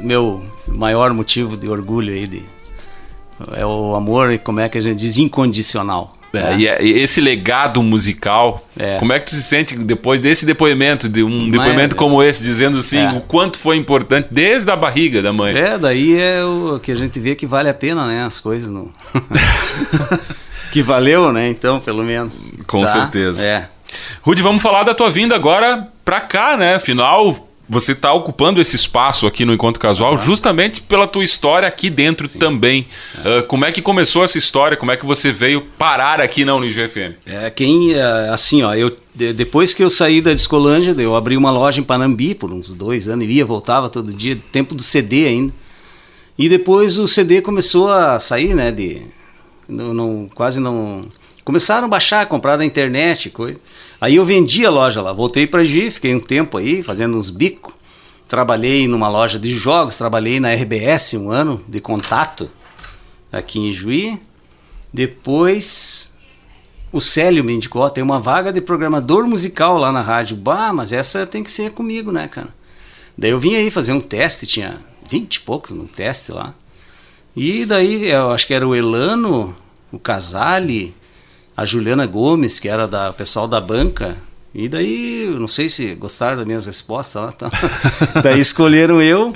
meu 0.04 0.46
maior 0.68 1.12
motivo 1.14 1.58
de 1.58 1.68
orgulho 1.68 2.14
aí 2.14 2.28
de 2.28 2.44
é 3.54 3.66
o 3.66 3.96
amor 3.96 4.32
e 4.32 4.38
como 4.38 4.60
é 4.60 4.70
que 4.70 4.78
a 4.78 4.82
gente 4.82 5.00
diz 5.00 5.18
incondicional. 5.18 6.14
É, 6.34 6.40
né? 6.42 6.58
e, 6.58 6.68
é- 6.68 6.84
e 6.84 6.92
esse 7.02 7.22
legado 7.22 7.82
musical, 7.82 8.66
É. 8.78 8.98
como 9.00 9.14
é 9.14 9.20
que 9.20 9.26
tu 9.28 9.32
se 9.36 9.44
sente 9.44 9.76
depois 9.78 10.20
desse 10.20 10.46
depoimento, 10.46 11.08
de 11.08 11.24
um 11.24 11.30
Mas- 11.44 11.52
depoimento 11.52 11.96
como 11.96 12.22
esse, 12.22 12.44
dizendo 12.44 12.78
assim, 12.80 12.98
É. 13.00 13.12
o 13.12 13.22
quanto 13.22 13.58
foi 13.58 13.78
importante 13.78 14.28
desde 14.32 14.70
a 14.70 14.76
barriga 14.76 15.22
da 15.22 15.32
mãe? 15.32 15.56
É, 15.58 15.78
daí 15.78 16.20
é 16.20 16.44
o 16.44 16.80
que 16.82 16.92
a 16.92 16.96
gente 16.96 17.20
vê 17.20 17.34
que 17.36 17.46
vale 17.48 17.70
a 17.70 17.74
pena, 17.74 18.06
né? 18.08 18.24
As 18.26 18.40
coisas 18.40 18.70
não. 18.70 18.90
que 20.72 20.82
valeu, 20.82 21.32
né? 21.32 21.50
Então, 21.50 21.80
pelo 21.80 22.04
menos. 22.04 22.42
Com 22.66 22.82
Tá? 22.82 22.88
certeza. 22.88 23.48
É. 23.48 23.68
Rude, 24.22 24.42
vamos 24.44 24.62
falar 24.62 24.84
da 24.84 24.94
tua 24.94 25.10
vinda 25.10 25.34
agora 25.36 25.88
pra 26.04 26.20
cá, 26.20 26.58
né? 26.58 26.76
Afinal, 26.76 27.47
você 27.70 27.94
tá 27.94 28.14
ocupando 28.14 28.62
esse 28.62 28.76
espaço 28.76 29.28
aqui 29.28 29.44
no 29.44 29.54
Encontro 29.54 29.80
Casual 29.82 30.18
justamente 30.18 30.82
pela 30.82 31.06
tua 31.06 31.24
história 31.24 31.68
aqui 31.68 31.90
dentro 31.90 32.30
também. 32.30 32.88
Ah, 33.26 33.44
como 33.48 33.66
é 33.66 33.72
que 33.72 33.82
começou 33.82 34.24
essa 34.24 34.38
história? 34.38 34.78
Como 34.78 34.92
é 34.92 34.96
que 34.98 35.06
você 35.06 35.32
veio 35.32 35.62
parar 35.78 36.22
aqui 36.22 36.46
na 36.46 36.56
Unijo 36.56 36.88
FM? 36.88 37.14
É, 37.26 37.50
quem, 37.50 37.94
é, 37.94 38.30
assim, 38.30 38.64
ó, 38.64 38.74
eu, 38.74 38.96
de- 39.14 39.34
depois 39.34 39.74
que 39.74 39.84
eu 39.84 39.90
saí 39.90 40.22
da 40.22 40.34
Discolândia, 40.34 40.96
eu 40.98 41.16
abri 41.16 41.36
uma 41.36 41.52
loja 41.52 41.80
em 41.82 41.84
Panambi 41.84 42.34
por 42.34 42.52
uns 42.54 42.70
dois 42.70 43.08
anos, 43.08 43.28
ia, 43.28 43.46
voltava 43.46 43.90
todo 43.90 44.14
dia, 44.14 44.38
tempo 44.52 44.74
do 44.74 44.82
CD 44.84 45.26
ainda. 45.28 45.54
E 46.38 46.48
depois 46.48 46.98
o 46.98 47.08
CD 47.08 47.42
começou 47.42 47.90
a 47.92 48.18
sair, 48.20 48.54
né, 48.56 48.72
de, 48.72 49.02
não, 49.68 49.94
não- 49.94 50.30
quase 50.34 50.60
não... 50.60 51.06
Começaram 51.48 51.86
a 51.86 51.88
baixar, 51.88 52.26
comprar 52.26 52.58
na 52.58 52.66
internet, 52.66 53.30
coisa. 53.30 53.58
Aí 54.02 54.18
eu 54.18 54.26
vendi 54.26 54.66
a 54.66 54.70
loja 54.70 55.02
lá, 55.02 55.14
voltei 55.14 55.48
para 55.48 55.64
Gi, 55.64 55.90
fiquei 55.90 56.14
um 56.14 56.20
tempo 56.20 56.58
aí, 56.58 56.84
fazendo 56.84 57.18
uns 57.18 57.30
bicos. 57.30 57.74
Trabalhei 58.28 58.86
numa 58.86 59.08
loja 59.08 59.40
de 59.40 59.54
jogos, 59.54 59.98
trabalhei 59.98 60.42
na 60.42 60.54
RBS 60.54 61.14
um 61.14 61.32
ano 61.32 61.64
de 61.66 61.80
contato 61.80 62.50
aqui 63.32 63.60
em 63.60 63.72
Juí. 63.72 64.20
Depois 64.92 66.12
o 66.92 67.00
Célio 67.00 67.46
me 67.46 67.54
indicou, 67.54 67.90
tem 67.90 68.04
uma 68.04 68.20
vaga 68.20 68.52
de 68.52 68.60
programador 68.60 69.26
musical 69.26 69.78
lá 69.78 69.90
na 69.90 70.02
rádio. 70.02 70.36
Bah, 70.36 70.74
mas 70.74 70.92
essa 70.92 71.26
tem 71.26 71.46
que 71.46 71.50
ser 71.50 71.72
comigo, 71.72 72.12
né, 72.12 72.28
cara? 72.28 72.54
Daí 73.18 73.32
eu 73.32 73.40
vim 73.40 73.56
aí 73.56 73.72
fazer 73.72 73.94
um 73.94 74.02
teste, 74.02 74.46
tinha 74.46 74.82
20 75.10 75.36
e 75.36 75.40
poucos 75.40 75.72
no 75.72 75.88
teste 75.88 76.30
lá. 76.30 76.54
E 77.34 77.66
daí 77.66 78.10
eu 78.10 78.32
acho 78.32 78.46
que 78.46 78.54
era 78.54 78.68
o 78.68 78.76
Elano, 78.76 79.56
o 79.94 79.98
Casale, 79.98 80.94
a 81.58 81.66
Juliana 81.66 82.06
Gomes, 82.06 82.60
que 82.60 82.70
era 82.70 82.88
da 82.88 83.12
pessoal 83.12 83.48
da 83.48 83.60
banca. 83.60 84.16
E 84.54 84.70
daí, 84.70 85.28
não 85.38 85.48
sei 85.48 85.70
se 85.70 85.94
gostaram 85.96 86.38
das 86.38 86.46
minhas 86.46 86.66
respostas 86.68 87.22
lá. 87.22 87.32
Tá? 87.32 87.50
daí 88.24 88.40
escolheram 88.40 89.02
eu. 89.02 89.36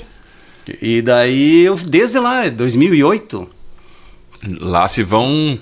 E 0.80 1.02
daí 1.02 1.64
eu, 1.64 1.74
desde 1.76 2.18
lá, 2.20 2.48
2008, 2.48 3.48
Lá 4.60 4.88
se 4.88 5.02
vão 5.02 5.58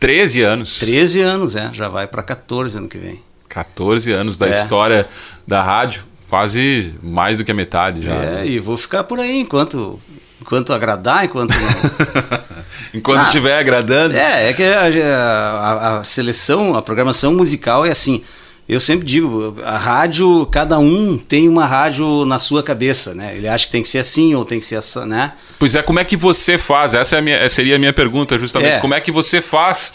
13 0.00 0.42
anos. 0.42 0.78
13 0.78 1.20
anos, 1.20 1.56
é, 1.56 1.70
já 1.74 1.88
vai 1.88 2.06
para 2.06 2.22
14 2.22 2.78
ano 2.78 2.88
que 2.88 2.98
vem. 2.98 3.20
14 3.48 4.10
anos 4.12 4.36
da 4.36 4.46
É. 4.46 4.50
história 4.50 5.08
da 5.46 5.62
rádio. 5.62 6.04
Quase 6.28 6.94
mais 7.02 7.36
do 7.36 7.44
que 7.44 7.52
a 7.52 7.54
metade 7.54 8.02
já. 8.02 8.12
É, 8.14 8.30
né? 8.36 8.46
e 8.46 8.58
vou 8.58 8.76
ficar 8.76 9.04
por 9.04 9.20
aí 9.20 9.38
enquanto, 9.40 10.00
enquanto 10.44 10.72
agradar, 10.72 11.24
enquanto 11.24 11.52
não. 11.54 12.44
Enquanto 12.92 13.22
Ah. 13.22 13.26
estiver 13.26 13.58
agradando. 13.58 14.16
é, 14.16 14.50
é 14.50 14.52
que 14.52 14.62
a, 14.62 14.82
a- 15.12 15.98
a 16.00 16.04
seleção, 16.04 16.76
a 16.76 16.82
programação 16.82 17.32
musical 17.34 17.84
é 17.84 17.90
assim. 17.90 18.22
Eu 18.68 18.80
sempre 18.80 19.04
digo, 19.06 19.56
a 19.64 19.76
rádio, 19.76 20.46
cada 20.50 20.78
um 20.78 21.16
tem 21.18 21.48
uma 21.48 21.66
rádio 21.66 22.24
na 22.24 22.38
sua 22.38 22.62
cabeça, 22.62 23.14
né? 23.14 23.36
Ele 23.36 23.46
acha 23.46 23.66
que 23.66 23.72
tem 23.72 23.82
que 23.82 23.88
ser 23.88 23.98
assim 23.98 24.34
ou 24.34 24.44
tem 24.44 24.58
que 24.58 24.64
ser 24.66 24.76
assim, 24.76 25.04
né? 25.04 25.32
Pois 25.58 25.74
é, 25.74 25.82
como 25.82 25.98
é 26.00 26.04
que 26.04 26.16
você 26.16 26.56
faz? 26.56 26.94
Essa 26.94 27.16
é 27.16 27.18
a 27.18 27.22
minha- 27.22 27.48
seria 27.48 27.76
a 27.76 27.78
minha 27.78 27.92
pergunta, 27.92 28.38
justamente. 28.38 28.74
É. 28.76 28.80
Como 28.80 28.94
é 28.94 29.00
que 29.00 29.10
você 29.12 29.40
faz 29.42 29.92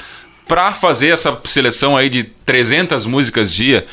para 0.47 0.71
fazer 0.71 1.07
essa 1.09 1.37
seleção 1.45 1.95
aí 1.97 2.09
de 2.09 2.23
300 2.23 3.05
músicas 3.05 3.51
dia? 3.53 3.85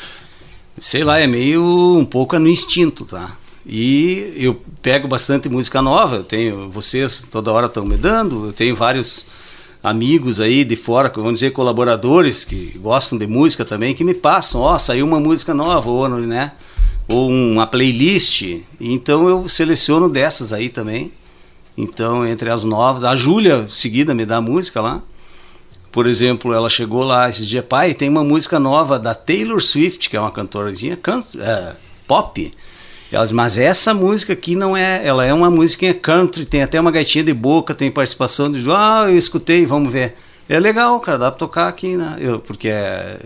sei 0.78 1.02
lá, 1.04 1.18
é 1.18 1.26
meio 1.26 1.96
um 1.96 2.04
pouco 2.04 2.38
no 2.38 2.48
instinto, 2.48 3.07
tá? 3.07 3.30
E 3.68 4.32
eu 4.36 4.62
pego 4.80 5.08
bastante 5.08 5.48
música 5.48 5.82
nova, 5.82 6.16
eu 6.16 6.24
tenho, 6.24 6.70
vocês 6.70 7.26
toda 7.32 7.50
hora 7.50 7.66
estão 7.66 7.84
me 7.84 7.96
dando, 7.96 8.46
eu 8.46 8.52
tenho 8.52 8.76
vários 8.76 9.26
amigos 9.82 10.40
aí 10.40 10.62
de 10.64 10.76
fora, 10.76 11.12
vamos 11.12 11.34
dizer 11.34 11.50
colaboradores 11.50 12.44
que 12.44 12.78
gostam 12.78 13.18
de 13.18 13.26
música 13.26 13.64
também, 13.64 13.92
que 13.92 14.04
me 14.04 14.14
passam, 14.14 14.60
ó, 14.60 14.78
saiu 14.78 15.04
uma 15.04 15.18
música 15.18 15.52
nova, 15.52 15.90
ou, 15.90 16.08
né? 16.08 16.52
Ou 17.08 17.28
uma 17.28 17.66
playlist, 17.66 18.60
então 18.80 19.28
eu 19.28 19.48
seleciono 19.48 20.08
dessas 20.08 20.52
aí 20.52 20.68
também. 20.68 21.12
Então, 21.76 22.26
entre 22.26 22.48
as 22.50 22.62
novas, 22.62 23.02
a 23.04 23.14
Júlia, 23.16 23.68
seguida, 23.68 24.14
me 24.14 24.24
dá 24.24 24.40
música 24.40 24.80
lá. 24.80 25.02
Por 25.92 26.06
exemplo, 26.06 26.52
ela 26.52 26.68
chegou 26.68 27.02
lá 27.02 27.28
esse 27.28 27.44
dia, 27.44 27.62
pai, 27.62 27.94
tem 27.94 28.08
uma 28.08 28.22
música 28.22 28.60
nova 28.60 28.98
da 28.98 29.14
Taylor 29.14 29.60
Swift, 29.60 30.08
que 30.08 30.16
é 30.16 30.20
uma 30.20 30.30
cantorazinha 30.30 30.96
can 30.96 31.24
é, 31.38 31.72
pop. 32.06 32.52
Ela 33.11 33.24
diz, 33.24 33.32
mas 33.32 33.57
essa 33.57 33.94
música 33.94 34.32
aqui 34.32 34.57
não 34.57 34.76
é, 34.76 35.07
ela 35.07 35.24
é 35.24 35.32
uma 35.32 35.50
música 35.50 35.92
country, 35.94 36.44
tem 36.44 36.62
até 36.62 36.80
uma 36.80 36.90
gaitinha 36.90 37.22
de 37.22 37.32
boca, 37.32 37.74
tem 37.74 37.90
participação 37.90 38.50
de, 38.50 38.64
ah, 38.70 39.04
eu 39.09 39.16
escutei, 39.16 39.64
vamos 39.64 39.92
ver. 39.92 40.16
É 40.48 40.59
legal, 40.59 40.98
cara, 41.00 41.18
dá 41.18 41.30
pra 41.30 41.38
tocar 41.38 41.68
aqui, 41.68 41.96
né? 41.96 42.16
Eu, 42.18 42.40
porque 42.40 42.68
é, 42.68 43.18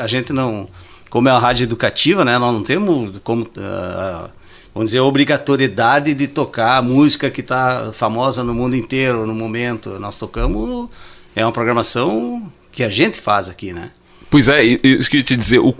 a 0.00 0.06
gente 0.06 0.32
não, 0.32 0.68
como 1.10 1.28
é 1.28 1.32
uma 1.32 1.40
rádio 1.40 1.64
educativa, 1.64 2.24
né, 2.24 2.38
nós 2.38 2.52
não 2.52 2.62
temos 2.62 3.18
como, 3.24 3.48
ah, 3.58 4.30
vamos 4.72 4.90
dizer, 4.90 5.00
obrigatoriedade 5.00 6.14
de 6.14 6.28
tocar 6.28 6.76
a 6.76 6.82
música 6.82 7.30
que 7.30 7.40
está 7.40 7.92
famosa 7.92 8.44
no 8.44 8.54
mundo 8.54 8.76
inteiro 8.76 9.26
no 9.26 9.34
momento. 9.34 9.98
Nós 9.98 10.16
tocamos, 10.16 10.88
é 11.34 11.44
uma 11.44 11.52
programação 11.52 12.50
que 12.70 12.84
a 12.84 12.88
gente 12.88 13.20
faz 13.20 13.48
aqui, 13.48 13.72
né? 13.72 13.90
Pois 14.28 14.48
é, 14.48 14.62
isso 14.62 15.08
que 15.08 15.16
eu 15.16 15.20
ia 15.20 15.24
te 15.24 15.36
dizer, 15.36 15.58
o 15.60 15.72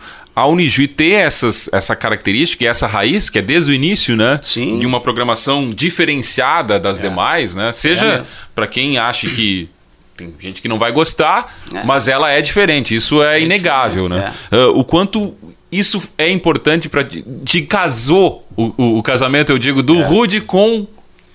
É. 0.00 0.04
a 0.36 0.46
Unijuí 0.46 0.88
tem 0.88 1.12
essas, 1.14 1.68
essa 1.72 1.94
característica, 1.94 2.64
e 2.64 2.66
essa 2.66 2.86
raiz, 2.86 3.30
que 3.30 3.38
é 3.38 3.42
desde 3.42 3.70
o 3.70 3.74
início, 3.74 4.16
né? 4.16 4.40
Sim. 4.42 4.78
De 4.78 4.86
uma 4.86 5.00
programação 5.00 5.70
diferenciada 5.70 6.78
das 6.80 7.00
demais, 7.00 7.54
né? 7.54 7.68
É 7.68 7.72
Seja 7.72 8.06
mesmo. 8.08 8.26
para 8.54 8.66
quem 8.66 8.98
acha 8.98 9.28
que. 9.28 9.68
Tem 10.16 10.32
gente 10.38 10.62
que 10.62 10.68
não 10.68 10.78
vai 10.78 10.92
gostar, 10.92 11.52
É. 11.74 11.82
mas 11.84 12.06
ela 12.06 12.30
é 12.30 12.40
diferente, 12.40 12.94
isso 12.94 13.20
é, 13.20 13.40
inegável, 13.40 14.08
né? 14.08 14.32
Ah, 14.50 14.68
o 14.68 14.84
quanto 14.84 15.34
isso 15.72 16.00
é 16.16 16.30
importante 16.30 16.88
para 16.88 17.02
te 17.04 17.62
casou 17.62 18.46
o, 18.56 18.72
o- 18.76 18.98
o 18.98 19.02
casamento, 19.02 19.50
eu 19.50 19.58
digo, 19.58 19.80
É. 19.80 19.82
do 19.82 20.00
Rude 20.02 20.40
com 20.40 20.86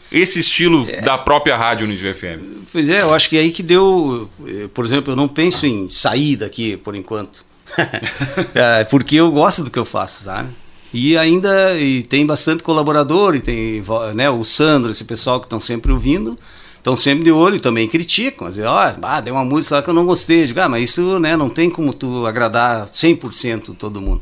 esse 0.09 0.39
estilo 0.39 0.87
da 1.03 1.17
própria 1.17 1.57
rádio 1.57 1.85
Unijuí 1.85 2.13
FM. 2.13 2.39
Pois 2.71 2.89
é, 2.89 3.01
eu 3.01 3.13
acho 3.13 3.27
que 3.29 3.35
é 3.37 3.41
aí 3.41 3.51
que 3.51 3.61
deu. 3.61 4.29
eh, 4.47 4.67
Por 4.73 4.85
exemplo, 4.85 5.11
eu 5.11 5.15
não 5.15 5.27
penso 5.27 5.65
em 5.65 5.89
sair 5.89 6.37
daqui 6.37 6.77
por 6.77 6.95
enquanto. 6.95 7.43
É, 8.53 8.83
porque 8.83 9.15
eu 9.15 9.31
gosto 9.31 9.63
do 9.63 9.71
que 9.71 9.79
eu 9.79 9.85
faço, 9.85 10.23
sabe? 10.23 10.49
E 10.93 11.17
ainda 11.17 11.77
e 11.77 12.03
tem 12.03 12.25
bastante 12.25 12.63
colaborador, 12.63 13.35
e 13.35 13.41
tem 13.41 13.83
né, 14.15 14.29
o 14.29 14.43
Sandro, 14.43 14.91
esse 14.91 15.03
pessoal 15.03 15.39
que 15.39 15.45
estão 15.45 15.59
sempre 15.59 15.91
ouvindo, 15.91 16.37
estão 16.77 16.95
sempre 16.95 17.25
de 17.25 17.31
olho 17.31 17.57
e 17.57 17.59
também 17.59 17.87
criticam. 17.87 18.49
Dizer, 18.49 18.65
ó, 18.65 18.91
ah, 19.01 19.21
deu 19.21 19.35
uma 19.35 19.45
música 19.45 19.75
lá 19.75 19.81
que 19.81 19.89
eu 19.89 19.93
não 19.93 20.05
gostei. 20.05 20.41
Eu 20.41 20.47
Digo, 20.47 20.59
ah, 20.61 20.69
mas 20.69 20.89
isso 20.89 21.19
né, 21.19 21.37
não 21.37 21.49
tem 21.49 21.69
como 21.69 21.93
tu 21.93 22.25
agradar 22.25 22.87
100% 22.87 23.75
todo 23.75 24.01
mundo. 24.01 24.21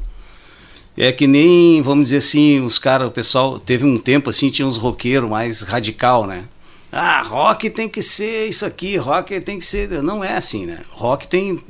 É 0.97 1.11
que 1.11 1.27
nem, 1.27 1.81
vamos 1.81 2.05
dizer 2.05 2.17
assim, 2.17 2.59
os 2.59 2.79
caras, 2.79 3.07
o 3.07 3.11
pessoal, 3.11 3.59
teve 3.59 3.85
um 3.85 3.97
tempo 3.97 4.29
assim, 4.29 4.49
tinha 4.49 4.67
uns 4.67 4.77
roqueiros 4.77 5.29
mais 5.29 5.61
radical, 5.61 6.25
né? 6.25 6.45
Ah, 6.91 7.21
rock 7.21 7.69
tem 7.69 7.87
que 7.87 8.01
ser 8.01 8.47
isso 8.47 8.65
aqui, 8.65 8.97
rock 8.97 9.39
tem 9.41 9.59
que 9.59 9.65
ser. 9.65 9.89
Não 10.01 10.23
é 10.23 10.35
assim, 10.35 10.65
né? 10.65 10.81
Rock 10.89 11.27
tem. 11.27 11.61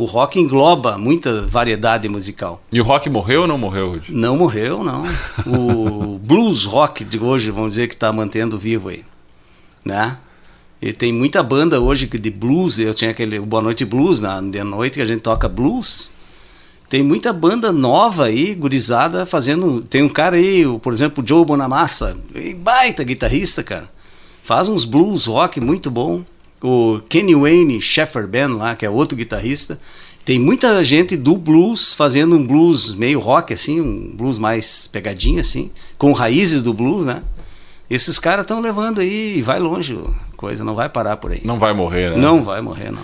O 0.00 0.06
rock 0.06 0.40
engloba 0.40 0.96
muita 0.96 1.46
variedade 1.46 2.08
musical. 2.08 2.62
E 2.72 2.80
o 2.80 2.84
rock 2.84 3.10
morreu 3.10 3.42
ou 3.42 3.46
não 3.46 3.58
morreu, 3.58 3.90
Rude? 3.90 4.14
Não 4.14 4.34
morreu, 4.34 4.82
não. 4.82 5.02
O 5.46 6.18
blues 6.18 6.64
rock 6.64 7.04
de 7.04 7.18
hoje, 7.18 7.50
vamos 7.50 7.72
dizer 7.72 7.86
que 7.86 7.92
está 7.92 8.10
mantendo 8.10 8.58
vivo 8.58 8.88
aí, 8.88 9.04
né? 9.84 10.16
E 10.80 10.94
tem 10.94 11.12
muita 11.12 11.42
banda 11.42 11.78
hoje 11.78 12.06
que 12.06 12.16
de 12.16 12.30
blues. 12.30 12.78
Eu 12.78 12.94
tinha 12.94 13.10
aquele 13.10 13.38
Boa 13.40 13.62
Noite 13.62 13.84
Blues 13.84 14.22
na 14.22 14.40
de 14.40 14.64
noite 14.64 14.94
que 14.94 15.02
a 15.02 15.04
gente 15.04 15.20
toca 15.20 15.46
blues. 15.50 16.10
Tem 16.88 17.02
muita 17.02 17.30
banda 17.30 17.70
nova 17.70 18.24
aí, 18.24 18.54
gurizada, 18.54 19.26
fazendo. 19.26 19.82
Tem 19.82 20.02
um 20.02 20.08
cara 20.08 20.36
aí, 20.36 20.64
por 20.78 20.94
exemplo, 20.94 21.22
o 21.22 21.28
Joe 21.28 21.44
Bonamassa, 21.44 22.16
baita 22.56 23.04
guitarrista, 23.04 23.62
cara. 23.62 23.90
Faz 24.44 24.66
uns 24.66 24.86
blues 24.86 25.26
rock 25.26 25.60
muito 25.60 25.90
bom. 25.90 26.24
O 26.62 27.00
Kenny 27.08 27.34
Wayne 27.34 27.80
Sheffer 27.80 28.26
Band 28.26 28.56
lá, 28.56 28.76
que 28.76 28.84
é 28.84 28.90
outro 28.90 29.16
guitarrista. 29.16 29.78
tem 30.24 30.38
muita 30.38 30.82
gente 30.84 31.16
do 31.16 31.36
blues 31.36 31.94
fazendo 31.94 32.36
um 32.36 32.46
blues 32.46 32.94
meio 32.94 33.18
rock, 33.18 33.52
assim, 33.52 33.80
um 33.80 34.14
blues 34.14 34.38
mais 34.38 34.86
pegadinho, 34.86 35.40
assim, 35.40 35.70
com 35.96 36.12
raízes 36.12 36.62
do 36.62 36.74
blues, 36.74 37.06
né? 37.06 37.22
Esses 37.88 38.18
caras 38.18 38.44
estão 38.44 38.60
levando 38.60 39.00
aí 39.00 39.38
e 39.38 39.42
vai 39.42 39.58
longe, 39.58 39.94
a 39.96 40.36
coisa 40.36 40.62
não 40.62 40.74
vai 40.74 40.88
parar 40.88 41.16
por 41.16 41.32
aí. 41.32 41.40
Não 41.44 41.58
vai 41.58 41.72
morrer, 41.72 42.10
né? 42.10 42.16
Não 42.16 42.44
vai 42.44 42.60
morrer, 42.60 42.92
não. 42.92 43.02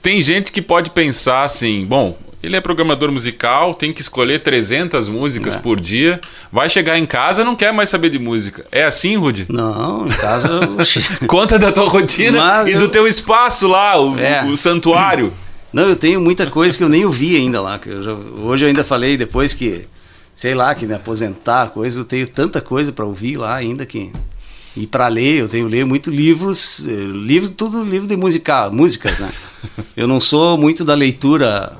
Tem 0.00 0.20
gente 0.20 0.52
que 0.52 0.60
pode 0.60 0.90
pensar 0.90 1.44
assim, 1.44 1.86
bom, 1.86 2.16
ele 2.42 2.56
é 2.56 2.60
programador 2.60 3.10
musical, 3.12 3.72
tem 3.74 3.92
que 3.92 4.00
escolher 4.00 4.40
300 4.40 5.08
músicas 5.08 5.54
É. 5.54 5.58
por 5.58 5.80
dia, 5.80 6.20
vai 6.50 6.68
chegar 6.68 6.98
em 6.98 7.06
casa 7.06 7.44
não 7.44 7.54
quer 7.54 7.72
mais 7.72 7.88
saber 7.90 8.08
de 8.10 8.18
música. 8.18 8.66
É 8.72 8.84
assim, 8.84 9.16
Rudy? 9.16 9.46
Não, 9.48 10.06
em 10.06 10.10
casa. 10.10 10.48
eu- 10.48 11.26
Conta 11.28 11.58
da 11.58 11.70
tua 11.70 11.88
rotina 11.88 12.38
Mas 12.38 12.70
e 12.70 12.72
eu- 12.74 12.78
do 12.80 12.88
teu 12.88 13.06
espaço 13.06 13.68
lá, 13.68 14.00
o, 14.00 14.18
É. 14.18 14.44
o 14.44 14.56
santuário. 14.56 15.32
Não, 15.72 15.84
eu 15.88 15.96
tenho 15.96 16.20
muita 16.20 16.46
coisa 16.46 16.76
que 16.76 16.84
eu 16.84 16.88
nem 16.88 17.04
ouvi 17.04 17.34
ainda 17.36 17.60
lá. 17.60 17.78
Que 17.78 17.88
eu 17.88 18.02
já- 18.02 18.12
hoje 18.12 18.64
eu 18.64 18.68
ainda 18.68 18.84
falei, 18.84 19.16
depois 19.16 19.54
que, 19.54 19.86
sei 20.34 20.54
lá, 20.54 20.74
que 20.74 20.84
me 20.84 20.92
aposentar, 20.94 21.70
coisa, 21.70 22.00
eu 22.00 22.04
tenho 22.04 22.26
tanta 22.28 22.60
coisa 22.60 22.92
para 22.92 23.06
ouvir 23.06 23.36
lá 23.38 23.54
ainda 23.54 23.86
que. 23.86 24.12
E 24.76 24.86
para 24.86 25.06
ler, 25.08 25.38
eu 25.40 25.48
tenho 25.48 25.68
leio 25.68 25.86
muito 25.86 26.10
livros, 26.10 26.84
eh, 26.88 26.90
livros, 26.90 27.52
tudo 27.56 27.84
livro 27.84 28.08
de 28.08 28.16
musical, 28.16 28.72
músicas, 28.72 29.18
né? 29.18 29.30
Eu 29.96 30.06
não 30.08 30.18
sou 30.18 30.56
muito 30.58 30.82
da 30.84 30.94
leitura, 30.94 31.74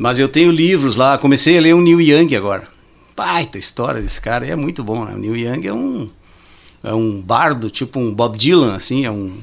mas 0.00 0.18
eu 0.18 0.30
tenho 0.30 0.50
livros 0.50 0.96
lá. 0.96 1.18
Comecei 1.18 1.58
a 1.58 1.60
ler 1.60 1.74
o 1.74 1.80
Neil 1.82 2.00
Young 2.00 2.34
agora. 2.34 2.64
Baita 3.14 3.58
história 3.58 4.00
desse 4.00 4.18
cara, 4.18 4.46
e 4.46 4.50
é 4.50 4.56
muito 4.56 4.82
bom, 4.82 5.04
né? 5.04 5.12
O 5.12 5.18
Neil 5.18 5.36
Young 5.36 5.66
é 5.66 5.72
um 5.74 6.10
é 6.82 6.94
um 6.94 7.20
bardo, 7.20 7.70
tipo 7.70 8.00
um 8.00 8.10
Bob 8.10 8.38
Dylan, 8.38 8.74
assim, 8.74 9.04
é 9.04 9.10
um 9.10 9.36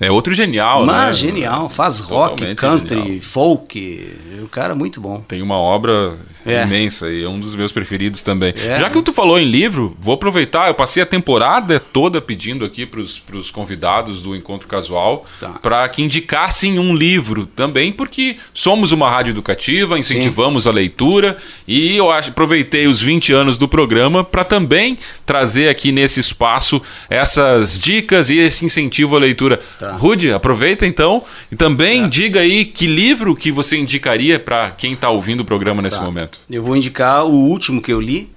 É 0.00 0.10
outro 0.10 0.32
genial, 0.34 0.86
né? 0.86 0.92
mas 0.92 1.18
genial, 1.18 1.68
faz 1.68 1.98
rock, 2.00 2.30
Totalmente 2.36 2.58
country, 2.58 2.96
genial. 3.02 3.20
folk. 3.22 4.16
O 4.42 4.48
cara 4.48 4.72
é 4.72 4.76
muito 4.76 5.00
bom. 5.00 5.20
Tem 5.26 5.42
uma 5.42 5.56
obra 5.56 6.16
É. 6.46 6.62
imensa 6.62 7.10
e 7.10 7.24
é 7.24 7.28
um 7.28 7.40
dos 7.40 7.56
meus 7.56 7.72
preferidos 7.72 8.22
também. 8.22 8.54
É. 8.56 8.78
Já 8.78 8.88
que 8.88 9.02
tu 9.02 9.12
falou 9.12 9.38
em 9.38 9.44
livro, 9.44 9.96
vou 10.00 10.14
aproveitar. 10.14 10.68
Eu 10.68 10.74
passei 10.74 11.02
a 11.02 11.06
temporada 11.06 11.80
toda 11.80 12.20
pedindo 12.20 12.64
aqui 12.64 12.86
para 12.86 13.00
os 13.00 13.50
convidados 13.50 14.22
do 14.22 14.34
Encontro 14.36 14.68
Casual 14.68 15.24
Tá. 15.40 15.48
para 15.60 15.88
que 15.88 16.02
indicassem 16.02 16.78
um 16.78 16.94
livro 16.94 17.44
também, 17.46 17.92
porque 17.92 18.36
somos 18.54 18.92
uma 18.92 19.10
rádio 19.10 19.32
educativa, 19.32 19.98
incentivamos 19.98 20.66
a 20.66 20.70
leitura 20.70 21.36
e 21.66 21.96
eu 21.96 22.10
acho, 22.10 22.30
aproveitei 22.30 22.86
os 22.86 23.00
20 23.02 23.32
anos 23.32 23.58
do 23.58 23.66
programa 23.68 24.22
para 24.22 24.44
também 24.44 24.96
trazer 25.26 25.68
aqui 25.68 25.90
nesse 25.92 26.20
espaço 26.20 26.80
essas 27.10 27.78
dicas 27.80 28.30
e 28.30 28.38
esse 28.38 28.64
incentivo 28.64 29.16
à 29.16 29.18
leitura. 29.18 29.58
Tá. 29.78 29.87
Rude, 29.96 30.32
aproveita 30.32 30.86
então 30.86 31.22
e 31.50 31.56
também 31.56 32.08
diga 32.08 32.40
aí 32.40 32.64
que 32.64 32.86
livro 32.86 33.34
que 33.36 33.50
você 33.52 33.76
indicaria 33.76 34.38
para 34.38 34.70
quem 34.70 34.92
está 34.92 35.10
ouvindo 35.10 35.40
o 35.40 35.44
programa 35.44 35.80
nesse 35.82 35.98
Tá. 35.98 36.02
momento. 36.04 36.40
Eu 36.50 36.62
vou 36.62 36.76
indicar 36.76 37.24
o 37.24 37.30
último 37.32 37.80
que 37.82 37.92
eu 37.92 38.00
li, 38.00 38.30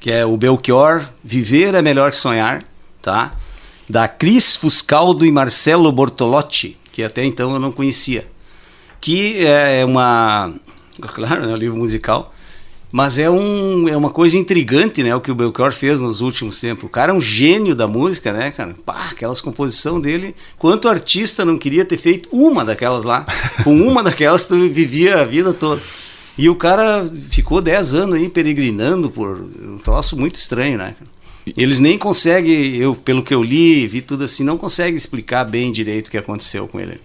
que 0.00 0.10
é 0.10 0.24
o 0.24 0.36
Belchior, 0.36 1.04
Viver 1.22 1.74
é 1.74 1.82
Melhor 1.82 2.10
que 2.10 2.16
Sonhar, 2.16 2.62
tá? 3.02 3.32
Da 3.88 4.08
Cris 4.08 4.56
Fuscaldo 4.56 5.24
e 5.24 5.30
Marcelo 5.30 5.90
Bortolotti, 5.92 6.76
que 6.92 7.02
até 7.02 7.24
então 7.24 7.52
eu 7.52 7.58
não 7.58 7.70
conhecia. 7.72 8.26
Que 9.00 9.44
é 9.46 9.84
uma. 9.84 10.52
Claro, 11.14 11.44
é 11.44 11.48
um 11.52 11.56
livro 11.56 11.76
musical. 11.76 12.32
Mas 12.92 13.18
é, 13.18 13.28
um, 13.28 13.88
é 13.88 13.96
uma 13.96 14.10
coisa 14.10 14.36
intrigante, 14.36 15.02
né? 15.02 15.14
O 15.14 15.20
que 15.20 15.30
o 15.30 15.34
Belchior 15.34 15.72
fez 15.72 15.98
nos 15.98 16.20
últimos 16.20 16.60
tempos. 16.60 16.84
O 16.84 16.88
cara 16.88 17.12
é 17.12 17.14
um 17.14 17.20
gênio 17.20 17.74
da 17.74 17.86
música, 17.86 18.32
né, 18.32 18.50
cara? 18.50 18.76
Pá, 18.86 19.08
aquelas 19.10 19.40
composições 19.40 20.02
dele. 20.02 20.34
Quanto 20.56 20.88
artista 20.88 21.44
não 21.44 21.58
queria 21.58 21.84
ter 21.84 21.96
feito 21.96 22.28
uma 22.32 22.64
daquelas 22.64 23.04
lá? 23.04 23.26
Com 23.64 23.76
uma 23.76 24.02
daquelas 24.02 24.46
tu 24.46 24.56
vivia 24.68 25.20
a 25.20 25.24
vida 25.24 25.52
toda. 25.52 25.82
E 26.38 26.48
o 26.48 26.54
cara 26.54 27.04
ficou 27.30 27.60
10 27.60 27.94
anos 27.94 28.16
aí 28.16 28.28
peregrinando 28.28 29.10
por 29.10 29.40
um 29.40 29.78
troço 29.78 30.16
muito 30.16 30.36
estranho, 30.36 30.78
né? 30.78 30.94
Eles 31.56 31.80
nem 31.80 31.96
conseguem, 31.96 32.76
eu, 32.76 32.94
pelo 32.94 33.22
que 33.22 33.32
eu 33.32 33.42
li, 33.42 33.86
vi 33.86 34.02
tudo 34.02 34.24
assim, 34.24 34.42
não 34.42 34.58
conseguem 34.58 34.96
explicar 34.96 35.44
bem 35.44 35.70
direito 35.70 36.08
o 36.08 36.10
que 36.10 36.18
aconteceu 36.18 36.66
com 36.66 36.80
ele. 36.80 37.00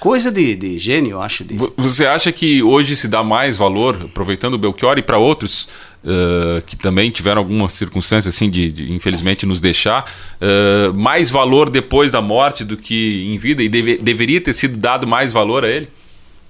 Coisa 0.00 0.32
de, 0.32 0.56
de 0.56 0.78
gênio, 0.78 1.12
eu 1.12 1.22
acho. 1.22 1.44
De... 1.44 1.54
Vo- 1.56 1.72
Você 1.76 2.06
acha 2.06 2.32
que 2.32 2.62
hoje 2.62 2.96
se 2.96 3.06
dá 3.06 3.22
mais 3.22 3.58
valor, 3.58 4.00
aproveitando 4.06 4.54
o 4.54 4.58
Belchior 4.58 4.96
e 4.98 5.02
para 5.02 5.18
outros 5.18 5.68
eh, 6.02 6.62
que 6.66 6.74
também 6.74 7.10
tiveram 7.10 7.40
alguma 7.42 7.68
circunstância 7.68 8.30
assim 8.30 8.48
de, 8.48 8.72
de, 8.72 8.92
infelizmente 8.92 9.44
nos 9.44 9.60
deixar, 9.60 10.10
eh, 10.40 10.90
mais 10.94 11.30
valor 11.30 11.68
depois 11.68 12.10
da 12.10 12.22
morte 12.22 12.64
do 12.64 12.78
que 12.78 13.30
em 13.32 13.36
vida 13.36 13.62
e 13.62 13.68
deve- 13.68 13.98
deveria 13.98 14.40
ter 14.40 14.54
sido 14.54 14.78
dado 14.78 15.06
mais 15.06 15.32
valor 15.32 15.64
a 15.66 15.68
ele? 15.68 15.88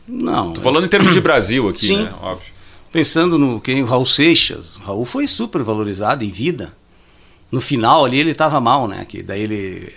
Não. 0.06 0.52
Tô 0.52 0.60
falando 0.60 0.84
em 0.84 0.88
termos 0.88 1.12
de 1.12 1.20
Brasil 1.20 1.68
aqui, 1.68 1.86
Sim. 1.86 2.04
né? 2.04 2.12
Óbvio. 2.22 2.52
Pensando 2.92 3.36
no 3.38 3.60
quem 3.60 3.82
o 3.82 3.86
Raul 3.86 4.06
Seixas, 4.06 4.76
o 4.76 4.80
Raul 4.80 5.04
foi 5.04 5.26
super 5.26 5.62
valorizado 5.62 6.24
em 6.24 6.30
vida. 6.30 6.72
No 7.50 7.60
final 7.60 8.04
ali 8.04 8.18
ele 8.20 8.32
tava 8.34 8.60
mal, 8.60 8.86
né? 8.86 9.04
Que 9.08 9.22
daí 9.24 9.42
ele 9.42 9.92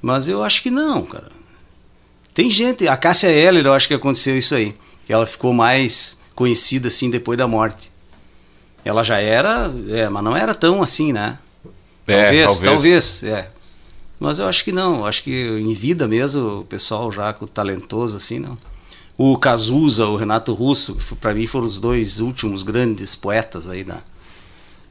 Mas 0.00 0.26
eu 0.28 0.42
acho 0.42 0.62
que 0.62 0.70
não, 0.70 1.02
cara. 1.02 1.35
Tem 2.36 2.50
gente, 2.50 2.86
a 2.86 2.98
Cássia 2.98 3.28
Eller, 3.28 3.64
eu 3.64 3.72
acho 3.72 3.88
que 3.88 3.94
aconteceu 3.94 4.36
isso 4.36 4.54
aí, 4.54 4.74
que 5.06 5.10
ela 5.10 5.24
ficou 5.24 5.54
mais 5.54 6.18
conhecida 6.34 6.88
assim 6.88 7.08
depois 7.08 7.38
da 7.38 7.48
morte. 7.48 7.90
Ela 8.84 9.02
já 9.02 9.18
era, 9.18 9.72
é, 9.88 10.06
mas 10.10 10.22
não 10.22 10.36
era 10.36 10.54
tão 10.54 10.82
assim, 10.82 11.14
né? 11.14 11.38
É, 12.06 12.24
Talvez, 12.24 12.44
talvez. 12.44 12.62
talvez, 12.62 13.22
é. 13.22 13.48
Mas 14.20 14.38
eu 14.38 14.46
acho 14.46 14.62
que 14.64 14.70
não, 14.70 14.96
eu 14.96 15.06
acho 15.06 15.22
que 15.22 15.30
em 15.32 15.72
vida 15.72 16.06
mesmo, 16.06 16.58
o 16.58 16.64
pessoal 16.66 17.10
já 17.10 17.32
com 17.32 17.46
talentoso 17.46 18.18
assim, 18.18 18.38
não. 18.38 18.58
O 19.16 19.38
Cazuza, 19.38 20.04
o 20.04 20.16
Renato 20.16 20.52
Russo, 20.52 20.94
para 21.18 21.32
mim 21.32 21.46
foram 21.46 21.66
os 21.66 21.80
dois 21.80 22.20
últimos 22.20 22.62
grandes 22.62 23.16
poetas 23.16 23.66
aí 23.66 23.82
da 23.82 24.02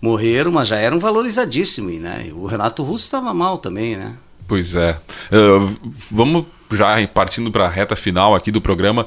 morreram, 0.01 0.51
mas 0.51 0.67
já 0.67 0.77
eram 0.77 0.99
valorizadíssimos, 0.99 2.01
né? 2.01 2.31
O 2.33 2.47
Renato 2.47 2.81
Russo 2.81 3.05
estava 3.05 3.31
mal 3.35 3.59
também, 3.59 3.95
né? 3.95 4.15
Pois 4.47 4.75
é. 4.75 4.99
Eh, 5.31 5.75
vamos 6.11 6.45
já 6.73 7.05
partindo 7.07 7.51
para 7.51 7.65
a 7.65 7.69
reta 7.69 7.95
final 7.95 8.35
aqui 8.35 8.51
do 8.51 8.61
programa 8.61 9.05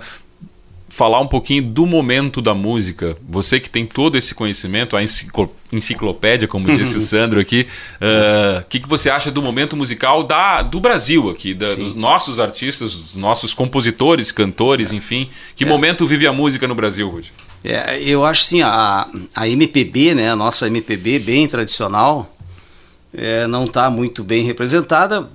falar 0.91 1.21
um 1.21 1.27
pouquinho 1.27 1.63
do 1.63 1.85
momento 1.85 2.41
da 2.41 2.55
música. 2.55 3.15
Você 3.29 3.61
que 3.61 3.69
tem 3.69 3.85
todo 3.85 4.17
esse 4.17 4.35
conhecimento, 4.35 4.97
a 4.97 5.03
enciclo- 5.03 5.55
enciclopédia, 5.71 6.49
como 6.49 6.65
disse 6.75 6.97
o 6.97 7.01
Sandro 7.01 7.39
aqui, 7.39 7.67
o 8.01 8.65
que, 8.71 8.81
que 8.81 8.89
você 8.89 9.11
acha 9.11 9.31
do 9.31 9.43
momento 9.43 9.77
musical 9.77 10.23
da, 10.25 10.63
do 10.63 10.81
Brasil 10.81 11.29
aqui, 11.29 11.53
da- 11.53 11.75
dos 11.75 11.95
nossos 11.95 12.41
artistas, 12.41 12.95
dos 12.95 13.15
nossos 13.15 13.53
compositores, 13.53 14.33
cantores, 14.33 14.91
enfim. 14.91 15.29
Que 15.55 15.67
momento 15.67 16.07
vive 16.07 16.27
a 16.27 16.33
música 16.33 16.67
no 16.67 16.75
Brasil, 16.75 17.07
Rudy? 17.11 17.33
É, 17.63 18.01
eu 18.01 18.25
acho 18.25 18.45
assim, 18.45 18.63
a, 18.63 19.07
a 19.35 19.47
MPB, 19.47 20.15
né, 20.15 20.31
a 20.31 20.37
nossa 20.37 20.67
MPB 20.69 21.19
bem 21.19 21.47
tradicional, 21.47 22.35
é, 23.13 23.47
não 23.47 23.65
está 23.65 23.91
muito 23.91 24.25
bem 24.25 24.43
representada. 24.45 25.29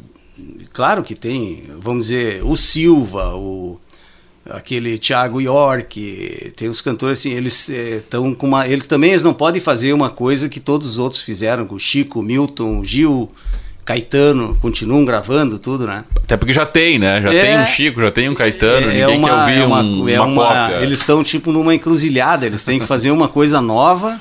Claro 0.72 1.04
que 1.04 1.14
tem, 1.16 1.64
vamos 1.80 2.08
dizer, 2.08 2.44
o 2.44 2.56
Silva, 2.56 3.36
o 3.36 3.80
aquele 4.50 4.98
Thiago 4.98 5.40
York, 5.40 6.52
tem 6.58 6.68
os 6.68 6.82
cantores 6.82 7.20
assim, 7.20 7.32
eles 7.32 7.70
estão 7.70 8.34
com 8.36 8.48
uma, 8.48 8.68
eles 8.68 8.86
também 8.88 9.12
eles 9.12 9.24
não 9.24 9.34
podem 9.34 9.62
fazer 9.62 9.94
uma 9.94 10.10
coisa 10.10 10.50
que 10.50 10.60
todos 10.60 10.90
os 10.92 10.98
outros 10.98 11.22
fizeram, 11.22 11.66
com 11.66 11.76
o 11.76 11.80
Chico, 11.80 12.22
Milton, 12.22 12.84
Gil, 12.84 13.30
Caetano, 13.86 14.58
continuam 14.62 15.06
gravando 15.06 15.60
tudo, 15.60 15.86
né? 15.86 16.04
Até 16.24 16.36
porque 16.36 16.52
já 16.54 16.66
tem, 16.66 16.98
né? 16.98 17.22
Já 17.22 17.34
É. 17.34 17.42
tem 17.42 17.60
um 17.60 17.66
Chico, 17.66 18.02
já 18.02 18.12
tem 18.12 18.28
um 18.30 18.34
Caetano, 18.34 18.88
ninguém 18.88 19.22
quer 19.22 19.34
ouvir 19.34 19.62
é 19.62 19.66
uma, 19.66 19.82
um- 19.82 20.10
é 20.10 20.20
uma, 20.22 20.26
uma- 20.28 20.44
cópia. 20.46 20.82
Eles 20.84 21.00
estão 21.00 21.24
tipo 21.24 21.52
numa 21.52 21.74
encruzilhada, 21.76 22.46
eles 22.46 22.64
têm 22.64 22.80
que 22.80 22.86
fazer 22.88 23.12
uma 23.12 23.28
coisa 23.30 23.62
nova 23.62 24.20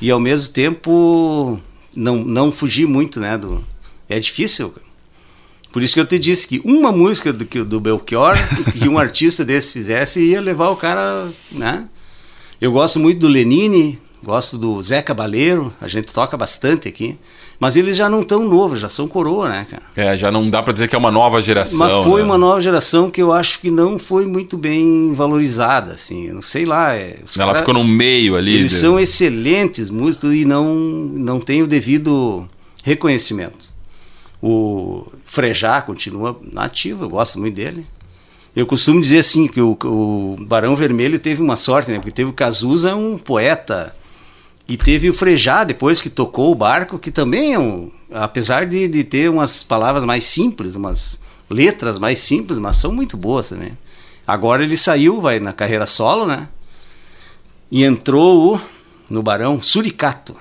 e 0.00 0.10
ao 0.10 0.18
mesmo 0.20 0.52
tempo 0.52 1.58
não, 1.94 2.16
não 2.16 2.50
fugir 2.52 2.86
muito, 2.86 3.20
né? 3.20 3.38
Do, 3.38 3.64
é 4.08 4.18
difícil. 4.18 4.70
cara. 4.70 4.84
Por 5.74 5.82
isso 5.82 5.92
que 5.92 5.98
eu 5.98 6.06
te 6.06 6.20
disse 6.20 6.46
que 6.46 6.62
uma 6.64 6.92
música 6.92 7.32
do, 7.32 7.44
do 7.64 7.80
Belchior 7.80 8.36
que 8.78 8.88
um 8.88 8.96
artista 8.96 9.44
desse 9.44 9.72
fizesse 9.72 10.20
ia 10.20 10.40
levar 10.40 10.70
o 10.70 10.76
cara, 10.76 11.28
né? 11.50 11.86
Eu 12.60 12.70
gosto 12.70 13.00
muito 13.00 13.18
do 13.18 13.26
Lenine, 13.26 13.98
gosto 14.22 14.56
do 14.56 14.80
Zé 14.80 15.02
Cabaleiro, 15.02 15.74
a 15.80 15.88
gente 15.88 16.12
toca 16.12 16.36
bastante 16.36 16.86
aqui. 16.86 17.18
Mas 17.58 17.76
eles 17.76 17.96
já 17.96 18.08
não 18.08 18.20
estão 18.20 18.48
novos, 18.48 18.78
já 18.78 18.88
são 18.88 19.08
coroa, 19.08 19.48
né, 19.48 19.66
cara? 19.68 19.82
É, 19.96 20.16
já 20.16 20.30
não 20.30 20.48
dá 20.48 20.62
pra 20.62 20.72
dizer 20.72 20.86
que 20.86 20.94
é 20.94 20.98
uma 20.98 21.10
nova 21.10 21.42
geração. 21.42 21.78
Mas 21.78 22.04
foi 22.04 22.20
né? 22.20 22.26
uma 22.26 22.38
nova 22.38 22.60
geração 22.60 23.10
que 23.10 23.20
eu 23.20 23.32
acho 23.32 23.58
que 23.60 23.68
não 23.68 23.98
foi 23.98 24.26
muito 24.26 24.56
bem 24.56 25.12
valorizada, 25.12 25.92
assim. 25.92 26.28
Eu 26.28 26.34
não 26.34 26.42
sei 26.42 26.64
lá. 26.64 26.94
É, 26.94 27.18
Ela 27.36 27.46
cara- 27.46 27.58
ficou 27.58 27.74
no 27.74 27.82
meio 27.82 28.36
ali. 28.36 28.58
Eles 28.58 28.70
de- 28.70 28.78
são 28.78 28.98
excelentes 29.00 29.90
músicos 29.90 30.32
e 30.34 30.44
não, 30.44 30.72
não 30.72 31.40
têm 31.40 31.62
o 31.62 31.66
devido 31.66 32.48
reconhecimento. 32.84 33.74
O 34.40 35.06
Frejá 35.34 35.82
continua 35.82 36.40
nativo, 36.52 37.04
eu 37.04 37.08
gosto 37.08 37.40
muito 37.40 37.56
dele. 37.56 37.84
Eu 38.54 38.66
costumo 38.66 39.00
dizer 39.00 39.18
assim 39.18 39.48
que 39.48 39.60
o, 39.60 39.76
o 39.82 40.36
Barão 40.38 40.76
Vermelho 40.76 41.18
teve 41.18 41.42
uma 41.42 41.56
sorte, 41.56 41.90
né? 41.90 41.98
Porque 41.98 42.12
teve 42.12 42.30
o 42.30 42.32
Cazuza, 42.32 42.94
um 42.94 43.18
poeta, 43.18 43.92
e 44.68 44.76
teve 44.76 45.10
o 45.10 45.14
Frejá, 45.14 45.64
depois 45.64 46.00
que 46.00 46.08
tocou 46.08 46.52
o 46.52 46.54
barco, 46.54 47.00
que 47.00 47.10
também 47.10 47.52
é 47.52 47.58
um. 47.58 47.90
Apesar 48.12 48.64
de, 48.64 48.86
de 48.86 49.02
ter 49.02 49.28
umas 49.28 49.60
palavras 49.64 50.04
mais 50.04 50.22
simples, 50.22 50.76
umas 50.76 51.20
letras 51.50 51.98
mais 51.98 52.20
simples, 52.20 52.58
mas 52.60 52.76
são 52.76 52.92
muito 52.92 53.16
boas 53.16 53.48
também. 53.48 53.76
Agora 54.24 54.62
ele 54.62 54.76
saiu, 54.76 55.20
vai 55.20 55.40
na 55.40 55.52
carreira 55.52 55.84
solo, 55.84 56.26
né? 56.26 56.48
E 57.72 57.82
entrou 57.82 58.54
o, 58.54 58.60
no 59.10 59.20
Barão 59.20 59.60
Suricato. 59.60 60.36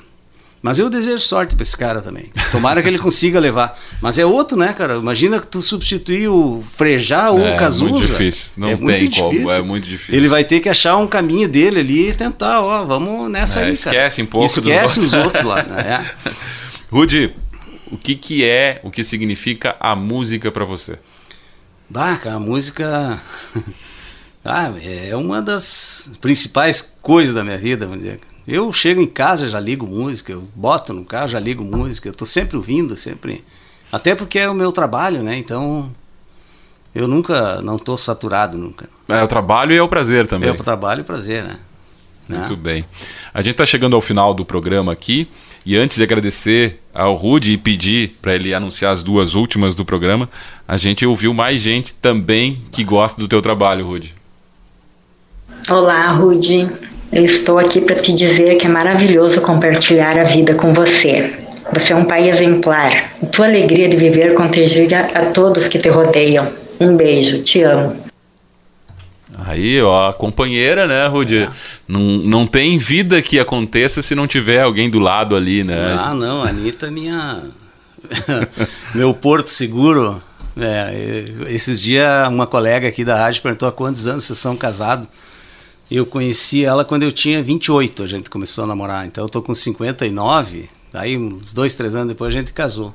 Mas 0.64 0.80
eu 0.80 0.90
desejo 0.90 1.20
sorte 1.20 1.56
pra 1.56 1.62
esse 1.62 1.76
cara 1.76 2.02
também. 2.02 2.32
Tomara 2.50 2.82
que 2.82 2.88
ele 2.88 2.98
consiga 2.98 3.38
levar. 3.38 3.78
Mas 4.02 4.18
é 4.18 4.26
outro, 4.26 4.58
né, 4.58 4.72
cara? 4.72 4.96
Imagina 4.96 5.38
que 5.42 5.46
tu 5.46 5.62
substituir 5.62 6.30
o 6.30 6.64
Frejá 6.74 7.32
ou 7.32 7.42
É 7.46 7.56
o 7.56 7.60
Cazuza. 7.60 7.92
muito 7.92 8.08
difícil. 8.08 8.54
Não 8.56 8.70
é 8.70 8.76
tem 8.78 8.82
muito 8.86 9.16
como, 9.18 9.30
difícil. 9.32 9.52
é 9.52 9.62
muito 9.62 9.90
difícil. 9.90 10.16
Ele 10.16 10.30
vai 10.30 10.46
ter 10.46 10.62
que 10.62 10.70
achar 10.70 10.96
um 10.96 11.06
caminho 11.06 11.50
dele 11.50 11.82
ali 11.82 12.10
e 12.10 12.14
tentar, 12.14 12.62
ó, 12.62 12.86
vamos 12.86 13.30
nessa 13.30 13.60
É, 13.60 13.64
aí, 13.66 13.78
cara. 13.78 13.96
esquece 13.98 14.22
um 14.22 14.26
pouco 14.26 14.46
Esquece 14.46 15.00
outros. 15.00 15.06
os 15.06 15.14
outros 15.14 15.44
lá. 15.44 15.64
né? 15.64 16.02
É. 16.02 16.32
Rudy, 16.90 17.36
o 17.92 17.98
que 17.98 18.16
que 18.16 18.46
é, 18.46 18.80
o 18.86 18.90
que 18.90 19.04
significa 19.04 19.76
a 19.82 19.98
música 19.98 20.50
pra 20.50 20.64
você? 20.64 20.98
Bah, 21.90 22.16
cara, 22.16 22.38
a 22.38 22.40
música. 22.40 23.22
ah, 24.46 24.72
é 24.82 25.14
uma 25.18 25.42
das 25.42 26.10
principais 26.22 26.94
coisas 27.02 27.36
da 27.36 27.44
minha 27.44 27.58
vida, 27.58 27.86
vamos 27.86 28.02
dizer. 28.02 28.22
Eu 28.48 28.72
chego 28.74 29.02
em 29.02 29.08
casa, 29.08 29.48
já 29.50 29.60
ligo 29.60 29.88
música, 29.88 30.32
eu 30.34 30.48
boto 30.56 30.94
no 30.94 31.06
carro, 31.06 31.28
já 31.30 31.40
ligo 31.40 31.64
música, 31.64 32.10
eu 32.10 32.14
tô 32.14 32.26
sempre 32.26 32.58
ouvindo, 32.58 32.96
sempre. 32.98 33.44
Até 33.92 34.16
porque 34.16 34.40
é 34.40 34.50
o 34.50 34.54
meu 34.54 34.72
trabalho, 34.72 35.24
né? 35.24 35.38
Então. 35.38 35.92
Eu 36.96 37.08
nunca, 37.08 37.60
não 37.62 37.80
tô 37.80 37.98
saturado 37.98 38.56
nunca. 38.56 38.88
É 39.08 39.24
o 39.24 39.28
trabalho 39.28 39.72
e 39.72 39.78
é 39.78 39.82
o 39.82 39.88
prazer 39.88 40.28
também. 40.28 40.50
É 40.50 40.52
o 40.52 40.56
trabalho 40.58 41.02
e 41.02 41.04
prazer, 41.04 41.44
né? 41.44 41.58
Muito 42.30 42.52
Né? 42.52 42.56
bem. 42.56 42.86
A 43.34 43.42
gente 43.42 43.54
está 43.54 43.66
chegando 43.66 43.96
ao 43.96 44.02
final 44.02 44.32
do 44.34 44.46
programa 44.46 44.92
aqui. 44.92 45.28
E 45.66 45.78
antes 45.78 45.96
de 45.98 46.04
agradecer 46.04 46.82
ao 46.94 47.16
Rudy 47.16 47.54
e 47.54 47.58
pedir 47.58 48.18
para 48.22 48.36
ele 48.36 48.54
anunciar 48.54 48.92
as 48.92 49.02
duas 49.02 49.34
últimas 49.34 49.74
do 49.76 49.86
programa, 49.86 50.30
a 50.68 50.76
gente 50.76 51.06
ouviu 51.06 51.34
mais 51.34 51.62
gente 51.62 51.94
também 51.94 52.62
que 52.72 52.84
gosta 52.84 53.20
do 53.20 53.28
teu 53.30 53.42
trabalho, 53.42 53.88
Rudy. 53.88 54.14
Olá, 55.70 56.10
Rudy. 56.10 56.70
Eu 57.14 57.26
estou 57.26 57.60
aqui 57.60 57.80
para 57.80 57.96
te 57.96 58.12
dizer 58.12 58.58
que 58.58 58.66
é 58.66 58.70
maravilhoso 58.70 59.40
compartilhar 59.42 60.18
a 60.18 60.24
vida 60.24 60.56
com 60.56 60.74
você. 60.74 61.32
Você 61.72 61.94
é 61.94 61.96
um 61.96 62.06
pai 62.06 62.28
exemplar. 62.28 63.14
A 63.22 63.26
tua 63.28 63.46
alegria 63.46 63.88
de 63.88 63.96
viver 63.96 64.34
contagia 64.34 65.12
a 65.14 65.26
todos 65.28 65.68
que 65.68 65.78
te 65.78 65.90
rodeiam. 65.90 66.52
Um 66.80 66.98
beijo, 66.98 67.44
te 67.44 67.62
amo. 67.62 67.96
Aí, 69.46 69.80
ó, 69.80 70.10
a 70.10 70.14
companheira, 70.14 70.88
né, 70.88 71.06
Rudy? 71.06 71.48
Não, 71.88 72.00
não 72.00 72.48
tem 72.48 72.80
vida 72.80 73.22
que 73.22 73.40
aconteça 73.40 74.02
se 74.02 74.16
não 74.16 74.26
tiver 74.26 74.62
alguém 74.62 74.90
do 74.90 74.98
lado 74.98 75.36
ali, 75.36 75.64
né? 75.64 75.96
Ah, 76.00 76.16
não, 76.16 76.44
a 76.44 76.50
Anitta 76.50 76.88
é 76.88 76.90
minha. 76.90 77.44
Meu 78.96 79.14
porto 79.14 79.50
seguro. 79.50 80.20
É, 80.58 81.26
esses 81.48 81.80
dias, 81.80 82.28
uma 82.28 82.48
colega 82.48 82.88
aqui 82.88 83.06
da 83.06 83.16
rádio 83.16 83.44
perguntou 83.44 83.70
há 83.70 83.72
quantos 83.72 84.08
anos 84.08 84.24
vocês 84.24 84.40
são 84.40 84.58
casados. 84.58 85.08
Eu 85.96 86.06
conheci 86.08 86.66
ela 86.66 86.84
quando 86.84 87.04
eu 87.04 87.12
tinha 87.12 87.42
28, 87.44 88.02
a 88.04 88.08
gente 88.08 88.30
começou 88.30 88.64
a 88.64 88.68
namorar. 88.68 89.06
Então 89.06 89.24
eu 89.24 89.30
tô 89.30 89.42
com 89.44 89.54
59, 89.54 90.68
aí 90.94 91.16
uns 91.18 91.54
dois, 91.54 91.76
três 91.76 91.94
anos 91.96 92.08
depois 92.08 92.34
a 92.34 92.38
gente 92.38 92.52
casou. 92.52 92.94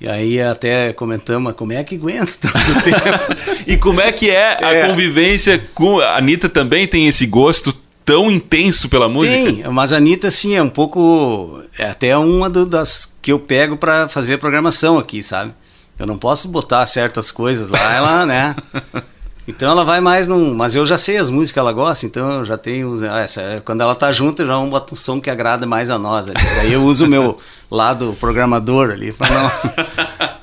E 0.00 0.06
aí 0.08 0.40
até 0.42 0.92
comentamos, 0.92 1.54
como 1.54 1.72
é 1.72 1.82
que 1.82 1.94
aguenta 1.94 2.32
tanto 2.40 2.56
tempo? 2.84 3.62
E 3.66 3.76
como 3.78 4.00
é 4.00 4.12
que 4.12 4.28
é 4.30 4.62
a 4.62 4.74
É. 4.74 4.88
convivência 4.88 5.58
com. 5.74 6.00
A 6.00 6.18
Anitta 6.18 6.48
também 6.48 6.86
tem 6.86 7.06
esse 7.08 7.24
gosto 7.24 7.72
tão 8.04 8.30
intenso 8.30 8.88
pela 8.88 9.08
música? 9.08 9.44
Tem, 9.44 9.64
mas 9.70 9.92
a 9.92 9.96
Anitta, 9.96 10.26
assim, 10.28 10.54
é 10.54 10.62
um 10.62 10.68
pouco. 10.68 11.62
É 11.78 11.88
até 11.88 12.16
uma 12.18 12.50
do- 12.50 12.66
das 12.66 13.16
que 13.22 13.30
eu 13.32 13.38
pego 13.38 13.76
pra 13.76 14.08
fazer 14.08 14.34
a 14.34 14.38
programação 14.38 14.98
aqui, 14.98 15.22
sabe? 15.22 15.54
Eu 15.98 16.04
não 16.06 16.18
posso 16.18 16.48
botar 16.48 16.84
certas 16.86 17.30
coisas 17.30 17.68
lá, 17.70 17.94
ela, 17.94 18.26
né? 18.26 18.56
Então 19.46 19.70
ela 19.70 19.84
vai 19.84 20.00
mais 20.00 20.28
num. 20.28 20.54
Mas 20.54 20.74
eu 20.74 20.86
já 20.86 20.96
sei 20.96 21.16
as 21.16 21.28
músicas 21.28 21.52
que 21.52 21.58
ela 21.58 21.72
gosta, 21.72 22.06
então 22.06 22.30
eu 22.32 22.44
já 22.44 22.56
tenho. 22.56 22.92
ah, 23.10 23.20
essa- 23.20 23.60
quando 23.64 23.80
ela 23.80 23.94
tá 23.94 24.12
junto, 24.12 24.42
eu 24.42 24.46
já 24.46 24.56
boto 24.58 24.94
um 24.94 24.96
som 24.96 25.20
que 25.20 25.28
agrada 25.30 25.66
mais 25.66 25.90
a 25.90 25.98
nós. 25.98 26.28
Ali. 26.28 26.36
Daí 26.56 26.72
eu 26.72 26.84
uso 26.84 27.06
o 27.06 27.08
meu 27.08 27.38
lado 27.70 28.16
programador 28.20 28.90
ali 28.90 29.12
pra 29.12 29.28
não. 29.28 29.50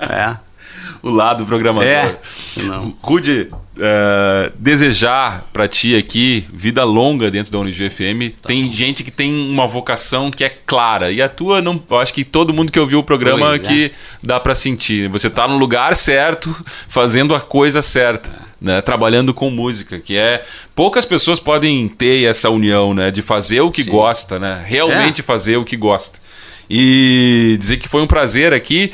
É. 0.10 0.36
O 1.02 1.08
lado 1.08 1.46
programador. 1.46 1.88
É. 1.88 2.18
Não. 2.62 2.94
Rude, 3.00 3.48
eh, 3.78 4.52
desejar 4.58 5.48
pra 5.50 5.66
ti 5.66 5.96
aqui 5.96 6.46
vida 6.52 6.84
longa 6.84 7.30
dentro 7.30 7.50
da 7.50 7.58
Unijuí 7.58 7.88
FM. 7.88 8.34
Tá 8.42 8.48
tem 8.48 8.70
gente 8.70 9.02
que 9.02 9.10
tem 9.10 9.32
uma 9.34 9.66
vocação 9.66 10.30
que 10.30 10.44
é 10.44 10.50
clara. 10.50 11.10
E 11.10 11.22
a 11.22 11.28
tua, 11.28 11.62
não, 11.62 11.82
eu 11.90 11.98
acho 11.98 12.12
que 12.12 12.22
todo 12.22 12.52
mundo 12.52 12.70
que 12.70 12.78
ouviu 12.78 12.98
o 12.98 13.02
programa 13.04 13.46
Pois 13.46 13.62
é. 13.62 13.64
aqui 13.64 13.92
dá 14.22 14.38
pra 14.38 14.54
sentir. 14.54 15.08
Você 15.08 15.30
tá 15.30 15.48
no 15.48 15.56
lugar 15.56 15.96
certo, 15.96 16.54
fazendo 16.86 17.34
a 17.34 17.40
coisa 17.40 17.80
certa. 17.80 18.49
Né, 18.60 18.82
trabalhando 18.82 19.32
com 19.32 19.48
música, 19.48 19.98
que 19.98 20.18
é 20.18 20.44
poucas 20.74 21.06
pessoas 21.06 21.40
podem 21.40 21.88
ter 21.88 22.24
essa 22.28 22.50
união, 22.50 22.92
né, 22.92 23.10
de 23.10 23.22
fazer 23.22 23.62
o 23.62 23.70
que 23.70 23.82
gosta, 23.84 24.38
né, 24.38 24.62
realmente 24.66 25.22
É. 25.22 25.24
fazer 25.24 25.56
o 25.56 25.64
que 25.64 25.78
gosta. 25.78 26.18
E 26.68 27.56
dizer 27.58 27.78
que 27.78 27.88
foi 27.88 28.02
um 28.02 28.06
prazer 28.06 28.52
aqui 28.52 28.92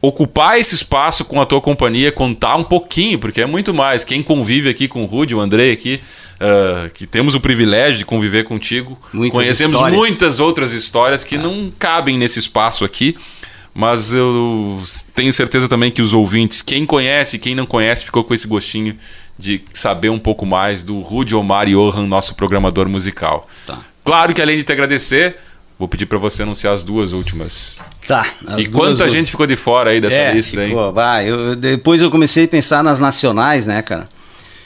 ocupar 0.00 0.58
esse 0.60 0.74
espaço 0.74 1.24
com 1.24 1.40
a 1.40 1.46
tua 1.46 1.60
companhia, 1.60 2.12
contar 2.12 2.54
um 2.56 2.62
pouquinho, 2.64 3.18
porque 3.18 3.40
é 3.40 3.46
muito 3.46 3.72
mais. 3.74 4.04
Quem 4.04 4.22
convive 4.22 4.68
aqui 4.68 4.86
com 4.86 5.02
o 5.02 5.06
Rudy, 5.06 5.34
o 5.34 5.40
André 5.40 5.72
aqui, 5.72 6.00
ah, 6.38 6.88
que 6.94 7.06
temos 7.06 7.34
o 7.34 7.40
privilégio 7.40 7.98
de 7.98 8.04
conviver 8.04 8.44
contigo, 8.44 8.96
Muitas 9.12 9.32
conhecemos 9.34 9.76
histórias. 9.76 9.98
muitas 9.98 10.38
outras 10.38 10.72
histórias 10.72 11.24
que 11.24 11.36
não 11.38 11.72
cabem 11.78 12.16
nesse 12.18 12.38
espaço 12.38 12.84
aqui. 12.84 13.16
Mas 13.78 14.14
eu 14.14 14.82
tenho 15.14 15.30
certeza 15.30 15.68
também 15.68 15.90
que 15.90 16.00
os 16.00 16.14
ouvintes, 16.14 16.62
quem 16.62 16.86
conhece, 16.86 17.38
quem 17.38 17.54
não 17.54 17.66
conhece, 17.66 18.06
ficou 18.06 18.24
com 18.24 18.32
esse 18.32 18.46
gostinho 18.46 18.96
de 19.38 19.60
saber 19.70 20.08
um 20.08 20.18
pouco 20.18 20.46
mais 20.46 20.82
do 20.82 21.02
Rudy 21.02 21.34
Omar 21.34 21.66
Johan, 21.68 22.06
nosso 22.06 22.34
programador 22.34 22.88
musical. 22.88 23.46
Tá. 23.66 23.80
Claro 24.02 24.32
que 24.32 24.40
além 24.40 24.56
de 24.56 24.64
te 24.64 24.72
agradecer, 24.72 25.36
vou 25.78 25.86
pedir 25.86 26.06
para 26.06 26.16
você 26.16 26.42
anunciar 26.42 26.72
as 26.72 26.82
duas 26.82 27.12
últimas. 27.12 27.78
Tá. 28.08 28.26
as 28.46 28.62
e 28.62 28.68
quanta 28.70 28.92
últimas. 28.92 29.12
gente 29.12 29.30
ficou 29.30 29.46
de 29.46 29.56
fora 29.56 29.90
aí 29.90 30.00
dessa 30.00 30.20
é, 30.20 30.32
lista, 30.32 30.62
hein? 30.62 30.68
ficou, 30.70 30.90
vai, 30.94 31.28
eu- 31.28 31.54
depois 31.54 32.00
eu 32.00 32.10
comecei 32.10 32.46
a 32.46 32.48
pensar 32.48 32.82
nas 32.82 32.98
nacionais, 32.98 33.66
né, 33.66 33.82
cara? 33.82 34.08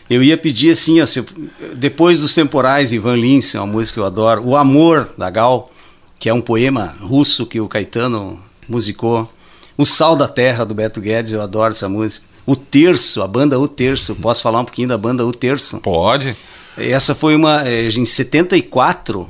Eu 0.08 0.22
ia 0.22 0.36
pedir 0.36 0.70
assim, 0.70 1.00
ó, 1.00 1.06
se 1.06 1.18
eu- 1.18 1.26
depois 1.74 2.20
dos 2.20 2.32
temporais, 2.32 2.92
Ivan 2.92 3.16
Lins, 3.16 3.56
é 3.56 3.58
uma 3.58 3.66
música 3.66 3.94
que 3.94 4.00
eu 4.00 4.06
adoro. 4.06 4.44
O 4.46 4.56
Amor, 4.56 5.12
da 5.18 5.28
Gal, 5.30 5.68
que 6.16 6.28
é 6.28 6.32
um 6.32 6.40
poema 6.40 6.94
russo 7.00 7.44
que 7.44 7.60
o 7.60 7.66
Caetano 7.66 8.40
musicou. 8.70 9.28
O 9.76 9.84
Sal 9.84 10.14
da 10.16 10.28
Terra, 10.28 10.64
do 10.64 10.74
Beto 10.74 11.00
Guedes, 11.00 11.32
eu 11.32 11.42
adoro 11.42 11.72
essa 11.72 11.88
música. 11.88 12.24
O 12.46 12.54
Terço, 12.56 13.22
a 13.22 13.26
banda 13.28 13.58
O 13.58 13.68
Terço. 13.68 14.14
Posso 14.14 14.42
falar 14.42 14.60
um 14.60 14.64
pouquinho 14.64 14.88
da 14.88 14.96
banda 14.98 15.26
O 15.26 15.32
Terço? 15.32 15.78
Pode. 15.80 16.36
Essa 16.76 17.14
foi 17.14 17.34
uma. 17.36 17.68
eh, 17.68 17.88
Em 17.88 18.04
74, 18.04 19.28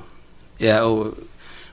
é, 0.58 0.82
o, 0.82 1.12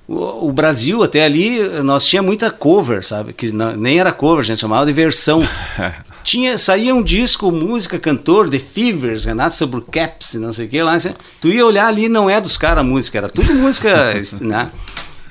o, 0.07 0.48
o 0.48 0.52
Brasil, 0.52 1.03
até 1.03 1.23
ali, 1.23 1.60
nós 1.84 2.06
tinha 2.06 2.22
muita 2.22 2.49
cover, 2.49 3.06
sabe? 3.06 3.34
Que 3.34 3.52
não- 3.52 3.76
nem 3.76 3.99
era 3.99 4.11
cover, 4.11 4.39
a 4.39 4.45
gente 4.48 4.60
chamava 4.61 4.85
de 4.85 4.94
versão. 4.94 5.39
tinha, 6.23 6.57
saía 6.57 6.94
um 6.94 7.02
disco, 7.03 7.52
música, 7.52 7.98
cantor, 7.99 8.49
The 8.49 8.60
Fevers, 8.60 9.26
Renato 9.26 9.56
Sobrecaps, 9.56 10.34
não 10.35 10.52
sei 10.53 10.65
o 10.65 10.69
que 10.69 10.81
lá. 10.81 10.98
Tu 11.41 11.49
ia 11.49 11.65
olhar 11.65 11.88
ali, 11.88 12.10
não 12.10 12.30
é 12.30 12.39
dos 12.41 12.57
caras 12.57 12.80
a 12.80 12.84
música, 12.84 13.18
era 13.18 13.30
tudo 13.30 13.53
música, 13.56 14.14
né? 14.41 14.69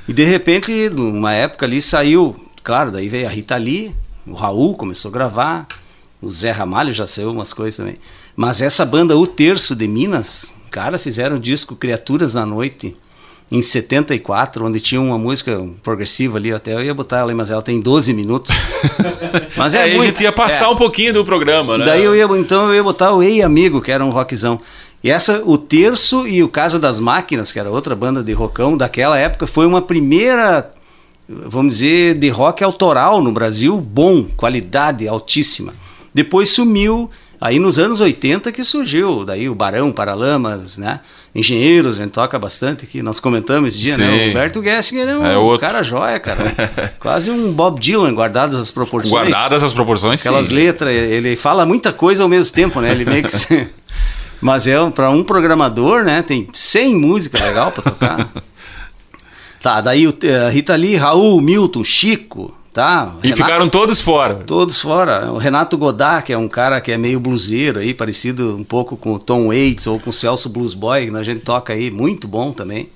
E 0.09 0.13
de 0.13 0.25
repente, 0.25 0.89
numa 0.91 1.33
época 1.33 1.67
ali, 1.67 1.81
saiu. 1.83 2.37
Claro, 2.63 2.91
daí 2.91 3.09
veio 3.09 3.27
a 3.27 3.31
Rita 3.31 3.57
Lee, 3.57 3.93
o 4.27 4.33
Raul 4.35 4.77
começou 4.77 5.09
a 5.11 5.13
gravar, 5.13 5.67
o 6.21 6.31
Zé 6.31 6.51
Ramalho 6.51 6.93
já 6.93 7.07
saiu 7.07 7.31
umas 7.31 7.53
coisas 7.53 7.77
também. 7.77 7.97
Mas 8.35 8.61
essa 8.61 8.85
banda, 8.85 9.17
O 9.17 9.27
Terço 9.27 9.75
de 9.77 9.87
Minas, 9.87 10.53
cara, 10.71 10.99
fizeram 10.99 11.37
o 11.37 11.41
disco 11.41 11.77
Criaturas 11.77 12.33
da 12.33 12.45
Noite 12.45 12.95
em 13.51 13.63
74, 13.63 14.65
onde 14.67 14.81
tinha 14.81 15.01
uma 15.01 15.17
música 15.17 15.65
progressiva 15.83 16.37
ali, 16.39 16.53
até 16.53 16.75
eu 16.75 16.83
ia 16.83 16.93
botar 16.93 17.19
ela 17.19 17.33
mas 17.33 17.49
ela 17.51 17.63
tem 17.63 17.81
12 17.81 18.13
minutos. 18.13 18.51
mas 19.57 19.75
É, 19.77 19.85
a 19.85 19.87
muito- 19.95 20.03
gente 20.03 20.23
ia 20.25 20.33
passar 20.33 20.65
é. 20.65 20.69
um 20.69 20.77
pouquinho 20.77 21.13
do 21.15 21.25
programa, 21.25 21.79
né? 21.79 21.85
Daí 21.87 22.03
eu 22.03 22.17
ia, 22.17 22.25
então 22.39 22.69
eu 22.69 22.75
ia 22.75 22.83
botar 22.83 23.13
o 23.13 23.23
Ei 23.23 23.43
Amigo, 23.43 23.81
que 23.81 23.93
era 23.93 24.05
um 24.05 24.11
rockzão. 24.11 24.59
E 25.07 25.11
essa, 25.11 25.41
o 25.45 25.57
Terço 25.57 26.27
e 26.27 26.43
o 26.43 26.49
Casa 26.49 26.81
das 26.81 26.99
Máquinas, 26.99 27.53
que 27.53 27.61
era 27.61 27.71
outra 27.71 27.95
banda 27.95 28.25
de 28.25 28.33
rockão 28.33 28.77
daquela 28.77 29.17
época, 29.17 29.47
foi 29.47 29.65
uma 29.65 29.81
primeira, 29.81 30.69
vamos 31.29 31.75
dizer, 31.75 32.19
de 32.19 32.29
rock 32.29 32.65
autoral 32.65 33.23
no 33.23 33.31
Brasil, 33.31 33.81
bom, 33.81 34.25
qualidade 34.37 35.07
altíssima. 35.07 35.73
Depois 36.13 36.49
sumiu, 36.49 37.09
aí 37.41 37.61
nos 37.61 37.79
anos 37.79 38.01
80 38.01 38.51
que 38.51 38.65
surgiu, 38.65 39.25
daí 39.25 39.49
o 39.49 39.55
Barão, 39.55 39.93
Paralamas, 39.93 40.77
né? 40.77 40.99
Engenheiros, 41.33 42.01
a 42.01 42.03
gente 42.03 42.11
toca 42.11 42.37
bastante 42.37 42.85
aqui, 42.85 43.01
nós 43.01 43.21
comentamos 43.21 43.75
esse 43.75 43.79
dia, 43.79 43.97
né? 43.97 44.11
Sim. 44.11 44.27
O 44.27 44.31
Humberto 44.31 44.61
Gessinger 44.61 45.09
é 45.09 45.39
um 45.39 45.55
É 45.55 45.59
cara 45.59 45.85
joia, 45.85 46.19
cara. 46.19 46.53
Quase 46.99 47.31
um 47.31 47.53
Bob 47.53 47.79
Dylan, 47.79 48.13
guardadas 48.13 48.59
as 48.59 48.73
proporções. 48.73 49.13
Guardadas 49.13 49.63
as 49.63 49.73
proporções, 49.73 50.21
Aquelas 50.21 50.49
sim. 50.49 50.55
letras, 50.55 50.93
ele 50.93 51.37
fala 51.37 51.65
muita 51.65 51.93
coisa 51.93 52.25
ao 52.25 52.29
mesmo 52.29 52.53
tempo, 52.53 52.81
né? 52.81 52.91
Ele 52.91 53.05
meio 53.05 53.23
que 53.23 53.31
se... 53.31 53.69
Mas 54.41 54.67
é 54.67 54.91
para 54.91 55.11
um 55.11 55.25
programador, 55.25 56.05
né? 56.05 56.23
Tem 56.23 56.49
100 56.53 56.95
músicas 56.97 57.41
legal 57.41 57.73
para 57.73 57.83
tocar. 57.91 58.29
tá, 59.63 59.81
daí 59.81 60.07
o 60.07 60.17
eh, 60.23 60.51
Rita 60.51 60.75
Lee, 60.77 60.97
Raul, 60.97 61.41
Milton, 61.41 61.83
Chico, 61.83 62.55
tá? 62.73 63.15
E 63.23 63.29
Renato- 63.29 63.43
ficaram 63.43 63.69
todos 63.69 64.01
fora. 64.01 64.35
Todos 64.35 64.79
fora. 64.79 65.33
O 65.33 65.39
Renato 65.39 65.79
Godard, 65.79 66.25
que 66.25 66.33
é 66.33 66.39
um 66.39 66.49
cara 66.49 66.81
que 66.81 66.93
é 66.93 66.99
meio 66.99 67.19
bluseiro 67.19 67.81
aí, 67.81 67.95
parecido 67.95 68.57
um 68.57 68.65
pouco 68.65 68.97
com 68.97 69.15
o 69.15 69.19
Tom 69.19 69.49
Waits 69.49 69.87
ou 69.87 69.99
com 69.99 70.11
o 70.11 70.13
Celso 70.13 70.49
Blues 70.51 70.75
Boy, 70.75 71.11
que 71.11 71.17
a 71.17 71.23
gente 71.23 71.41
toca 71.41 71.73
aí, 71.73 71.91
muito 71.91 72.29
bom 72.29 72.53
também. 72.53 72.91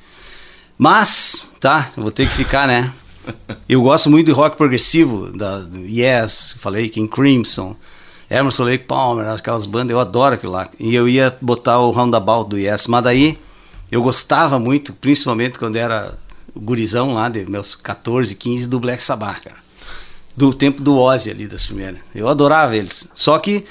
Mas, 0.77 1.51
tá, 1.59 1.91
eu 1.97 2.03
vou 2.03 2.13
ter 2.13 2.27
que 2.27 2.35
ficar, 2.35 2.67
né? 2.67 2.93
Eu 3.69 3.83
gosto 3.83 4.11
muito 4.11 4.27
de 4.27 4.33
rock 4.33 4.57
progressivo, 4.57 5.31
da 5.31 5.59
do 5.59 5.81
Yes, 5.87 6.57
falei, 6.59 6.89
King 6.89 7.09
Crimson, 7.09 7.77
Emerson 8.31 8.65
Lake 8.65 8.85
Palmer, 8.85 9.29
aquelas 9.29 9.67
bandas, 9.67 9.91
eu 9.91 10.01
adoro 10.01 10.37
aquilo 10.37 10.53
lá. 10.53 10.69
E 10.79 10.95
eu 10.95 11.09
ia 11.09 11.37
botar 11.41 11.81
o 11.81 11.91
Roundabout 11.91 12.49
do 12.49 12.57
Yes, 12.57 12.87
mas 12.87 13.03
daí 13.05 13.37
eu 13.91 14.03
gostava 14.03 14.59
muito, 14.59 14.93
principalmente 14.93 15.59
quando 15.59 15.77
era 15.77 16.15
gurizão 16.57 17.15
lá, 17.15 17.29
de 17.29 17.45
meus 17.51 17.75
14, 17.75 18.35
15, 18.35 18.67
do 18.67 18.79
Black 18.79 19.03
Sabbath, 19.03 19.43
cara 19.43 19.71
do 20.37 20.55
tempo 20.55 20.83
do 20.83 20.97
Ozzy 20.97 21.31
ali 21.31 21.47
das 21.47 21.67
primeiras. 21.67 22.01
Eu 22.15 22.29
adorava 22.29 22.75
eles. 22.77 23.09
Só 23.15 23.39
que 23.39 23.65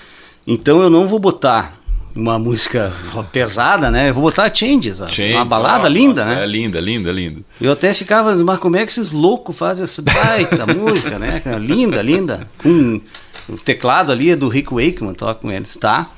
então 0.46 0.82
eu 0.82 0.90
não 0.90 1.08
vou 1.08 1.20
botar 1.20 1.78
uma 2.16 2.38
música 2.38 2.94
pesada, 3.32 3.90
né? 3.90 4.10
Eu 4.10 4.14
vou 4.14 4.24
botar 4.24 4.54
Changes, 4.54 5.02
ó. 5.02 5.08
Change, 5.08 5.34
uma 5.34 5.46
balada 5.46 5.86
ó, 5.86 5.88
linda, 5.88 6.26
nossa, 6.26 6.36
né? 6.36 6.44
É 6.44 6.48
linda, 6.48 6.80
linda, 6.80 7.12
linda. 7.12 7.42
Eu 7.60 7.72
até 7.72 7.94
ficava, 7.94 8.36
mas 8.36 8.60
como 8.60 8.78
é 8.78 8.86
que 8.86 8.92
esses 8.92 9.12
loucos 9.12 9.58
fazem 9.58 9.84
essa 9.84 10.02
baita 10.02 10.66
música, 10.74 11.18
né? 11.18 11.42
Linda, 11.60 12.02
linda. 12.02 12.48
Com 12.58 13.02
o 13.50 13.58
teclado 13.58 14.12
ali 14.12 14.32
é 14.32 14.36
do 14.36 14.48
Rick 14.48 14.74
Wakeman, 14.74 15.14
toca 15.14 15.42
com 15.42 15.52
eles, 15.52 15.76
tá? 15.76 16.12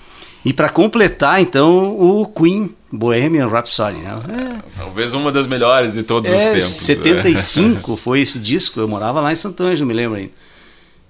E 0.43 0.51
para 0.51 0.69
completar, 0.69 1.39
então, 1.39 1.95
o 1.99 2.25
Queen 2.25 2.73
Bohemian 2.91 3.47
Rhapsody, 3.47 3.99
né? 3.99 4.61
Talvez 4.75 5.13
uma 5.13 5.31
das 5.31 5.45
melhores 5.45 5.93
de 5.93 6.03
todos 6.03 6.31
É, 6.31 6.35
os 6.35 6.41
é, 6.41 6.53
tempos. 6.53 6.63
75 6.63 7.95
foi 7.95 8.21
esse 8.21 8.39
disco, 8.39 8.79
eu 8.79 8.87
morava 8.87 9.21
lá 9.21 9.31
em 9.31 9.35
Santo 9.35 9.63
Ângelo, 9.63 9.87
me 9.87 9.93
lembro 9.93 10.17
ainda. 10.17 10.31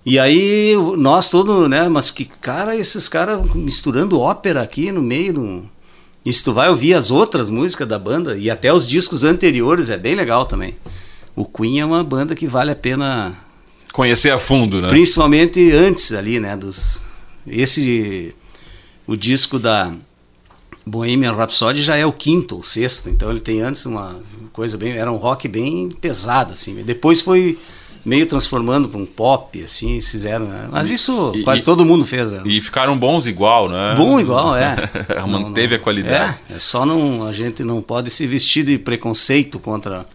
E 0.05 0.19
aí, 0.19 0.73
nós 0.97 1.29
todos, 1.29 1.69
né, 1.69 1.87
mas 1.87 2.11
que 2.11 2.25
cara, 2.25 2.75
esses 2.75 3.07
caras 3.07 3.41
misturando 3.53 4.19
ópera 4.19 4.61
aqui 4.61 4.91
no 4.91 5.01
meio 5.01 5.33
do... 5.33 5.63
E 6.25 6.33
se 6.33 6.43
tu 6.43 6.53
vai 6.53 6.69
ouvir 6.69 6.93
as 6.93 7.09
outras 7.09 7.49
músicas 7.49 7.87
da 7.87 7.97
banda, 7.97 8.37
e 8.37 8.49
até 8.49 8.71
os 8.73 8.85
discos 8.85 9.23
anteriores, 9.23 9.89
é 9.89 9.97
bem 9.97 10.13
legal 10.13 10.45
também. 10.45 10.75
O 11.35 11.45
Queen 11.45 11.79
é 11.79 11.85
uma 11.85 12.03
banda 12.03 12.35
que 12.35 12.45
vale 12.45 12.71
a 12.71 12.75
pena 12.75 13.37
Conhecer 13.93 14.31
a 14.31 14.37
fundo, 14.37 14.81
né? 14.81 14.89
Principalmente 14.89 15.71
antes 15.71 16.11
ali, 16.13 16.39
né? 16.39 16.55
Dos, 16.55 17.03
esse. 17.45 18.33
O 19.07 19.15
disco 19.17 19.59
da 19.59 19.91
Bohemian 20.85 21.33
Rhapsody 21.33 21.81
já 21.81 21.95
é 21.95 22.05
o 22.05 22.11
quinto 22.13 22.55
ou 22.57 22.63
sexto, 22.63 23.09
então 23.09 23.29
ele 23.29 23.39
tem 23.39 23.61
antes 23.61 23.85
uma 23.85 24.21
coisa 24.53 24.77
bem. 24.77 24.93
Era 24.93 25.11
um 25.11 25.17
rock 25.17 25.47
bem 25.47 25.89
pesado, 25.89 26.53
assim. 26.53 26.75
Depois 26.83 27.19
foi 27.21 27.57
meio 28.03 28.25
transformando 28.25 28.89
para 28.89 28.99
um 28.99 29.05
pop, 29.05 29.63
assim, 29.63 29.99
fizeram. 30.01 30.45
Né? 30.47 30.69
Mas 30.71 30.89
isso 30.89 31.31
E- 31.35 31.43
quase 31.43 31.61
e- 31.61 31.65
todo 31.65 31.85
mundo 31.85 32.05
fez. 32.05 32.31
Né? 32.31 32.41
E 32.45 32.59
ficaram 32.61 32.97
bons 32.97 33.27
igual, 33.27 33.69
né? 33.69 33.93
Bom 33.95 34.19
igual, 34.19 34.55
é. 34.55 34.75
Manteve 35.27 35.75
a 35.75 35.79
qualidade. 35.79 36.39
É, 36.49 36.55
é 36.55 36.59
só 36.59 36.85
não. 36.85 37.25
A 37.27 37.33
gente 37.33 37.63
não 37.63 37.81
pode 37.81 38.09
se 38.09 38.25
vestir 38.25 38.63
de 38.65 38.77
preconceito 38.77 39.59
contra. 39.59 40.05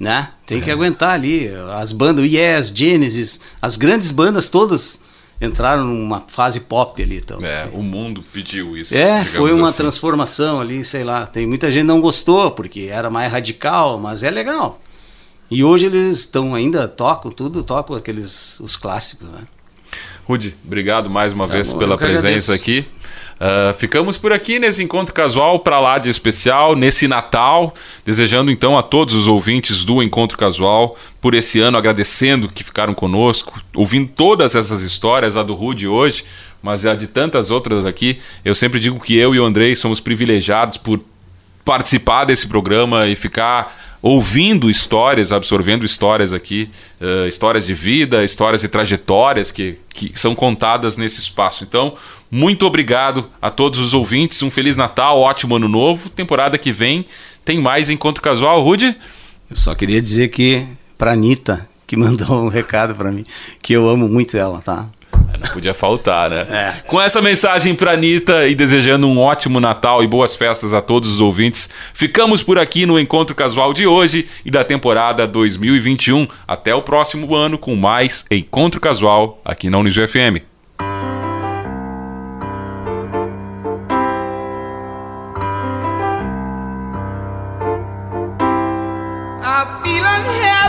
Né? 0.00 0.30
Tem 0.46 0.60
que 0.60 0.70
aguentar 0.70 1.10
ali. 1.10 1.48
As 1.74 1.92
bandas, 1.92 2.24
o 2.24 2.26
Yes, 2.26 2.72
Genesis, 2.74 3.38
as 3.60 3.76
grandes 3.76 4.10
bandas 4.10 4.48
todas 4.48 5.00
entraram 5.40 5.84
numa 5.84 6.24
fase 6.28 6.60
pop 6.60 7.00
ali. 7.02 7.18
Então. 7.18 7.38
É, 7.44 7.68
o 7.72 7.82
mundo 7.82 8.24
pediu 8.32 8.76
isso. 8.76 8.96
É, 8.96 9.24
foi 9.24 9.52
uma 9.52 9.68
assim. 9.68 9.78
transformação 9.78 10.60
ali, 10.60 10.84
sei 10.84 11.04
lá. 11.04 11.26
Tem 11.26 11.46
muita 11.46 11.70
gente 11.70 11.84
não 11.84 12.00
gostou, 12.00 12.50
porque 12.50 12.88
era 12.90 13.10
mais 13.10 13.30
radical, 13.30 13.98
mas 13.98 14.22
é 14.22 14.30
legal. 14.30 14.80
E 15.50 15.62
hoje 15.62 15.86
eles 15.86 16.20
estão 16.20 16.54
ainda, 16.54 16.88
tocam 16.88 17.30
tudo, 17.30 17.62
tocam 17.62 17.94
aqueles, 17.94 18.58
os 18.60 18.76
clássicos, 18.76 19.28
né? 19.28 19.42
Rude, 20.24 20.54
obrigado 20.64 21.10
mais 21.10 21.32
uma 21.32 21.46
Tá 21.46 21.54
vez 21.54 21.72
bom, 21.72 21.78
pela 21.78 21.98
presença 21.98 22.52
agradeço. 22.52 22.52
aqui. 22.52 22.84
Ah, 23.44 23.74
ficamos 23.76 24.16
por 24.16 24.32
aqui 24.32 24.60
nesse 24.60 24.84
encontro 24.84 25.12
casual 25.12 25.58
para 25.58 25.80
lá 25.80 25.98
de 25.98 26.08
especial, 26.08 26.76
nesse 26.76 27.08
Natal. 27.08 27.74
Desejando 28.04 28.52
então 28.52 28.78
a 28.78 28.84
todos 28.84 29.16
os 29.16 29.26
ouvintes 29.26 29.84
do 29.84 30.00
Encontro 30.00 30.38
Casual 30.38 30.96
por 31.20 31.34
esse 31.34 31.58
ano, 31.58 31.76
agradecendo 31.76 32.48
que 32.48 32.62
ficaram 32.62 32.94
conosco, 32.94 33.60
ouvindo 33.74 34.08
todas 34.14 34.54
essas 34.54 34.82
histórias, 34.82 35.36
a 35.36 35.42
do 35.42 35.54
Rude 35.54 35.88
hoje, 35.88 36.24
mas 36.62 36.86
a 36.86 36.94
de 36.94 37.08
tantas 37.08 37.50
outras 37.50 37.84
aqui. 37.84 38.20
Eu 38.44 38.54
sempre 38.54 38.78
digo 38.78 39.00
que 39.00 39.16
eu 39.16 39.34
e 39.34 39.40
o 39.40 39.44
Andrei 39.44 39.74
somos 39.74 39.98
privilegiados 39.98 40.76
por 40.76 41.00
participar 41.64 42.24
desse 42.24 42.46
programa 42.46 43.08
e 43.08 43.16
ficar 43.16 43.91
ouvindo 44.02 44.68
histórias, 44.68 45.30
absorvendo 45.30 45.86
histórias 45.86 46.32
aqui, 46.32 46.68
eh, 47.00 47.28
histórias 47.28 47.64
de 47.64 47.72
vida, 47.72 48.24
histórias 48.24 48.60
de 48.60 48.68
trajetórias 48.68 49.52
que, 49.52 49.78
que 49.94 50.12
são 50.18 50.34
contadas 50.34 50.96
nesse 50.96 51.20
espaço. 51.20 51.62
Então, 51.62 51.94
muito 52.28 52.66
obrigado 52.66 53.30
a 53.40 53.48
todos 53.48 53.78
os 53.78 53.94
ouvintes, 53.94 54.42
um 54.42 54.50
Feliz 54.50 54.76
Natal, 54.76 55.20
ótimo 55.20 55.54
Ano 55.54 55.68
Novo, 55.68 56.08
temporada 56.08 56.58
que 56.58 56.72
vem 56.72 57.06
tem 57.44 57.60
mais 57.60 57.88
Encontro 57.88 58.22
Casual. 58.22 58.60
Rude? 58.62 58.96
Eu 59.48 59.56
só 59.56 59.74
queria 59.74 60.02
dizer 60.02 60.28
que, 60.28 60.66
pra 60.98 61.12
Anitta, 61.12 61.68
que 61.86 61.94
mandou 61.96 62.44
um 62.44 62.48
recado 62.48 62.94
pra 62.96 63.12
mim, 63.12 63.24
que 63.62 63.72
eu 63.72 63.88
amo 63.88 64.08
muito 64.08 64.36
ela, 64.36 64.60
tá? 64.60 64.88
Não 65.38 65.48
podia 65.48 65.74
faltar, 65.74 66.30
né? 66.30 66.46
É. 66.50 66.74
Com 66.86 67.00
essa 67.00 67.20
mensagem 67.20 67.74
pra 67.74 67.92
Anitta 67.92 68.46
e 68.46 68.54
desejando 68.54 69.06
um 69.06 69.18
ótimo 69.18 69.60
Natal 69.60 70.02
e 70.02 70.06
boas 70.06 70.34
festas 70.34 70.74
a 70.74 70.80
todos 70.80 71.10
os 71.10 71.20
ouvintes, 71.20 71.68
ficamos 71.94 72.42
por 72.42 72.58
aqui 72.58 72.86
no 72.86 72.98
Encontro 72.98 73.34
Casual 73.34 73.72
de 73.72 73.86
hoje 73.86 74.28
e 74.44 74.50
da 74.50 74.64
temporada 74.64 75.26
2021. 75.26 76.26
Até 76.46 76.74
o 76.74 76.82
próximo 76.82 77.34
ano 77.34 77.58
com 77.58 77.74
mais 77.76 78.24
Encontro 78.30 78.80
Casual 78.80 79.40
aqui 79.44 79.68
na 79.70 79.78
Unijo 79.78 80.06
FM. 80.06 80.42
I 89.44 89.64
feel 89.82 90.04
unhappy. 90.04 90.61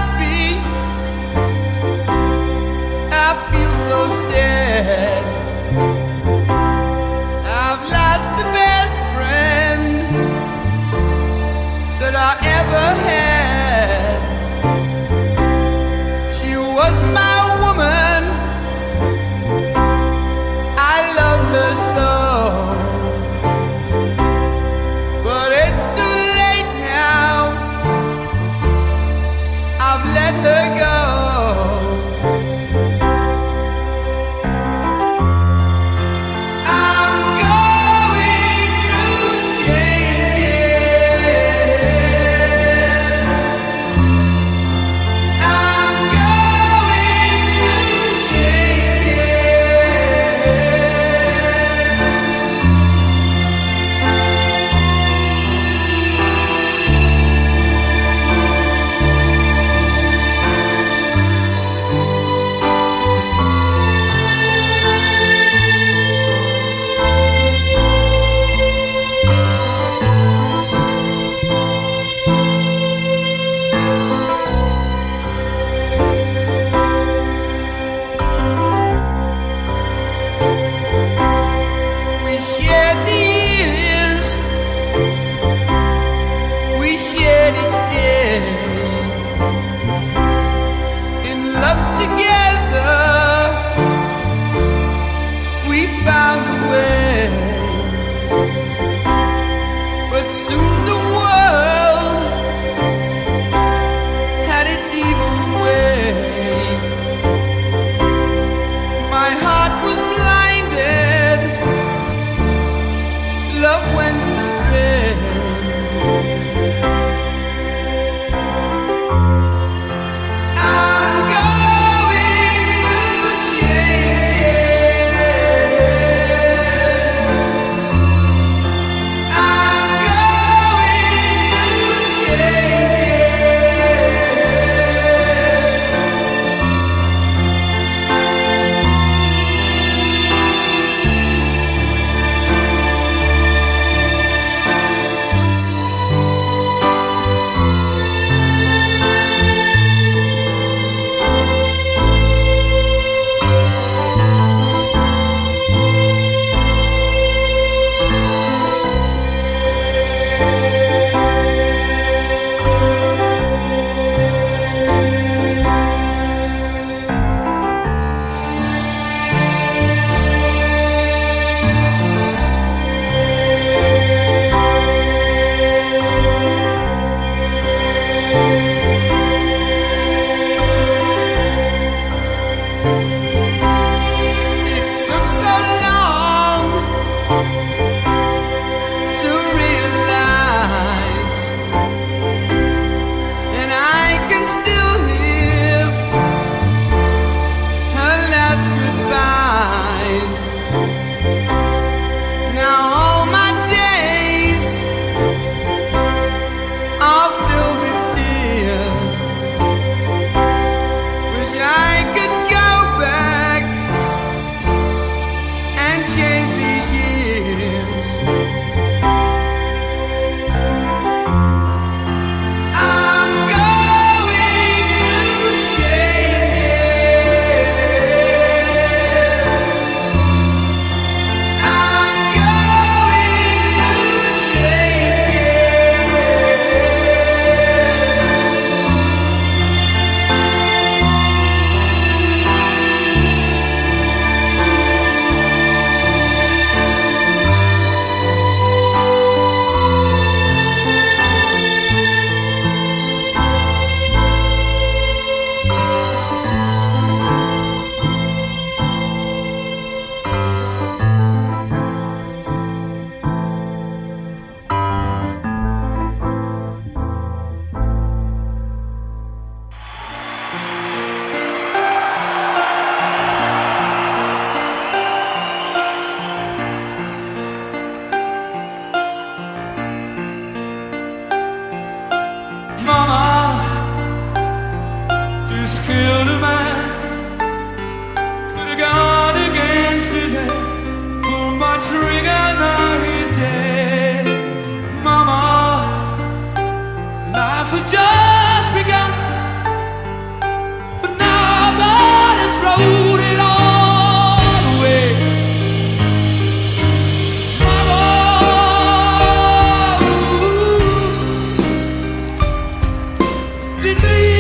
me. 314.02 314.33